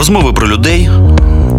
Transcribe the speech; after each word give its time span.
Розмови 0.00 0.32
про 0.32 0.48
людей, 0.48 0.90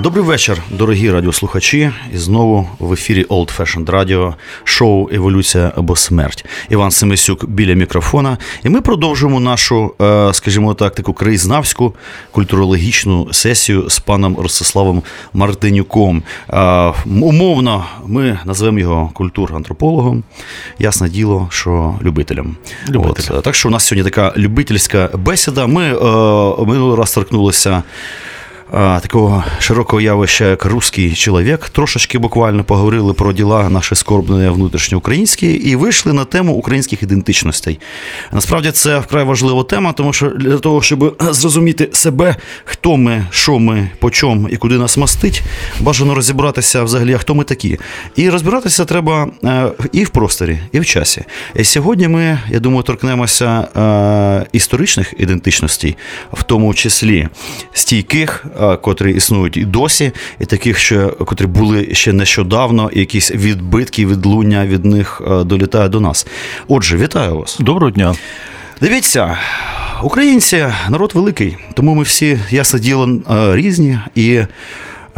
Добрий 0.00 0.24
вечір, 0.24 0.62
дорогі 0.70 1.10
радіослухачі. 1.10 1.92
І 2.14 2.18
знову 2.18 2.68
в 2.78 2.92
ефірі 2.92 3.24
Old 3.24 3.58
Fashioned 3.58 3.84
Radio, 3.84 4.34
шоу 4.64 5.08
Еволюція 5.12 5.72
або 5.76 5.96
смерть. 5.96 6.44
Іван 6.70 6.90
Семисюк 6.90 7.44
біля 7.50 7.74
мікрофона. 7.74 8.38
І 8.64 8.68
ми 8.68 8.80
продовжуємо 8.80 9.40
нашу, 9.40 9.94
е, 10.00 10.34
скажімо 10.34 10.74
так, 10.74 10.94
таку 10.94 11.12
краєзнавську 11.12 11.94
культурологічну 12.30 13.28
сесію 13.32 13.90
з 13.90 13.98
паном 13.98 14.36
Ростиславом 14.38 15.02
Мартинюком. 15.32 16.22
Е, 16.48 16.92
умовно, 17.06 17.84
ми 18.06 18.38
назвемо 18.44 18.78
його 18.78 19.10
культур-антропологом. 19.14 20.22
Ясне 20.78 21.08
діло, 21.08 21.48
що 21.50 21.94
любителем. 22.02 22.56
Любитель. 22.90 23.34
От. 23.34 23.44
Так 23.44 23.54
що 23.54 23.68
у 23.68 23.72
нас 23.72 23.84
сьогодні 23.84 24.10
така 24.10 24.32
любительська 24.36 25.10
бесіда. 25.14 25.66
Ми 25.66 25.84
е, 25.84 26.64
минулий 26.64 26.98
раз 26.98 27.14
торкнулися 27.14 27.82
такого 28.70 29.44
широкого 29.58 30.00
явища, 30.00 30.44
як 30.44 30.64
русський 30.64 31.14
чоловік, 31.14 31.68
трошечки 31.68 32.18
буквально 32.18 32.64
поговорили 32.64 33.12
про 33.12 33.32
діла 33.32 33.68
наші 33.68 33.94
скорбні 33.94 34.48
внутрішньоукраїнські 34.48 35.52
і 35.52 35.76
вийшли 35.76 36.12
на 36.12 36.24
тему 36.24 36.52
українських 36.52 37.02
ідентичностей. 37.02 37.80
Насправді 38.32 38.70
це 38.70 38.98
вкрай 38.98 39.24
важлива 39.24 39.62
тема, 39.62 39.92
тому 39.92 40.12
що 40.12 40.28
для 40.28 40.58
того, 40.58 40.82
щоб 40.82 41.22
зрозуміти 41.30 41.88
себе, 41.92 42.36
хто 42.64 42.96
ми, 42.96 43.26
що 43.30 43.58
ми, 43.58 43.90
по 43.98 44.10
чому 44.10 44.48
і 44.48 44.56
куди 44.56 44.78
нас 44.78 44.96
мастить, 44.96 45.42
бажано 45.80 46.14
розібратися 46.14 46.82
взагалі, 46.82 47.14
хто 47.14 47.34
ми 47.34 47.44
такі. 47.44 47.78
І 48.16 48.30
розбиратися 48.30 48.84
треба 48.84 49.28
е, 49.44 49.66
і 49.92 50.04
в 50.04 50.08
просторі, 50.08 50.58
і 50.72 50.80
в 50.80 50.86
часі. 50.86 51.24
І 51.54 51.64
Сьогодні 51.64 52.08
ми, 52.08 52.38
я 52.50 52.60
думаю, 52.60 52.82
торкнемося 52.82 53.68
е, 53.76 54.46
історичних 54.52 55.14
ідентичностей, 55.18 55.96
в 56.32 56.42
тому 56.42 56.74
числі 56.74 57.28
стійких 57.72 58.46
котрі 58.82 59.12
існують 59.12 59.56
і 59.56 59.64
досі, 59.64 60.12
і 60.40 60.44
таких, 60.44 60.78
що 60.78 61.08
котрі 61.10 61.46
були 61.46 61.88
ще 61.94 62.12
нещодавно, 62.12 62.90
і 62.92 62.98
якісь 63.00 63.30
відбитки, 63.30 64.06
відлуння 64.06 64.66
від 64.66 64.84
них 64.84 65.22
долітає 65.44 65.88
до 65.88 66.00
нас. 66.00 66.26
Отже, 66.68 66.96
вітаю 66.96 67.36
вас. 67.36 67.56
Доброго 67.60 67.90
дня. 67.90 68.14
Дивіться, 68.80 69.38
українці 70.02 70.66
народ 70.88 71.12
великий, 71.14 71.56
тому 71.74 71.94
ми 71.94 72.02
всі 72.02 72.38
ясно 72.50 72.78
діло 72.78 73.08
різні 73.54 73.98
і. 74.14 74.40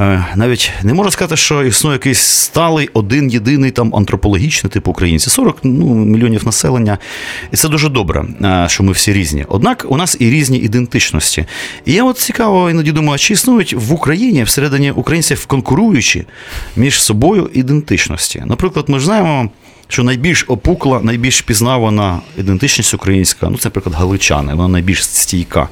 Е, 0.03 0.27
навіть 0.37 0.71
не 0.83 0.95
можу 0.95 1.11
сказати, 1.11 1.37
що 1.37 1.63
існує 1.63 1.95
якийсь 1.95 2.21
сталий, 2.21 2.89
один 2.93 3.31
єдиний 3.31 3.71
там 3.71 3.95
антропологічний 3.95 4.71
тип 4.71 4.89
українці. 4.89 5.31
40 5.31 5.59
ну, 5.63 5.95
мільйонів 5.95 6.47
населення. 6.47 6.99
І 7.53 7.57
це 7.57 7.69
дуже 7.69 7.89
добре, 7.89 8.25
е, 8.43 8.67
що 8.69 8.83
ми 8.83 8.93
всі 8.93 9.13
різні. 9.13 9.45
Однак 9.49 9.87
у 9.89 9.97
нас 9.97 10.17
і 10.21 10.31
різні 10.31 10.59
ідентичності. 10.59 11.45
І 11.85 11.93
я 11.93 12.05
от 12.05 12.19
цікаво 12.19 12.71
іноді 12.71 12.93
думаю, 12.93 13.19
чи 13.19 13.35
існують 13.35 13.75
в 13.75 13.93
Україні 13.93 14.43
всередині 14.43 14.91
українців 14.91 15.47
конкуруючі 15.47 16.25
між 16.77 17.03
собою 17.03 17.51
ідентичності. 17.53 18.43
Наприклад, 18.47 18.85
ми 18.89 18.99
ж 18.99 19.05
знаємо. 19.05 19.51
Що 19.89 20.03
найбільш 20.03 20.45
опукла, 20.49 21.01
найбільш 21.03 21.41
пізнавана 21.41 22.21
ідентичність 22.39 22.95
українська, 22.95 23.49
ну 23.51 23.59
це, 23.59 23.67
наприклад, 23.69 23.95
галичани, 23.95 24.55
вона 24.55 24.69
найбільш 24.69 25.05
стійка. 25.05 25.69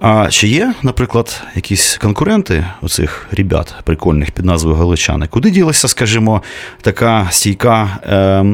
А 0.00 0.28
чи 0.30 0.48
є, 0.48 0.74
наприклад, 0.82 1.42
якісь 1.54 1.98
конкуренти 1.98 2.66
у 2.82 2.88
цих 2.88 3.26
ребят 3.32 3.74
прикольних 3.84 4.30
під 4.30 4.44
назвою 4.44 4.76
Галичани? 4.76 5.26
Куди 5.26 5.50
ділася, 5.50 5.88
скажімо, 5.88 6.42
така 6.80 7.28
стійка 7.30 7.98
е, 8.06 8.44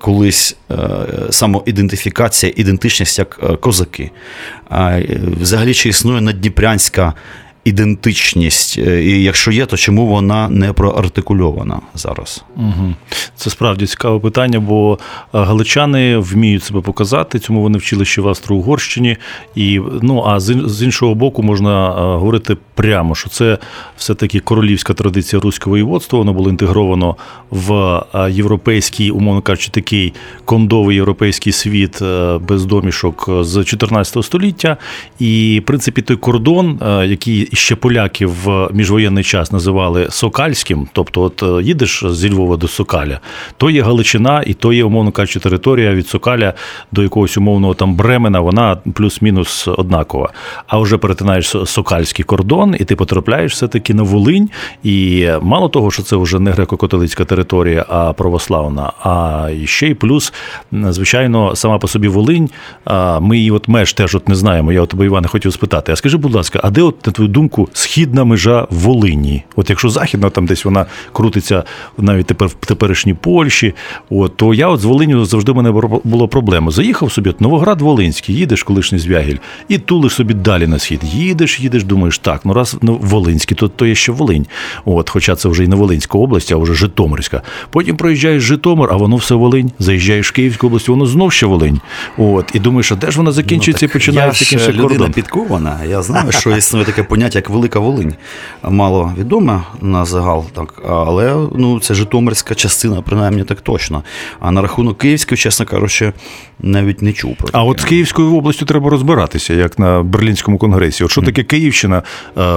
колись 0.00 0.56
е, 0.70 0.76
самоідентифікація, 1.30 2.52
ідентичність 2.56 3.18
як 3.18 3.40
е, 3.42 3.56
козаки? 3.56 4.10
А, 4.68 5.00
Взагалі, 5.40 5.74
чи 5.74 5.88
існує 5.88 6.20
наддніпрянська 6.20 7.14
ідентичність, 7.68 8.78
е, 8.78 9.04
і 9.04 9.22
якщо 9.22 9.50
є, 9.50 9.66
то 9.66 9.76
чому 9.76 10.06
вона 10.06 10.48
не 10.48 10.72
проартикульована 10.72 11.80
зараз? 11.94 12.44
Угу. 12.56 12.94
Це 13.36 13.50
справді 13.50 13.86
цікаве 13.86 14.18
питання, 14.18 14.60
бо 14.60 14.98
е, 15.34 15.38
галичани 15.38 16.18
вміють 16.18 16.64
себе 16.64 16.80
показати, 16.80 17.38
цьому 17.38 17.62
вони 17.62 17.78
вчили 17.78 18.04
ще 18.04 18.20
в 18.20 18.28
Австро-Угорщині. 18.28 19.16
І 19.54 19.80
ну 20.02 20.24
а 20.26 20.40
з 20.40 20.82
іншого 20.82 21.14
боку, 21.14 21.42
можна 21.42 21.88
е, 21.88 21.92
говорити 21.92 22.56
прямо, 22.74 23.14
що 23.14 23.28
це 23.28 23.58
все-таки 23.96 24.40
королівська 24.40 24.94
традиція 24.94 25.40
руського 25.40 25.70
воєводства, 25.70 26.18
воно 26.18 26.32
було 26.32 26.50
інтегровано 26.50 27.16
в 27.50 28.02
європейський, 28.30 29.10
умовно 29.10 29.42
кажучи, 29.42 29.70
такий 29.70 30.14
кондовий 30.44 30.96
європейський 30.96 31.52
світ 31.52 32.02
без 32.48 32.64
домішок 32.64 33.28
з 33.40 33.64
14 33.64 34.24
століття. 34.24 34.76
І 35.18 35.60
в 35.62 35.66
принципі 35.66 36.02
той 36.02 36.16
кордон, 36.16 36.78
який 37.06 37.48
ще 37.58 37.74
поляки 37.74 38.26
в 38.26 38.68
міжвоєнний 38.72 39.24
час 39.24 39.52
називали 39.52 40.06
Сокальським, 40.10 40.88
тобто, 40.92 41.22
от 41.22 41.42
е, 41.42 41.62
їдеш 41.62 42.04
зі 42.10 42.30
Львова 42.30 42.56
до 42.56 42.68
Сокаля, 42.68 43.20
то 43.56 43.70
є 43.70 43.82
Галичина, 43.82 44.42
і 44.46 44.54
то 44.54 44.72
є, 44.72 44.84
умовно 44.84 45.12
кажучи, 45.12 45.40
територія 45.40 45.94
від 45.94 46.08
Сокаля 46.08 46.54
до 46.92 47.02
якогось 47.02 47.36
умовного 47.36 47.74
там 47.74 47.94
Бремена, 47.94 48.40
вона 48.40 48.76
плюс-мінус 48.94 49.68
однакова. 49.68 50.30
А 50.66 50.78
вже 50.78 50.98
перетинаєш 50.98 51.56
Сокальський 51.64 52.24
кордон, 52.24 52.76
і 52.78 52.84
ти 52.84 52.96
потрапляєш 52.96 53.52
все-таки 53.52 53.94
на 53.94 54.02
Волинь. 54.02 54.50
І 54.82 55.28
мало 55.42 55.68
того, 55.68 55.90
що 55.90 56.02
це 56.02 56.16
вже 56.16 56.40
не 56.40 56.50
греко-католицька 56.50 57.24
територія, 57.24 57.86
а 57.88 58.12
православна, 58.12 58.92
а 59.02 59.48
ще 59.64 59.88
й 59.88 59.94
плюс, 59.94 60.32
звичайно, 60.72 61.56
сама 61.56 61.78
по 61.78 61.88
собі 61.88 62.08
Волинь. 62.08 62.50
Ми 63.20 63.36
її 63.36 63.50
от 63.50 63.68
меж 63.68 63.92
теж 63.92 64.14
от 64.14 64.28
не 64.28 64.34
знаємо. 64.34 64.72
Я 64.72 64.82
от 64.82 64.88
тебе, 64.88 65.04
Іване, 65.04 65.28
хотів 65.28 65.52
спитати. 65.52 65.92
А 65.92 65.96
скажи, 65.96 66.16
будь 66.16 66.34
ласка, 66.34 66.60
а 66.64 66.70
де, 66.70 66.82
от 66.82 67.06
на 67.06 67.12
твою 67.12 67.28
думку, 67.28 67.47
східна 67.72 68.24
межа 68.24 68.66
Волині. 68.70 69.44
От 69.56 69.70
якщо 69.70 69.88
західна, 69.88 70.30
там 70.30 70.46
десь 70.46 70.64
вона 70.64 70.86
крутиться 71.12 71.64
навіть 71.98 72.26
тепер 72.26 72.48
в 72.48 72.54
теперішній 72.54 73.14
Польщі, 73.14 73.74
от, 74.10 74.36
то 74.36 74.54
я 74.54 74.68
от 74.68 74.80
з 74.80 74.84
Волиню 74.84 75.24
завжди 75.24 75.52
в 75.52 75.56
мене 75.56 75.70
було 76.04 76.28
проблема. 76.28 76.70
Заїхав 76.70 77.12
собі, 77.12 77.30
от 77.30 77.40
Новоград 77.40 77.80
Волинський, 77.80 78.34
їдеш, 78.34 78.62
колишній 78.62 78.98
звягіль, 78.98 79.36
і 79.68 79.78
тулиш 79.78 80.12
собі 80.14 80.34
далі 80.34 80.66
на 80.66 80.78
схід. 80.78 81.00
Їдеш, 81.04 81.60
їдеш, 81.60 81.84
думаєш, 81.84 82.18
так, 82.18 82.40
ну 82.44 82.52
раз 82.54 82.76
ну, 82.82 82.98
Волинський, 83.02 83.56
то 83.56 83.68
то 83.68 83.86
є 83.86 83.94
ще 83.94 84.12
Волинь. 84.12 84.46
От, 84.84 85.10
Хоча 85.10 85.36
це 85.36 85.48
вже 85.48 85.64
і 85.64 85.68
не 85.68 85.76
Волинська 85.76 86.18
область, 86.18 86.52
а 86.52 86.56
вже 86.56 86.74
Житомирська. 86.74 87.42
Потім 87.70 87.96
проїжджаєш 87.96 88.42
Житомир, 88.42 88.88
а 88.92 88.96
воно 88.96 89.16
все 89.16 89.34
Волинь. 89.34 89.70
Заїжджаєш 89.78 90.28
в 90.28 90.32
Київську 90.32 90.66
область, 90.66 90.88
воно 90.88 91.06
знов 91.06 91.32
ще 91.32 91.46
Волинь. 91.46 91.80
От, 92.18 92.50
І 92.54 92.58
думаєш, 92.58 92.92
а 92.92 92.94
де 92.94 93.10
ж 93.10 93.18
вона 93.18 93.32
закінчується 93.32 93.86
ну, 93.86 93.90
і 93.90 93.92
починається 93.92 94.44
таким 94.44 94.58
ще 94.58 94.72
кордон? 94.72 95.12
підкована. 95.12 95.78
Я 95.88 96.02
знаю, 96.02 96.32
що 96.32 96.56
існує 96.56 96.84
таке 96.84 97.02
поняття, 97.02 97.37
як 97.38 97.50
Велика 97.50 97.78
Волинь. 97.78 98.14
Мало 98.62 99.12
відоме 99.18 99.62
на 99.80 100.04
загал, 100.04 100.44
так, 100.52 100.82
але 100.88 101.36
ну, 101.54 101.80
це 101.80 101.94
Житомирська 101.94 102.54
частина, 102.54 103.02
принаймні 103.02 103.44
так 103.44 103.60
точно. 103.60 104.02
А 104.40 104.50
на 104.50 104.62
рахунок 104.62 104.98
Київської, 104.98 105.38
чесно 105.38 105.66
кажучи, 105.66 106.12
навіть 106.60 107.02
не 107.02 107.12
чув. 107.12 107.36
А 107.52 107.64
от 107.64 107.80
з 107.80 107.84
Київською 107.84 108.36
областю 108.36 108.64
треба 108.64 108.90
розбиратися, 108.90 109.54
як 109.54 109.78
на 109.78 110.02
Берлінському 110.02 110.58
конгресі. 110.58 111.04
От 111.04 111.10
що 111.10 111.22
таке 111.22 111.42
Київщина, 111.42 112.02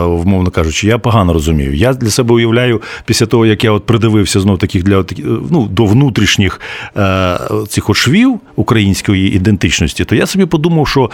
вмовно 0.03 0.51
кажучи, 0.51 0.87
я 0.87 0.97
погано 0.97 1.33
розумію. 1.33 1.75
Я 1.75 1.93
для 1.93 2.09
себе 2.09 2.33
уявляю, 2.33 2.81
після 3.05 3.25
того, 3.25 3.45
як 3.45 3.63
я 3.63 3.71
от 3.71 3.85
придивився 3.85 4.39
знов 4.39 4.57
таких 4.57 4.83
для 4.83 5.05
ну, 5.49 5.67
до 5.71 5.85
внутрішніх 5.85 6.61
е, 6.97 7.39
цих 7.67 7.89
от 7.89 7.95
швів 7.95 8.39
української 8.55 9.35
ідентичності, 9.35 10.05
то 10.05 10.15
я 10.15 10.25
собі 10.25 10.45
подумав, 10.45 10.87
що 10.87 11.09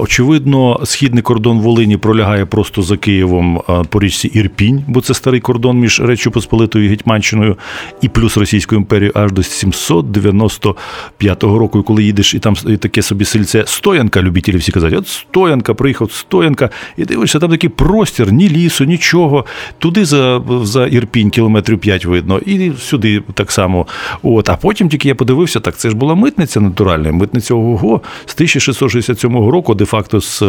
очевидно 0.00 0.80
східний 0.84 1.22
кордон 1.22 1.60
Волині 1.60 1.96
пролягає 1.96 2.46
просто 2.46 2.82
за 2.88 2.96
Києвом 2.96 3.62
по 3.88 4.00
річці 4.00 4.28
Ірпінь, 4.28 4.84
бо 4.86 5.00
це 5.00 5.14
старий 5.14 5.40
кордон 5.40 5.78
між 5.78 6.00
Реччю 6.00 6.30
Посполитою 6.30 6.84
і 6.84 6.88
Гетьманщиною, 6.88 7.56
і 8.02 8.08
плюс 8.08 8.36
Російською 8.36 8.80
імперією 8.80 9.12
аж 9.14 9.32
до 9.32 9.42
795 9.42 11.42
року, 11.42 11.82
коли 11.82 12.04
їдеш, 12.04 12.34
і 12.34 12.38
там 12.38 12.54
таке 12.54 13.02
собі 13.02 13.24
сельце 13.24 13.64
Стоянка, 13.66 14.22
любителі 14.22 14.56
всі 14.56 14.72
казати, 14.72 14.96
от 14.96 15.08
Стоянка, 15.08 15.74
приїхав, 15.74 16.12
Стоянка, 16.12 16.70
і 16.96 17.04
дивишся, 17.04 17.38
там 17.38 17.50
такий 17.50 17.70
простір, 17.70 18.32
ні 18.32 18.48
лісу, 18.48 18.84
нічого. 18.84 19.44
Туди 19.78 20.04
за 20.04 20.42
за 20.62 20.86
Ірпінь 20.86 21.30
кілометрів 21.30 21.78
5 21.78 22.06
видно, 22.06 22.38
і 22.38 22.72
сюди 22.78 23.22
так 23.34 23.52
само. 23.52 23.86
От, 24.22 24.48
А 24.48 24.56
потім 24.56 24.88
тільки 24.88 25.08
я 25.08 25.14
подивився, 25.14 25.60
так 25.60 25.76
це 25.76 25.90
ж 25.90 25.96
була 25.96 26.14
митниця 26.14 26.60
натуральна, 26.60 27.12
митниця 27.12 27.54
ого 27.54 28.00
з 28.26 28.34
1667 28.34 29.36
року, 29.36 29.74
де-факто 29.74 30.20
з 30.20 30.42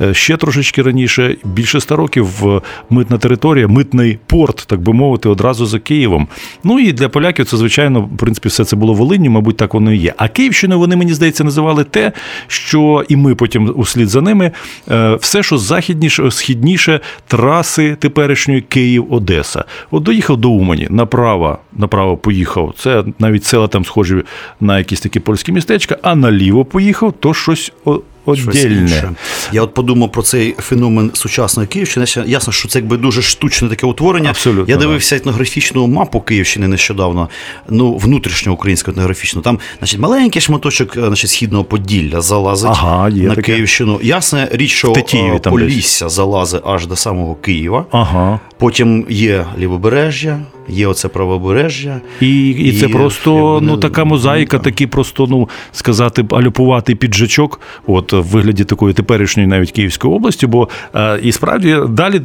е, 0.00 0.14
ще 0.14 0.36
трошечки 0.36 0.82
раніше, 0.82 1.36
більше 1.44 1.80
100 1.82 1.96
років 1.96 2.28
митна 2.90 3.18
територія, 3.18 3.68
митний 3.68 4.18
порт, 4.26 4.64
так 4.66 4.80
би 4.80 4.92
мовити, 4.92 5.28
одразу 5.28 5.66
за 5.66 5.78
Києвом. 5.78 6.28
Ну 6.64 6.78
і 6.78 6.92
для 6.92 7.08
поляків 7.08 7.46
це, 7.46 7.56
звичайно, 7.56 8.00
в 8.00 8.16
принципі, 8.16 8.48
все 8.48 8.64
це 8.64 8.76
було 8.76 8.94
Волинні, 8.94 9.28
мабуть, 9.28 9.56
так 9.56 9.74
воно 9.74 9.92
і 9.92 9.96
є. 9.96 10.14
А 10.16 10.28
Київщиною 10.28 10.80
вони, 10.80 10.96
мені 10.96 11.14
здається, 11.14 11.44
називали 11.44 11.84
те, 11.84 12.12
що 12.46 13.04
і 13.08 13.16
ми 13.16 13.34
потім 13.34 13.72
услід 13.76 14.08
за 14.08 14.20
ними, 14.20 14.50
е, 14.90 15.14
все, 15.14 15.42
що 15.42 15.58
західніше, 15.58 16.30
східніше 16.30 17.00
траси 17.26 17.96
теперішньої 18.00 18.60
Київ-Одеса. 18.60 19.64
От 19.90 20.02
доїхав 20.02 20.36
до 20.36 20.50
Умані, 20.50 20.86
направо, 20.90 21.58
направо 21.76 22.16
поїхав. 22.16 22.74
Це 22.78 23.04
навіть 23.18 23.44
села 23.44 23.68
там 23.68 23.84
схожі 23.84 24.22
на 24.60 24.78
якісь 24.78 25.00
такі 25.00 25.20
польські 25.20 25.52
містечка, 25.52 25.96
а 26.02 26.14
наліво 26.14 26.64
поїхав, 26.64 27.14
то 27.20 27.34
щось 27.34 27.72
Отдільне. 28.24 29.10
Я 29.52 29.62
от 29.62 29.74
подумав 29.74 30.12
про 30.12 30.22
цей 30.22 30.54
феномен 30.58 31.10
сучасної 31.14 31.68
Київщини. 31.68 32.06
Ясно, 32.26 32.52
що 32.52 32.68
це 32.68 32.78
якби 32.78 32.96
дуже 32.96 33.22
штучне 33.22 33.68
таке 33.68 33.86
утворення. 33.86 34.30
Абсолютно. 34.30 34.64
Я 34.74 34.76
дивився 34.76 35.16
етнографічну 35.16 35.86
мапу 35.86 36.20
Київщини 36.20 36.68
нещодавно, 36.68 37.28
ну, 37.68 37.96
внутрішньоукраїнську 37.96 38.90
етнографічну. 38.90 39.42
Там, 39.42 39.58
значить, 39.78 40.00
маленький 40.00 40.42
шматочок 40.42 40.96
е, 40.96 41.00
значить, 41.06 41.30
східного 41.30 41.64
Поділля 41.64 42.20
залазить 42.20 42.70
ага, 42.70 43.08
є 43.08 43.28
на 43.28 43.34
таке. 43.34 43.52
Київщину. 43.52 44.00
Ясна 44.02 44.48
річ, 44.52 44.70
що 44.70 44.88
Тетіїві, 44.92 45.38
там 45.38 45.52
Полісся 45.52 46.04
десь. 46.04 46.14
залазить 46.14 46.62
аж 46.64 46.86
до 46.86 46.96
самого 46.96 47.34
Києва. 47.34 47.86
Ага. 47.90 48.40
Потім 48.58 49.06
є 49.08 49.46
лівобережжя, 49.58 50.40
є 50.68 50.86
оце 50.86 51.08
правобережжя. 51.08 52.00
І 52.20 52.50
і 52.50 52.80
це 52.80 52.88
просто 52.88 53.60
ну, 53.62 53.76
така 53.76 54.04
мозаїка, 54.04 54.56
ну, 54.56 54.62
такий 54.62 54.86
просто, 54.86 55.26
ну 55.26 55.48
сказати, 55.72 56.24
алюпуватий 56.30 56.94
піджачок, 56.94 57.60
от 57.86 58.12
в 58.12 58.16
вигляді 58.16 58.64
такої 58.64 58.94
теперішньої 58.94 59.48
навіть 59.48 59.72
Київської 59.72 60.14
області. 60.14 60.46
Бо 60.46 60.68
е, 60.94 61.18
і 61.22 61.32
справді 61.32 61.78
далі, 61.88 62.20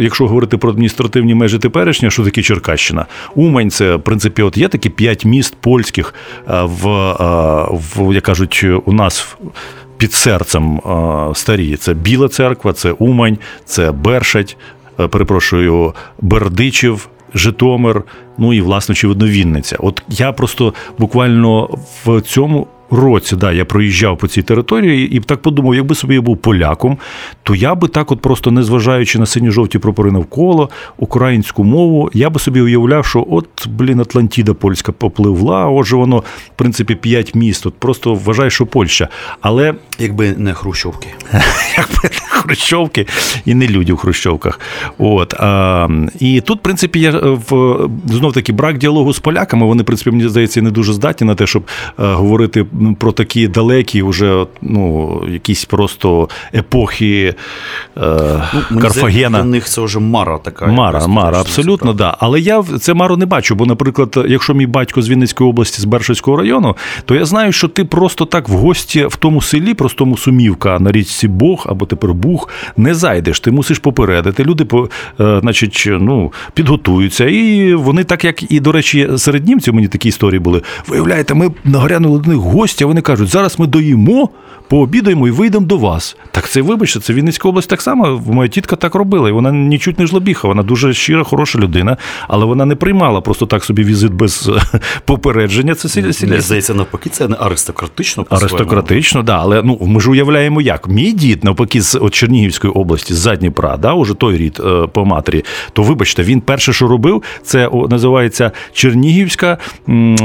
якщо 0.00 0.26
говорити 0.26 0.56
про 0.56 0.70
адміністративні 0.70 1.34
межі 1.34 1.58
теперішні, 1.58 2.10
що 2.10 2.24
таке 2.24 2.42
Черкащина? 2.42 3.06
Умань, 3.34 3.70
це 3.70 3.96
в 3.96 4.02
принципі, 4.02 4.42
от 4.42 4.56
є 4.56 4.68
такі 4.68 4.90
п'ять 4.90 5.24
міст 5.24 5.54
польських 5.60 6.14
е, 6.48 6.62
в, 6.62 6.88
е, 6.88 7.66
в 7.70 8.14
як 8.14 8.24
кажуть, 8.24 8.64
у 8.84 8.92
нас. 8.92 9.36
Під 9.96 10.12
серцем 10.12 10.80
старі 11.34 11.76
це 11.76 11.94
Біла 11.94 12.28
церква, 12.28 12.72
це 12.72 12.92
Умань, 12.92 13.38
це 13.64 13.92
Бершать, 13.92 14.56
перепрошую, 14.96 15.94
Бердичів, 16.20 17.08
Житомир, 17.34 18.04
ну 18.38 18.52
і 18.52 18.60
власне 18.60 18.92
очевидно, 18.92 19.26
Вінниця. 19.26 19.76
От 19.80 20.02
я 20.08 20.32
просто 20.32 20.74
буквально 20.98 21.78
в 22.04 22.20
цьому 22.20 22.66
році, 22.92 23.36
да, 23.36 23.52
я 23.52 23.64
проїжджав 23.64 24.18
по 24.18 24.28
цій 24.28 24.42
території 24.42 25.16
і 25.16 25.20
так 25.20 25.42
подумав, 25.42 25.74
якби 25.74 25.94
собі 25.94 26.14
я 26.14 26.20
був 26.20 26.36
поляком, 26.36 26.98
то 27.42 27.54
я 27.54 27.74
би 27.74 27.88
так, 27.88 28.12
от 28.12 28.20
просто 28.20 28.50
незважаючи 28.50 29.18
на 29.18 29.26
сині-жовті 29.26 29.78
прапори 29.78 30.10
навколо, 30.10 30.70
українську 30.96 31.64
мову, 31.64 32.10
я 32.14 32.30
би 32.30 32.40
собі 32.40 32.60
уявляв, 32.60 33.06
що 33.06 33.26
от, 33.30 33.68
блін, 33.68 34.00
Атлантіда 34.00 34.54
польська 34.54 34.92
попливла, 34.92 35.66
отже, 35.66 35.96
воно, 35.96 36.18
в 36.18 36.56
принципі, 36.56 36.94
п'ять 36.94 37.34
міст. 37.34 37.66
От 37.66 37.74
просто 37.74 38.14
вважаю, 38.14 38.50
що 38.50 38.66
Польща. 38.66 39.08
Але 39.40 39.74
якби 39.98 40.34
не 40.36 40.54
Хрущовки. 40.54 41.08
Якби 41.76 42.02
не 42.02 42.40
Хрущовки 42.40 43.06
і 43.44 43.54
не 43.54 43.68
люди 43.68 43.92
в 43.92 43.96
Хрущовках. 43.96 44.60
От. 44.98 45.34
А, 45.34 45.88
І 46.20 46.40
тут, 46.40 46.58
в 46.58 46.62
принципі, 46.62 47.00
я 47.00 47.10
в 47.48 47.88
знов 48.22 48.32
таки 48.32 48.52
брак 48.52 48.78
діалогу 48.78 49.12
з 49.12 49.18
поляками. 49.18 49.66
Вони, 49.66 49.82
в 49.82 49.86
принципі, 49.86 50.10
мені 50.10 50.28
здається, 50.28 50.62
не 50.62 50.70
дуже 50.70 50.92
здатні 50.92 51.26
на 51.26 51.34
те, 51.34 51.46
щоб 51.46 51.62
говорити 51.96 52.66
про 52.98 53.12
такі 53.12 53.48
далекі, 53.48 54.02
вже 54.02 54.46
ну, 54.62 55.22
якісь 55.28 55.64
просто 55.64 56.28
епохи 56.54 57.34
е, 57.96 58.42
ну, 58.70 58.80
Карфагена. 58.80 59.38
Для 59.38 59.44
них 59.44 59.64
це 59.68 59.80
вже 59.80 59.98
мара 59.98 60.38
така. 60.38 60.66
Мара, 60.66 61.06
мара, 61.06 61.40
абсолютно, 61.40 61.88
так. 61.88 61.96
Да. 61.96 62.16
Але 62.20 62.40
я 62.40 62.62
це 62.62 62.94
мару 62.94 63.16
не 63.16 63.26
бачу. 63.26 63.54
Бо, 63.54 63.66
наприклад, 63.66 64.24
якщо 64.28 64.54
мій 64.54 64.66
батько 64.66 65.02
з 65.02 65.08
Вінницької 65.08 65.50
області, 65.50 65.82
з 65.82 65.84
Бершівського 65.84 66.36
району, 66.36 66.76
то 67.04 67.14
я 67.14 67.24
знаю, 67.24 67.52
що 67.52 67.68
ти 67.68 67.84
просто 67.84 68.24
так 68.24 68.48
в 68.48 68.52
гості 68.52 69.06
в 69.06 69.16
тому 69.16 69.40
селі, 69.40 69.74
простому 69.74 70.16
сумівка 70.16 70.78
на 70.78 70.92
річці 70.92 71.28
Бог 71.28 71.66
або 71.68 71.86
тепер 71.86 72.14
Бух, 72.14 72.48
не 72.76 72.94
зайдеш. 72.94 73.40
Ти 73.40 73.50
мусиш 73.50 73.78
попередити. 73.78 74.44
Люди 74.44 74.66
е, 75.20 75.40
значить, 75.40 75.88
ну, 75.88 76.32
підготуються. 76.54 77.24
І 77.24 77.74
вони, 77.74 78.04
так 78.12 78.24
як 78.24 78.52
і, 78.52 78.60
до 78.60 78.72
речі, 78.72 79.08
серед 79.16 79.46
німців 79.46 79.74
мені 79.74 79.88
такі 79.88 80.08
історії 80.08 80.38
були. 80.38 80.62
Виявляєте, 80.88 81.34
ми 81.34 81.50
нагрянули 81.64 82.18
до 82.18 82.30
них 82.30 82.38
гості 82.38 82.72
гості, 82.72 82.84
вони 82.84 83.00
кажуть, 83.00 83.28
зараз 83.28 83.58
ми 83.58 83.66
доїмо, 83.66 84.28
пообідаємо 84.68 85.28
і 85.28 85.30
вийдемо 85.30 85.66
до 85.66 85.78
вас. 85.78 86.16
Так 86.30 86.48
це, 86.48 86.62
вибачте, 86.62 87.00
це 87.00 87.12
Вінницька 87.12 87.48
область 87.48 87.68
так 87.68 87.82
само. 87.82 88.22
Моя 88.26 88.48
тітка 88.48 88.76
так 88.76 88.94
робила, 88.94 89.28
і 89.28 89.32
вона 89.32 89.52
нічуть 89.52 89.98
не 89.98 90.06
жлобіха. 90.06 90.48
Вона 90.48 90.62
дуже 90.62 90.94
щира, 90.94 91.24
хороша 91.24 91.58
людина, 91.58 91.96
але 92.28 92.44
вона 92.44 92.64
не 92.64 92.74
приймала 92.74 93.20
просто 93.20 93.46
так 93.46 93.64
собі 93.64 93.84
візит 93.84 94.12
без 94.12 94.50
попередження. 95.04 95.74
Це 95.74 95.88
сіль... 95.88 96.28
Мені 96.28 96.40
здається, 96.40 96.74
навпаки, 96.74 97.10
це 97.10 97.28
не 97.28 97.36
аристократично. 97.40 98.26
Аристократично, 98.30 99.20
так. 99.20 99.26
Да, 99.26 99.38
але 99.38 99.62
ну 99.62 99.78
ми 99.80 100.00
ж 100.00 100.10
уявляємо, 100.10 100.60
як 100.60 100.88
мій 100.88 101.12
дід, 101.12 101.44
навпаки, 101.44 101.80
з 101.80 101.94
от 101.94 102.14
Чернігівської 102.14 102.72
області, 102.72 103.14
з 103.14 103.16
Задніпра, 103.16 103.76
да, 103.76 103.92
уже 103.92 104.14
той 104.14 104.36
рід 104.36 104.60
е, 104.66 104.86
по 104.86 105.04
матері. 105.04 105.44
То 105.72 105.82
вибачте, 105.82 106.22
він 106.22 106.40
перше, 106.40 106.72
що 106.72 106.88
робив, 106.88 107.22
це 107.42 107.66
називається 108.02 108.50
Чернігівська 108.72 109.58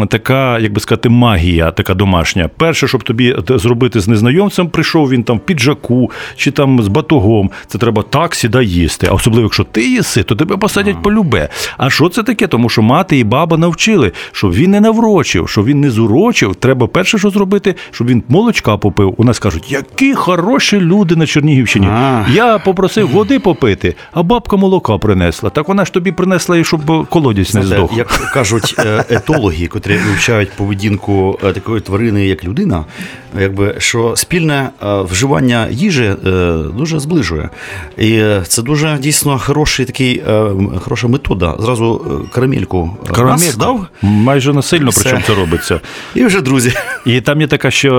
така, 0.09 0.59
як 0.59 0.73
би 0.73 0.79
сказати, 0.79 1.09
магія, 1.09 1.71
така 1.71 1.93
домашня. 1.93 2.49
Перше, 2.57 2.87
щоб 2.87 3.03
тобі 3.03 3.35
зробити 3.49 3.99
з 3.99 4.07
незнайомцем, 4.07 4.69
прийшов 4.69 5.09
він 5.09 5.23
там 5.23 5.37
в 5.37 5.39
піджаку 5.39 6.11
чи 6.35 6.51
там 6.51 6.81
з 6.83 6.87
батогом. 6.87 7.49
Це 7.67 7.77
треба 7.77 8.03
так 8.03 8.35
сіда 8.35 8.61
їсти. 8.61 9.07
А 9.09 9.13
особливо, 9.13 9.43
якщо 9.43 9.63
ти 9.63 9.89
їси, 9.89 10.23
то 10.23 10.35
тебе 10.35 10.57
посадять 10.57 11.01
по 11.03 11.11
любе. 11.11 11.49
А 11.77 11.89
що 11.89 12.09
це 12.09 12.23
таке? 12.23 12.47
Тому 12.47 12.69
що 12.69 12.81
мати 12.81 13.19
і 13.19 13.23
баба 13.23 13.57
навчили, 13.57 14.11
щоб 14.31 14.53
він 14.53 14.71
не 14.71 14.81
наврочив, 14.81 15.49
щоб 15.49 15.65
він 15.65 15.81
не 15.81 15.89
зурочив. 15.91 16.55
Треба 16.55 16.87
перше, 16.87 17.17
що 17.17 17.29
зробити, 17.29 17.75
щоб 17.91 18.07
він 18.07 18.23
молочка 18.29 18.77
попив. 18.77 19.13
У 19.17 19.23
нас 19.23 19.39
кажуть, 19.39 19.71
які 19.71 20.13
хороші 20.13 20.79
люди 20.79 21.15
на 21.15 21.25
Чернігівщині. 21.25 21.87
Я 22.33 22.59
попросив 22.65 23.09
води 23.09 23.39
попити, 23.39 23.95
а 24.11 24.23
бабка 24.23 24.57
молока 24.57 24.97
принесла. 24.97 25.49
Так 25.49 25.67
вона 25.67 25.85
ж 25.85 25.93
тобі 25.93 26.11
принесла, 26.11 26.57
і 26.57 26.63
щоб 26.63 27.09
колодязь 27.09 27.55
не 27.55 27.63
здох. 27.67 27.97
Як 27.97 28.07
кажуть 28.33 28.75
е, 28.79 29.05
етологи, 29.09 29.67
котрі 29.67 29.97
вивчають 29.97 30.51
поведінку 30.51 31.39
е, 31.43 31.53
такої 31.53 31.81
тварини, 31.81 32.27
як 32.27 32.43
людина, 32.43 32.85
якби 33.39 33.75
що 33.77 34.13
спільне 34.15 34.69
е, 34.83 35.01
вживання 35.01 35.67
їжі 35.71 36.13
дуже 36.77 36.99
зближує. 36.99 37.49
І 37.97 38.23
це 38.47 38.61
дуже 38.61 38.97
дійсно 38.97 39.39
хороший 39.39 39.85
такий, 39.85 40.23
хороша 40.79 41.07
метода. 41.07 41.55
Зразу 41.59 42.21
карамельку 42.33 42.97
дав. 43.57 43.87
Майже 44.01 44.53
насильно, 44.53 44.89
Все. 44.89 45.01
причому 45.01 45.23
це 45.27 45.35
робиться. 45.35 45.79
І 46.15 46.25
вже 46.25 46.41
друзі. 46.41 46.73
І 47.05 47.21
там 47.21 47.41
є 47.41 47.47
таке 47.47 47.71
ще 47.71 47.89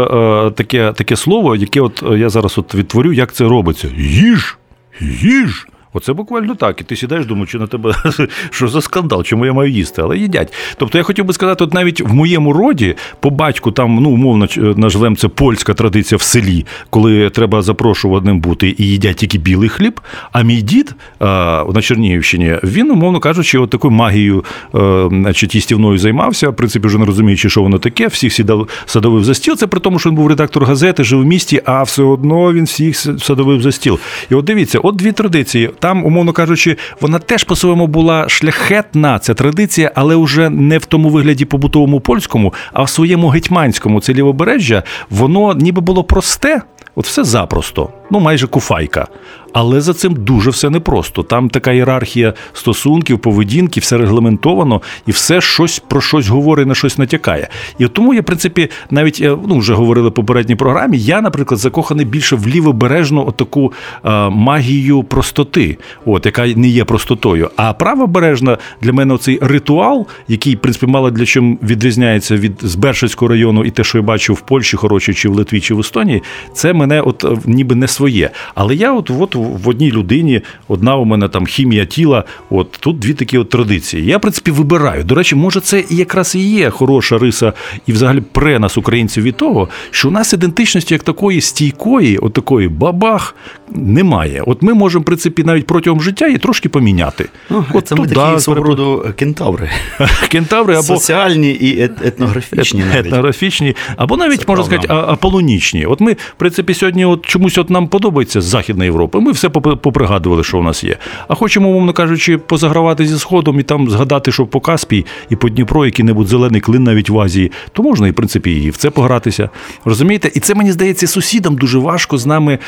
таке, 0.55 0.93
таке 0.93 1.17
слово, 1.17 1.57
яке 1.57 1.81
от 1.81 2.03
я 2.17 2.29
зараз 2.29 2.59
от 2.59 2.75
відтворю, 2.75 3.13
як 3.13 3.33
це 3.33 3.45
робиться. 3.45 3.89
Їж, 3.97 4.57
їж. 5.01 5.67
Оце 5.93 6.13
буквально 6.13 6.55
так. 6.55 6.81
І 6.81 6.85
ти 6.85 6.97
сідаєш, 6.97 7.27
думаєш, 7.27 7.51
чи 7.51 7.59
на 7.59 7.67
тебе 7.67 7.95
що 8.51 8.69
за 8.69 8.81
скандал, 8.81 9.23
чому 9.23 9.47
я 9.47 9.53
маю 9.53 9.71
їсти, 9.71 10.03
але 10.03 10.19
їдять. 10.19 10.53
Тобто 10.77 10.99
я 10.99 11.05
хотів 11.05 11.25
би 11.25 11.33
сказати, 11.33 11.65
от 11.65 11.75
навіть 11.75 12.01
в 12.01 12.15
моєму 12.15 12.53
роді 12.53 12.95
по 13.21 13.31
батьку 13.31 13.71
там, 13.71 13.95
ну 13.95 14.11
умовно 14.11 14.49
наживемо 14.57 15.17
це 15.17 15.29
польська 15.29 15.75
традиція 15.75 16.17
в 16.19 16.23
селі, 16.23 16.67
коли 16.91 17.31
треба 17.31 17.63
запрошуваним 17.63 18.41
бути 18.41 18.75
і 18.79 18.85
їдять 18.85 19.17
тільки 19.17 19.39
білий 19.39 19.69
хліб. 19.69 20.01
А 20.33 20.43
мій 20.43 20.63
дід 20.63 20.95
а, 21.19 21.65
на 21.75 21.83
Чернігівщині 21.83 22.57
він, 22.65 22.91
умовно 22.91 23.21
кажучи, 23.21 23.59
от 23.59 23.71
такою 23.71 23.91
магією 23.91 24.45
а, 24.73 25.09
значить, 25.11 25.55
їстівною 25.55 25.99
займався. 25.99 26.49
В 26.49 26.57
принципі, 26.57 26.87
вже 26.87 26.99
не 26.99 27.05
розуміючи, 27.05 27.51
що 27.51 27.63
воно 27.63 27.79
таке, 27.79 28.07
всіх 28.07 28.33
сідав 28.33 28.69
садовив 28.87 29.25
за 29.25 29.35
стіл. 29.35 29.57
Це 29.57 29.67
при 29.67 29.81
тому, 29.81 29.99
що 29.99 30.11
він 30.11 30.17
був 30.17 30.29
редактор 30.29 30.65
газети, 30.65 31.05
жив 31.05 31.21
в 31.21 31.25
місті, 31.25 31.63
а 31.65 31.83
все 31.83 32.03
одно 32.03 32.53
він 32.53 32.65
всіх 32.65 32.97
садовив 32.97 33.63
за 33.63 33.73
стіл. 33.73 33.99
І 34.31 34.35
от 34.35 34.45
дивіться, 34.45 34.79
от 34.79 34.97
дві 34.97 35.13
традиції 35.13 35.71
там, 35.79 36.05
умовно 36.05 36.33
кажучи, 36.33 36.77
вона 37.01 37.19
теж 37.19 37.45
по-своєму 37.45 37.87
була 37.87 38.29
шляхетна 38.29 39.19
ця 39.19 39.35
традиція, 39.35 39.93
але 39.95 40.17
вже 40.17 40.51
не 40.51 40.79
в 40.79 40.87
тому 40.87 41.09
вигляді 41.09 41.45
побутовому 41.45 42.01
польському, 42.01 42.55
а 42.73 42.83
в 42.83 42.89
своєму 42.89 43.29
гетьманському 43.29 44.01
це 44.01 44.15
лівобережжя, 44.15 44.83
воно 45.11 45.55
ніби 45.55 45.81
було 45.81 46.05
просте, 46.05 46.63
от 46.95 47.07
все 47.07 47.25
запросто. 47.25 47.91
Ну 48.11 48.21
майже 48.21 48.47
куфайка. 48.47 49.09
Але 49.53 49.81
за 49.81 49.95
цим 49.95 50.15
дуже 50.15 50.51
все 50.51 50.71
непросто. 50.71 51.23
Там 51.23 51.49
така 51.51 51.73
ієрархія 51.73 52.35
стосунків, 52.53 53.19
поведінки, 53.19 53.81
все 53.81 53.99
регламентовано, 53.99 54.83
і 55.07 55.11
все 55.11 55.41
щось 55.41 55.83
про 55.89 56.01
щось 56.01 56.29
говорить, 56.29 56.67
на 56.67 56.75
щось 56.75 56.99
натякає. 56.99 57.49
І 57.79 57.89
тому 57.89 58.15
я, 58.15 58.21
в 58.21 58.25
принципі, 58.25 58.71
навіть 58.91 59.21
е, 59.23 59.37
ну 59.49 59.59
вже 59.59 59.75
говорили 59.75 60.09
в 60.09 60.13
попередній 60.13 60.57
програмі. 60.57 60.99
Я, 60.99 61.21
наприклад, 61.21 61.61
закоханий 61.61 62.07
більше 62.07 62.37
в 62.37 62.49
лівобережну 62.49 63.27
отаку 63.27 63.73
а, 64.03 64.29
магію 64.29 65.03
простоти, 65.03 65.79
от 66.07 66.27
яка 66.27 66.47
не 66.47 66.69
є 66.69 66.85
простотою. 66.85 67.51
А 67.57 67.73
правобережна 67.73 68.59
для 68.83 68.93
мене 68.93 69.15
оцей 69.15 69.39
ритуал, 69.43 70.07
який 70.29 70.55
в 70.55 70.59
принципі 70.59 70.87
мало 70.87 71.11
для 71.11 71.25
чим 71.25 71.59
відрізняється 71.63 72.37
від 72.37 72.53
Збершицького 72.63 73.29
району, 73.29 73.65
і 73.65 73.71
те, 73.71 73.85
що 73.85 73.99
я 73.99 74.05
бачив 74.05 74.37
в 74.37 74.41
Польщі, 74.41 74.77
хороші, 74.77 75.15
чи 75.15 75.29
в 75.29 75.35
Литві, 75.35 75.61
чи 75.61 75.75
в 75.75 75.81
Естонії, 75.81 76.23
це 76.53 76.73
мене, 76.73 77.01
от 77.01 77.25
ніби 77.47 77.75
не 77.75 77.89
своє. 77.99 78.31
Але 78.55 78.75
я, 78.75 78.93
от 78.93 79.11
от 79.11 79.35
в 79.35 79.69
одній 79.69 79.93
людині 79.93 80.41
одна 80.69 80.97
у 80.97 81.05
мене 81.05 81.29
там 81.29 81.47
хімія 81.47 81.85
тіла. 81.85 82.25
От 82.51 82.73
тут 82.81 82.99
дві 82.99 83.15
такі 83.15 83.39
от 83.39 83.49
традиції. 83.49 84.07
Я, 84.07 84.17
в 84.19 84.21
принципі, 84.21 84.51
вибираю. 84.51 85.05
До 85.05 85.15
речі, 85.15 85.35
може, 85.35 85.61
це 85.61 85.85
якраз 85.91 86.35
і 86.35 86.39
є 86.51 86.71
хороша 86.71 87.19
риса, 87.19 87.53
і 87.87 87.93
взагалі 87.93 88.21
пре 88.33 88.59
нас, 88.59 88.79
українців, 88.79 89.23
від 89.25 89.37
того, 89.37 89.69
що 89.91 90.09
у 90.09 90.11
нас 90.11 90.33
ідентичності 90.33 90.95
як 90.95 91.03
такої 91.03 91.41
стійкої, 91.41 92.19
от 92.19 92.33
такої 92.33 92.69
бабах, 92.69 93.35
немає. 93.71 94.43
От 94.47 94.63
ми 94.63 94.75
можемо, 94.75 95.03
в 95.03 95.05
принципі, 95.05 95.45
навіть 95.45 95.67
протягом 95.67 96.01
життя 96.01 96.27
її 96.27 96.39
трошки 96.39 96.69
поміняти. 96.69 97.29
Ну, 97.51 97.65
от 97.75 97.87
це 97.89 97.95
ми 97.95 98.03
туди 98.03 98.15
такі 98.15 98.41
свого 98.41 98.63
роду 98.63 99.07
кентаври. 99.17 99.71
кентаври 100.29 100.75
або 100.75 100.83
Соціальні 100.83 101.51
і 101.51 101.81
ет- 101.83 102.07
етнографічні. 102.07 102.83
навіть. 102.93 103.07
етнографічні, 103.07 103.77
або 103.97 104.17
навіть 104.17 104.41
Це 104.41 104.45
можна 104.49 104.65
правда. 104.65 104.87
сказати, 104.87 105.13
аполонічні. 105.13 105.87
От 105.87 106.01
ми, 106.01 106.13
в 106.13 106.35
принципі, 106.37 106.75
сьогодні 106.75 107.05
от 107.05 107.27
чомусь 107.27 107.59
от 107.59 107.71
нам 107.71 107.88
подобається 107.89 108.41
з 108.41 108.45
Західної 108.45 108.89
Європи. 108.89 109.21
Ми 109.21 109.33
все 109.33 109.49
поп- 109.49 109.77
попригадували, 109.77 110.45
що 110.45 110.59
у 110.59 110.63
нас 110.63 110.85
є. 110.85 110.97
А 111.29 111.35
хочемо, 111.35 111.69
умовно 111.69 111.93
кажучи, 111.93 112.39
позагравати 112.39 113.07
зі 113.07 113.19
сходом 113.19 113.61
і 113.61 113.63
там 113.63 113.91
згадати, 113.91 114.33
що 114.33 114.47
по 114.47 114.61
Каспій 114.61 115.07
і 115.31 115.37
по 115.37 115.49
Дніпро 115.49 115.87
який-небудь 115.87 116.27
зелений 116.29 116.61
клин 116.61 116.85
навіть 116.85 117.11
в 117.11 117.19
Азії, 117.21 117.53
то 117.73 117.83
можна 117.83 118.09
і 118.09 118.11
в 118.11 118.15
принципі 118.15 118.53
і 118.53 118.71
в 118.71 118.77
це 118.77 118.91
погратися. 118.91 119.51
Розумієте? 119.85 120.31
І 120.35 120.41
це 120.41 120.55
мені 120.55 120.73
здається, 120.73 121.07
сусідам 121.07 121.57
дуже 121.57 121.79
важко 121.79 122.19
з 122.19 122.27
нами 122.27 122.59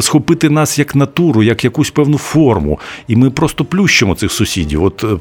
схопити 0.00 0.50
нас 0.50 0.78
як 0.78 0.94
натуру, 0.94 1.42
як 1.42 1.64
якусь 1.64 1.90
певну 1.90 2.18
форму. 2.18 2.78
І 3.08 3.16
ми 3.16 3.30
просто 3.30 3.64
плющимо 3.64 4.14
цих 4.14 4.32
сусідів. 4.32 4.84
От 4.84 5.04
е, 5.04 5.16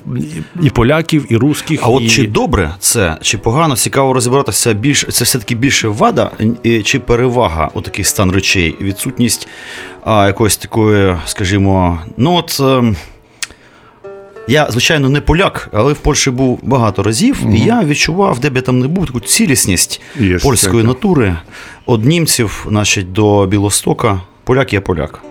і 0.63 0.69
поляків, 0.69 1.25
і 1.29 1.37
русських. 1.37 1.79
А 1.83 1.87
от 1.87 2.07
чи 2.09 2.27
добре 2.27 2.75
це, 2.79 3.17
чи 3.21 3.37
погано, 3.37 3.75
цікаво 3.75 4.13
розібратися 4.13 4.73
більш 4.73 5.05
це 5.09 5.23
все-таки 5.23 5.55
більше 5.55 5.87
вада 5.87 6.31
чи 6.83 6.99
перевага 6.99 7.69
у 7.73 7.81
такий 7.81 8.05
стан 8.05 8.31
речей, 8.31 8.75
відсутність 8.81 9.42
а, 10.05 10.27
якоїсь 10.27 10.57
такої, 10.57 11.15
скажімо, 11.25 11.99
ну 12.17 12.33
от. 12.35 12.57
Е, 12.61 12.93
Я, 14.47 14.67
звичайно, 14.71 15.09
не 15.09 15.21
поляк, 15.21 15.69
але 15.73 15.93
в 15.93 15.97
Польщі 15.97 16.31
був 16.31 16.59
багато 16.63 17.03
разів, 17.03 17.37
і 17.53 17.59
я 17.59 17.83
відчував, 17.83 18.39
де 18.39 18.49
б 18.49 18.55
я 18.55 18.61
там 18.61 18.79
не 18.79 18.87
був, 18.87 19.05
таку 19.07 19.19
цілісність 19.19 20.01
Є 20.19 20.37
польської 20.37 20.83
так. 20.83 20.87
натури 20.87 21.35
од 21.85 22.05
німців, 22.05 22.65
значить, 22.69 23.11
до 23.11 23.45
Білостока. 23.45 24.21
Поляк 24.43 24.73
є 24.73 24.79
поляк. 24.79 25.21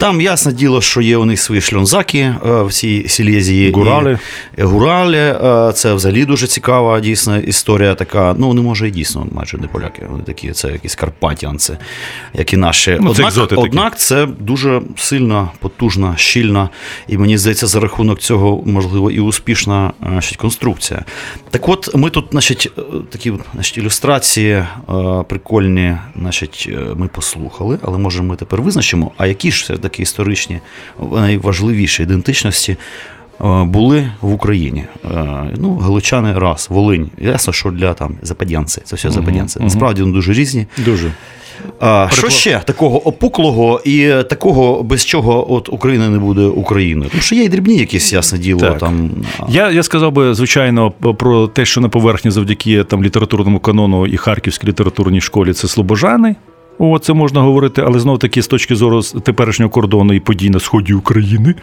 Там 0.00 0.20
ясне 0.20 0.52
діло, 0.52 0.82
що 0.82 1.00
є 1.00 1.16
у 1.16 1.24
них 1.24 1.40
свої 1.40 1.60
шльонзаки 1.60 2.18
е, 2.18 2.62
в 2.62 2.72
цій 2.72 3.08
Сілезії. 3.08 3.72
Гурали. 3.72 4.18
І, 4.58 4.62
Гуралі, 4.62 5.16
е, 5.16 5.72
це 5.74 5.94
взагалі 5.94 6.24
дуже 6.24 6.46
цікава 6.46 7.00
дійсно 7.00 7.38
історія 7.38 7.94
така. 7.94 8.34
Ну, 8.38 8.48
вони 8.48 8.60
може 8.60 8.88
і 8.88 8.90
дійсно 8.90 9.26
майже 9.32 9.58
не 9.58 9.66
поляки. 9.66 10.06
Вони 10.10 10.22
такі, 10.22 10.52
це 10.52 10.68
якісь 10.68 10.94
карпатянці, 10.94 11.76
як 12.34 12.52
і 12.52 12.56
наші. 12.56 12.98
Ну, 13.00 13.14
це 13.14 13.40
однак, 13.56 13.98
це 13.98 14.26
дуже 14.26 14.82
сильна, 14.96 15.48
потужна, 15.58 16.16
щільна, 16.16 16.68
і 17.08 17.18
мені 17.18 17.38
здається, 17.38 17.66
за 17.66 17.80
рахунок 17.80 18.18
цього 18.18 18.62
можливо 18.66 19.10
і 19.10 19.20
успішна 19.20 19.92
е, 20.02 20.06
значить, 20.08 20.36
конструкція. 20.36 21.04
Так 21.50 21.68
от, 21.68 21.94
ми 21.94 22.10
тут, 22.10 22.26
значить, 22.30 22.72
е, 22.78 22.82
такі 23.10 23.32
значить, 23.54 23.78
ілюстрації 23.78 24.52
е, 24.52 24.66
прикольні, 25.28 25.96
значить, 26.20 26.68
е, 26.72 26.94
ми 26.96 27.08
послухали, 27.08 27.78
але 27.82 27.98
може 27.98 28.22
ми 28.22 28.36
тепер 28.36 28.62
визначимо, 28.62 29.10
а 29.16 29.26
які 29.26 29.52
ж 29.52 29.62
все 29.62 29.76
таки 29.76 29.89
історичні 29.98 30.60
найважливіші 31.12 32.02
ідентичності. 32.02 32.76
е, 33.40 33.64
Були 33.64 34.10
в 34.20 34.32
Україні. 34.32 34.84
Е, 35.04 35.08
Ну, 35.56 35.74
галичани 35.76 36.38
раз, 36.38 36.66
Волинь. 36.70 37.10
Ясно, 37.18 37.52
що 37.52 37.70
для 37.70 37.94
там 37.94 38.14
западянці. 38.22 38.80
Це 38.84 38.96
все 38.96 39.10
западянці. 39.10 39.60
Насправді 39.60 40.02
вони 40.02 40.14
дуже 40.14 40.32
різні. 40.32 40.66
Дуже. 40.84 41.12
А, 41.80 42.08
що 42.12 42.28
ще 42.28 42.62
такого 42.64 43.08
опуклого 43.08 43.80
і 43.84 44.08
такого, 44.30 44.82
без 44.82 45.04
чого 45.06 45.52
от 45.52 45.68
Україна 45.68 46.08
не 46.08 46.18
буде 46.18 46.40
Україною? 46.40 47.10
Тому 47.10 47.22
що 47.22 47.34
є 47.34 47.44
і 47.44 47.48
дрібні 47.48 47.76
якісь, 47.76 48.12
ясне 48.12 48.38
діло. 48.38 48.60
Так. 48.60 48.78
Там, 48.78 49.10
Я, 49.48 49.70
я 49.70 49.82
сказав 49.82 50.12
би, 50.12 50.34
звичайно, 50.34 50.90
про 50.90 51.48
те, 51.48 51.64
що 51.64 51.80
на 51.80 51.88
поверхні 51.88 52.30
завдяки 52.30 52.84
там 52.84 53.04
літературному 53.04 53.58
канону 53.60 54.06
і 54.06 54.16
Харківській 54.16 54.66
літературній 54.66 55.20
школі 55.20 55.52
це 55.52 55.68
слобожани. 55.68 56.36
О, 56.82 56.98
це 56.98 57.12
можна 57.12 57.40
говорити, 57.40 57.82
але 57.86 57.98
знов 58.00 58.18
таки 58.18 58.42
з 58.42 58.46
точки 58.46 58.76
зору 58.76 59.02
теперішнього 59.02 59.70
кордону 59.70 60.12
і 60.12 60.20
подій 60.20 60.50
на 60.50 60.60
сході 60.60 60.92
України. 60.92 61.54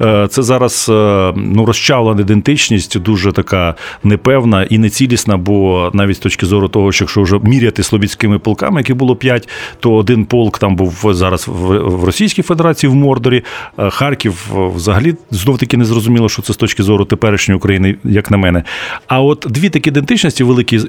Е, 0.00 0.28
Це 0.30 0.42
зараз 0.42 0.86
е, 0.90 1.32
ну, 1.36 1.66
розчавлена 1.66 2.20
ідентичність, 2.20 2.98
дуже 2.98 3.32
така 3.32 3.74
непевна 4.04 4.62
і 4.62 4.78
нецілісна, 4.78 5.36
бо 5.36 5.90
навіть 5.94 6.16
з 6.16 6.18
точки 6.18 6.46
зору 6.46 6.68
того, 6.68 6.92
що 6.92 7.04
якщо 7.04 7.22
вже 7.22 7.38
міряти 7.38 7.82
слобідськими 7.82 8.38
полками, 8.38 8.80
які 8.80 8.94
було 8.94 9.16
п'ять, 9.16 9.48
то 9.80 9.94
один 9.94 10.24
полк 10.24 10.58
там 10.58 10.76
був 10.76 11.06
зараз 11.10 11.48
в 11.48 12.04
Російській 12.04 12.42
Федерації 12.42 12.90
в 12.90 12.94
Мордорі. 12.94 13.42
е, 13.78 13.90
Харків 13.90 14.50
взагалі 14.74 15.14
знов 15.30 15.58
таки 15.58 15.76
не 15.76 15.84
зрозуміло, 15.84 16.28
що 16.28 16.42
це 16.42 16.52
з 16.52 16.56
точки 16.56 16.82
зору 16.82 17.04
теперішньої 17.04 17.56
України, 17.56 17.96
як 18.04 18.30
на 18.30 18.36
мене. 18.36 18.62
А 19.06 19.20
от 19.20 19.46
дві 19.50 19.68
такі 19.68 19.90
ідентичності 19.90 20.44
великі, 20.44 20.80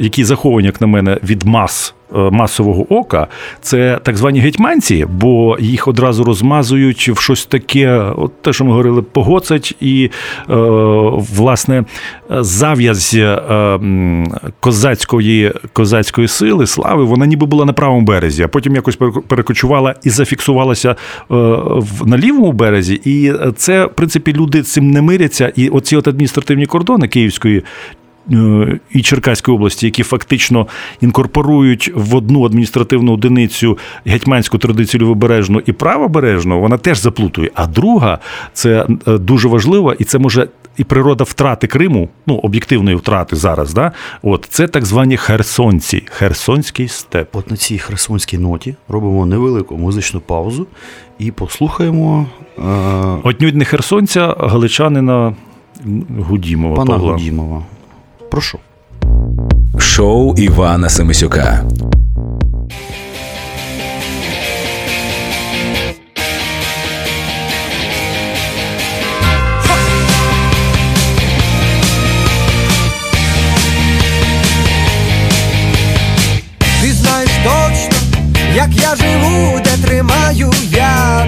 які 0.00 0.24
заховані, 0.24 0.66
як 0.66 0.80
на 0.80 0.86
мене, 0.86 1.18
від 1.22 1.42
мас. 1.42 1.94
Е, 2.14 2.18
Масового 2.30 2.94
ока 2.94 3.26
це 3.60 3.98
так 4.02 4.16
звані 4.16 4.40
гетьманці, 4.40 5.06
бо 5.10 5.56
їх 5.60 5.88
одразу 5.88 6.24
розмазують 6.24 7.08
в 7.08 7.20
щось 7.20 7.46
таке, 7.46 8.12
от 8.16 8.42
те, 8.42 8.52
що 8.52 8.64
ми 8.64 8.70
говорили, 8.70 9.02
погоцать, 9.02 9.76
і 9.80 10.04
е, 10.04 10.10
власне 11.36 11.84
зав'язь 12.30 13.14
е, 13.14 13.38
козацької 14.60 15.52
козацької 15.72 16.28
сили, 16.28 16.66
слави, 16.66 17.04
вона 17.04 17.26
ніби 17.26 17.46
була 17.46 17.64
на 17.64 17.72
правому 17.72 18.00
березі, 18.00 18.42
а 18.42 18.48
потім 18.48 18.74
якось 18.74 18.98
перекочувала 19.28 19.94
і 20.02 20.10
зафіксувалася 20.10 20.90
е, 20.90 21.34
на 22.06 22.18
лівому 22.18 22.52
березі. 22.52 23.00
І 23.04 23.32
це, 23.56 23.84
в 23.84 23.94
принципі, 23.94 24.32
люди 24.32 24.62
цим 24.62 24.90
не 24.90 25.02
миряться. 25.02 25.52
І 25.56 25.68
оці 25.68 25.96
от 25.96 26.08
адміністративні 26.08 26.66
кордони 26.66 27.08
Київської. 27.08 27.62
Е, 28.32 28.78
І 28.90 29.02
Черкаської 29.02 29.56
області, 29.56 29.86
які 29.86 30.02
фактично 30.02 30.66
інкорпорують 31.00 31.92
в 31.94 32.14
одну 32.16 32.44
адміністративну 32.44 33.12
одиницю 33.12 33.78
гетьманську 34.06 34.58
традицію 34.58 35.00
лівобережну 35.00 35.62
і 35.66 35.72
правобережну, 35.72 36.60
вона 36.60 36.78
теж 36.78 36.98
заплутує. 36.98 37.50
А 37.54 37.66
друга 37.66 38.18
це 38.52 38.86
е, 39.08 39.18
дуже 39.18 39.48
важливо, 39.48 39.94
і 39.98 40.04
це 40.04 40.18
може 40.18 40.48
і 40.76 40.84
природа 40.84 41.24
втрати 41.24 41.66
Криму, 41.66 42.08
ну 42.26 42.34
об'єктивної 42.34 42.96
втрати 42.96 43.36
зараз. 43.36 43.74
Да? 43.74 43.92
От 44.22 44.46
це 44.50 44.68
так 44.68 44.84
звані 44.84 45.16
херсонці, 45.16 46.02
херсонський 46.06 46.88
степ. 46.88 47.36
От 47.36 47.50
на 47.50 47.56
цій 47.56 47.78
херсонській 47.78 48.38
ноті 48.38 48.74
робимо 48.88 49.26
невелику 49.26 49.76
музичну 49.76 50.20
паузу 50.20 50.66
і 51.18 51.30
послухаємо 51.30 52.26
е, 52.58 52.62
Отнюдь 53.22 53.56
не 53.56 53.64
херсонця, 53.64 54.34
галичанина 54.38 55.34
Гудімова. 56.18 56.76
пана 56.76 56.90
Павла. 56.90 57.12
Гудімова. 57.12 57.62
Прошу. 58.32 58.58
Шоу 59.78 60.34
Івана 60.36 60.88
Семисюка. 60.88 61.64
Ти 76.80 76.92
знаєш 76.92 77.30
точно, 77.44 77.96
як 78.54 78.68
я 78.72 78.96
живу, 78.96 79.60
де 79.64 79.86
тримаю 79.86 80.52
я 80.70 81.26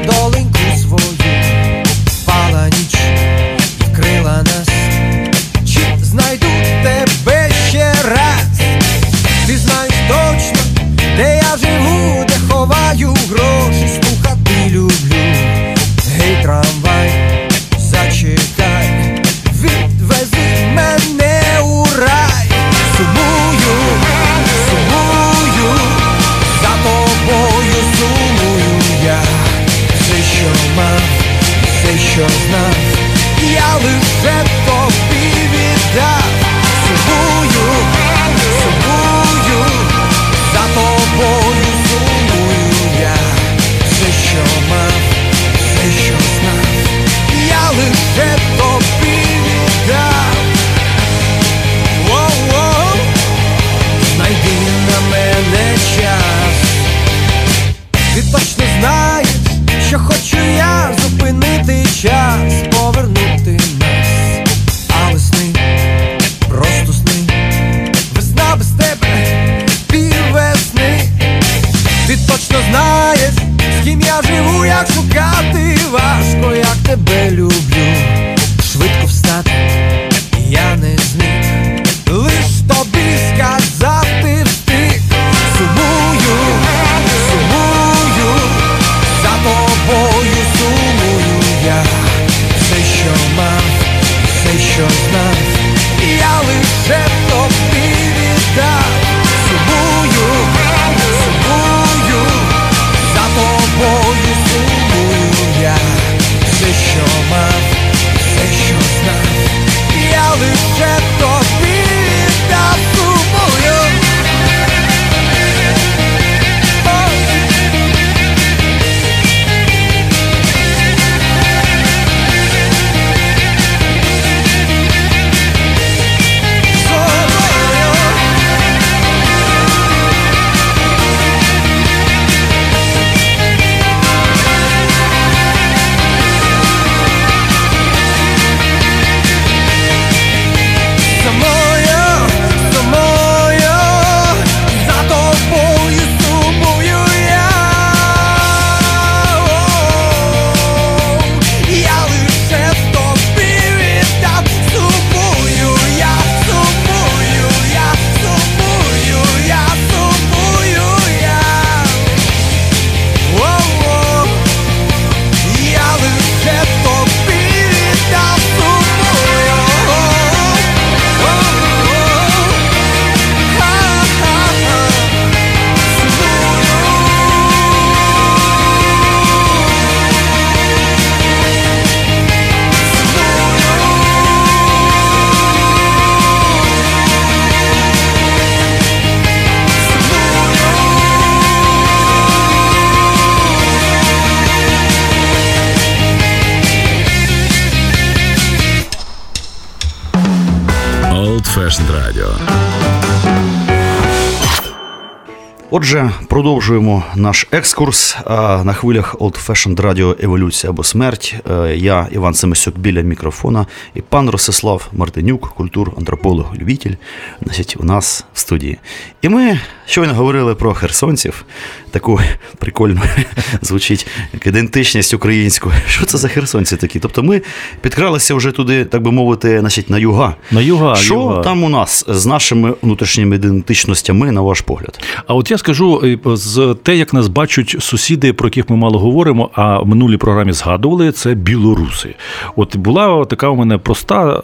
Отже, 205.77 206.13
продовжуємо 206.35 207.03
наш 207.17 207.47
екскурс 207.53 208.17
на 208.65 208.73
хвилях 208.73 209.15
Old 209.15 209.47
Fashioned 209.47 209.77
Radio 209.77 210.25
Еволюція 210.25 210.71
або 210.71 210.85
смерть. 210.85 211.35
Е, 211.51 211.77
Я 211.77 212.09
Іван 212.13 212.35
Семисюк 212.35 212.79
біля 212.79 213.01
мікрофона 213.01 213.67
і 213.95 214.01
пан 214.01 214.31
Ростислав 214.31 214.89
Мартинюк, 214.93 215.49
культур, 215.49 215.93
антрополог, 215.99 216.55
любитель, 216.57 216.95
значить, 217.43 217.77
у 217.81 217.85
нас 217.85 218.25
в 218.35 218.39
студії. 218.39 218.79
І 219.23 219.29
ми 219.29 219.61
щойно 219.87 220.15
говорили 220.15 220.55
про 220.55 220.75
херсонців, 220.75 221.45
таку 221.91 222.21
прикольну 222.59 223.01
звучить 223.63 224.07
як 224.33 224.47
ідентичність 224.47 225.15
українську. 225.15 225.73
Що 225.87 226.07
це 226.07 226.19
за 226.19 226.29
херсонці 226.29 226.77
такі? 226.77 227.01
Тобто 227.01 227.23
ми 227.23 227.43
підкралися 227.81 228.35
вже 228.35 228.53
туди, 228.53 228.85
так 228.85 229.03
би 229.03 229.13
мовити, 229.13 229.61
значить, 229.61 229.91
на 229.91 229.99
юга. 229.99 230.35
На 230.51 230.61
юга, 230.61 230.97
Що 230.97 231.15
юга. 231.15 231.43
там 231.43 231.63
у 231.65 231.69
нас 231.69 232.05
з 232.09 232.27
нашими 232.27 232.75
внутрішніми 232.83 233.37
ідентичностями, 233.37 234.33
на 234.33 234.41
ваш 234.41 234.61
погляд? 234.61 235.01
А 235.27 235.35
от 235.35 235.51
я 235.51 235.59
скажу 235.59 236.01
е, 236.05 236.17
з 236.25 236.77
те, 236.83 236.97
як 236.97 237.15
нас 237.15 237.29
бачать 237.29 237.77
сусіди, 237.81 238.33
про 238.33 238.47
яких 238.47 238.71
ми 238.71 238.77
мало 238.77 238.99
говоримо, 238.99 239.51
а 239.53 239.79
в 239.79 239.87
минулій 239.87 240.17
програмі 240.17 240.53
згадували, 240.53 241.13
це 241.13 241.35
білоруси. 241.35 242.15
От 242.57 242.77
була 242.77 243.25
така 243.25 243.49
у 243.49 243.57
мене 243.57 243.79
проста 243.79 244.33
е, 244.35 244.43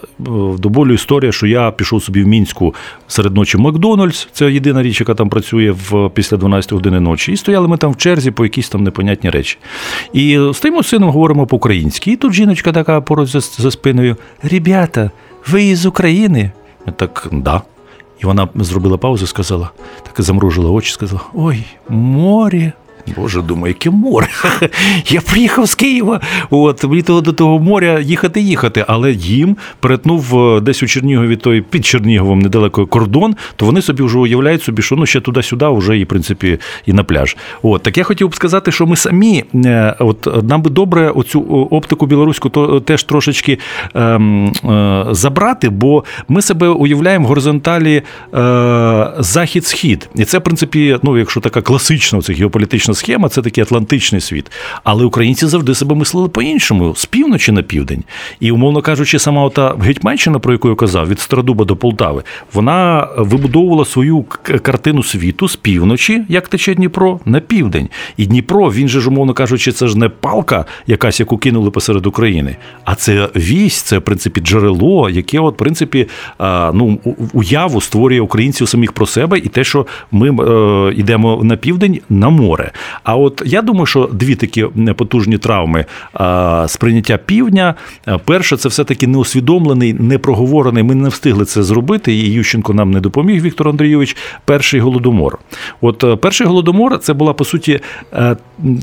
до 0.59 0.69
болю 0.69 0.93
історія, 0.93 1.33
що 1.33 1.47
я 1.47 1.71
пішов 1.71 2.03
собі 2.03 2.23
в 2.23 2.27
мінську 2.27 2.75
серед 3.09 3.35
ночі 3.35 3.59
Макдональдс. 3.59 4.29
Це 4.33 4.53
єдина 4.53 4.83
річ, 4.83 5.01
яка 5.01 5.15
там 5.15 5.29
працює 5.29 5.71
в 5.71 6.11
після 6.15 6.37
12 6.37 6.73
години 6.73 7.01
ночі. 7.01 7.33
І 7.33 7.37
стояли 7.37 7.69
ми 7.69 7.77
там 7.77 7.91
в 7.93 7.97
черзі 7.97 8.31
по 8.31 8.45
якісь 8.45 8.69
там 8.69 8.85
непонятні 8.85 9.31
речі. 9.31 9.59
І 10.13 10.39
з 10.53 10.83
сином, 10.83 11.11
говоримо 11.11 11.47
по-українськи. 11.47 12.13
І 12.13 12.17
тут 12.17 12.33
жіночка 12.33 12.73
така 12.73 13.01
поруч 13.01 13.29
за, 13.29 13.41
за 13.41 13.71
спиною: 13.71 14.17
Ребята, 14.43 15.11
ви 15.49 15.65
із 15.65 15.87
України? 15.87 16.51
Я 16.87 16.93
так, 16.93 17.29
да. 17.33 17.63
І 18.23 18.27
вона 18.27 18.49
зробила 18.55 18.99
паузу, 18.99 19.27
сказала, 19.27 19.71
так 20.03 20.21
замружила 20.25 20.71
очі, 20.71 20.93
сказала: 20.93 21.23
Ой, 21.35 21.65
море. 21.89 22.73
Боже, 23.17 23.43
думаю, 23.43 23.75
яке 23.79 23.91
море. 23.91 24.29
Я 25.07 25.21
приїхав 25.21 25.67
з 25.67 25.75
Києва. 25.75 26.21
От 26.51 26.85
мені 26.85 27.03
того 27.03 27.21
до 27.21 27.33
того 27.33 27.59
моря 27.59 28.01
їхати, 28.01 28.41
їхати. 28.41 28.85
Але 28.89 29.13
їм 29.13 29.57
перетнув 29.81 30.39
е, 30.39 30.61
десь 30.61 30.83
у 30.83 30.87
Чернігові 30.87 31.37
той 31.37 31.61
під 31.61 31.87
Черніговом 31.87 32.39
недалеко 32.39 32.87
кордон, 32.87 33.35
то 33.57 33.67
вони 33.67 33.83
собі 33.83 34.03
вже 34.03 34.19
уявляють 34.19 34.63
собі, 34.63 34.83
що 34.83 34.97
ну 34.97 35.07
ще 35.07 35.21
туди-сюди, 35.21 35.67
вже 35.69 35.99
і 35.99 36.05
в 36.05 36.07
принципі 36.07 36.59
і 36.87 36.93
на 36.93 37.05
пляж. 37.05 37.37
От 37.63 37.83
так 37.83 37.99
я 37.99 38.05
хотів 38.05 38.29
б 38.29 38.35
сказати, 38.35 38.73
що 38.73 38.87
ми 38.87 38.97
самі, 38.97 39.45
е, 39.55 39.97
от 39.99 40.45
нам 40.45 40.63
би 40.63 40.71
добре 40.71 41.11
оцю 41.11 41.41
оптику 41.71 42.07
білоруську 42.07 42.49
то 42.49 42.81
теж 42.81 43.03
трошечки 43.03 43.59
ем, 43.95 44.53
е, 44.65 45.07
забрати, 45.11 45.69
бо 45.69 46.05
ми 46.29 46.43
себе 46.43 46.69
уявляємо 46.69 47.25
в 47.25 47.29
горизонталі 47.29 48.03
е, 48.35 49.11
захід-схід. 49.19 50.09
І 50.15 50.25
це, 50.25 50.39
в 50.39 50.43
принципі, 50.43 50.99
ну, 51.03 51.19
якщо 51.19 51.41
така 51.41 51.63
класична 51.63 52.23
це 52.23 52.33
геополітична 52.33 52.90
схема, 52.95 53.29
це 53.29 53.43
такий 53.43 53.63
атлантичний 53.63 54.21
світ. 54.21 54.51
Але 54.85 55.05
українці 55.05 55.47
завжди 55.47 55.75
себе 55.75 55.95
мислили 55.95 56.29
по-іншому, 56.29 56.95
з 56.97 57.07
півночі 57.07 57.53
на 57.53 57.63
південь. 57.63 58.05
І, 58.41 58.51
умовно 58.51 58.83
кажучи, 58.83 59.19
сама 59.19 59.45
ота 59.45 59.75
Гетьманщина, 59.81 60.39
про 60.39 60.53
яку 60.53 60.69
я 60.69 60.75
казав, 60.75 61.09
від 61.09 61.21
Стародуба 61.21 61.65
до 61.65 61.77
Полтави, 61.77 62.23
вона 62.53 63.09
вибудовувала 63.17 63.85
свою 63.85 64.25
картину 64.63 65.03
світу 65.03 65.49
з 65.49 65.57
півночі, 65.57 66.25
як 66.29 66.49
тече 66.49 66.75
Дніпро, 66.75 67.21
на 67.25 67.41
південь. 67.41 67.89
І 68.17 68.27
Дніпро, 68.27 68.73
він 68.73 68.89
же 68.89 69.01
ж, 69.01 69.09
умовно 69.09 69.35
кажучи, 69.35 69.73
це 69.73 69.89
ж 69.89 69.99
не 69.99 70.09
палка, 70.09 70.65
якась, 70.87 71.21
яку 71.21 71.39
кинули 71.39 71.71
посеред 71.71 72.07
України, 72.07 72.57
а 72.85 72.95
це 72.95 73.29
вісь, 73.37 73.83
це 73.83 73.99
в 73.99 74.03
принципі 74.03 74.41
джерело, 74.41 75.11
яке, 75.11 75.41
от, 75.41 75.55
в 75.55 75.59
принципі, 75.59 76.09
ну, 76.73 76.99
уяву 77.33 77.81
створює 77.81 78.21
українців 78.21 78.69
самих 78.69 78.93
про 78.93 79.07
себе, 79.07 79.39
і 79.39 79.49
те, 79.49 79.65
що 79.65 79.87
ми 80.13 80.29
е, 80.29 80.95
йдемо 80.95 81.41
на 81.45 81.57
південь 81.57 82.01
на 82.09 82.29
море. 82.29 82.73
А 83.05 83.17
от 83.17 83.43
я 83.47 83.63
думаю, 83.63 83.87
що 83.87 84.09
дві 84.13 84.35
такі 84.35 84.67
потужні 84.97 85.39
травми 85.39 85.85
сприйняття 86.67 87.17
півдня. 87.17 87.75
А, 88.05 88.19
Перше, 88.19 88.57
це 88.57 88.69
все-таки 88.69 89.07
неусвідомлений, 89.07 89.93
непроговорений. 89.93 90.83
Ми 90.83 90.95
не 90.95 91.09
встигли 91.09 91.45
це 91.45 91.63
зробити, 91.63 92.15
і 92.15 92.33
Ющенко 92.33 92.75
нам 92.75 92.91
не 92.91 93.01
допоміг, 93.01 93.43
Віктор 93.43 93.69
Андрійович. 93.69 94.17
Перший 94.45 94.81
голодомор. 94.81 95.39
От 95.81 96.05
е, 96.05 96.17
перший 96.17 96.47
голодомор 96.47 96.99
це 96.99 97.13
була 97.13 97.33
по 97.33 97.45
суті 97.45 97.81
е, 98.13 98.37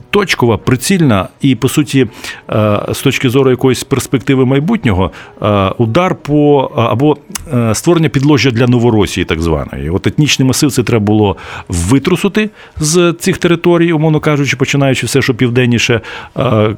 точкова, 0.09 0.57
прицільна 0.57 1.27
і 1.41 1.55
по 1.55 1.69
суті, 1.69 2.07
е, 2.49 2.79
з 2.91 3.01
точки 3.01 3.29
зору 3.29 3.49
якоїсь 3.49 3.83
перспективи 3.83 4.45
майбутнього, 4.45 5.11
е, 5.41 5.69
удар 5.77 6.15
по 6.15 6.71
або 6.75 7.17
е, 7.53 7.75
створення 7.75 8.09
підложжя 8.09 8.51
для 8.51 8.67
Новоросії, 8.67 9.25
так 9.25 9.41
званої. 9.41 9.89
От 9.89 10.07
етнічний 10.07 10.47
масив 10.47 10.71
це 10.71 10.83
треба 10.83 11.05
було 11.05 11.37
витрусити 11.67 12.49
з 12.77 13.13
цих 13.19 13.37
територій, 13.37 13.86
умовно 13.93 14.19
кажучи, 14.19 14.57
починаючи 14.57 15.05
все, 15.05 15.21
що 15.21 15.35
південніше 15.35 16.01
е, 16.37 16.75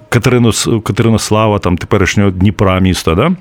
Катеринослава, 0.83 1.59
там 1.59 1.77
теперішнього 1.77 2.31
Дніпра 2.31 2.79
міста. 2.79 3.15
Да? 3.15 3.31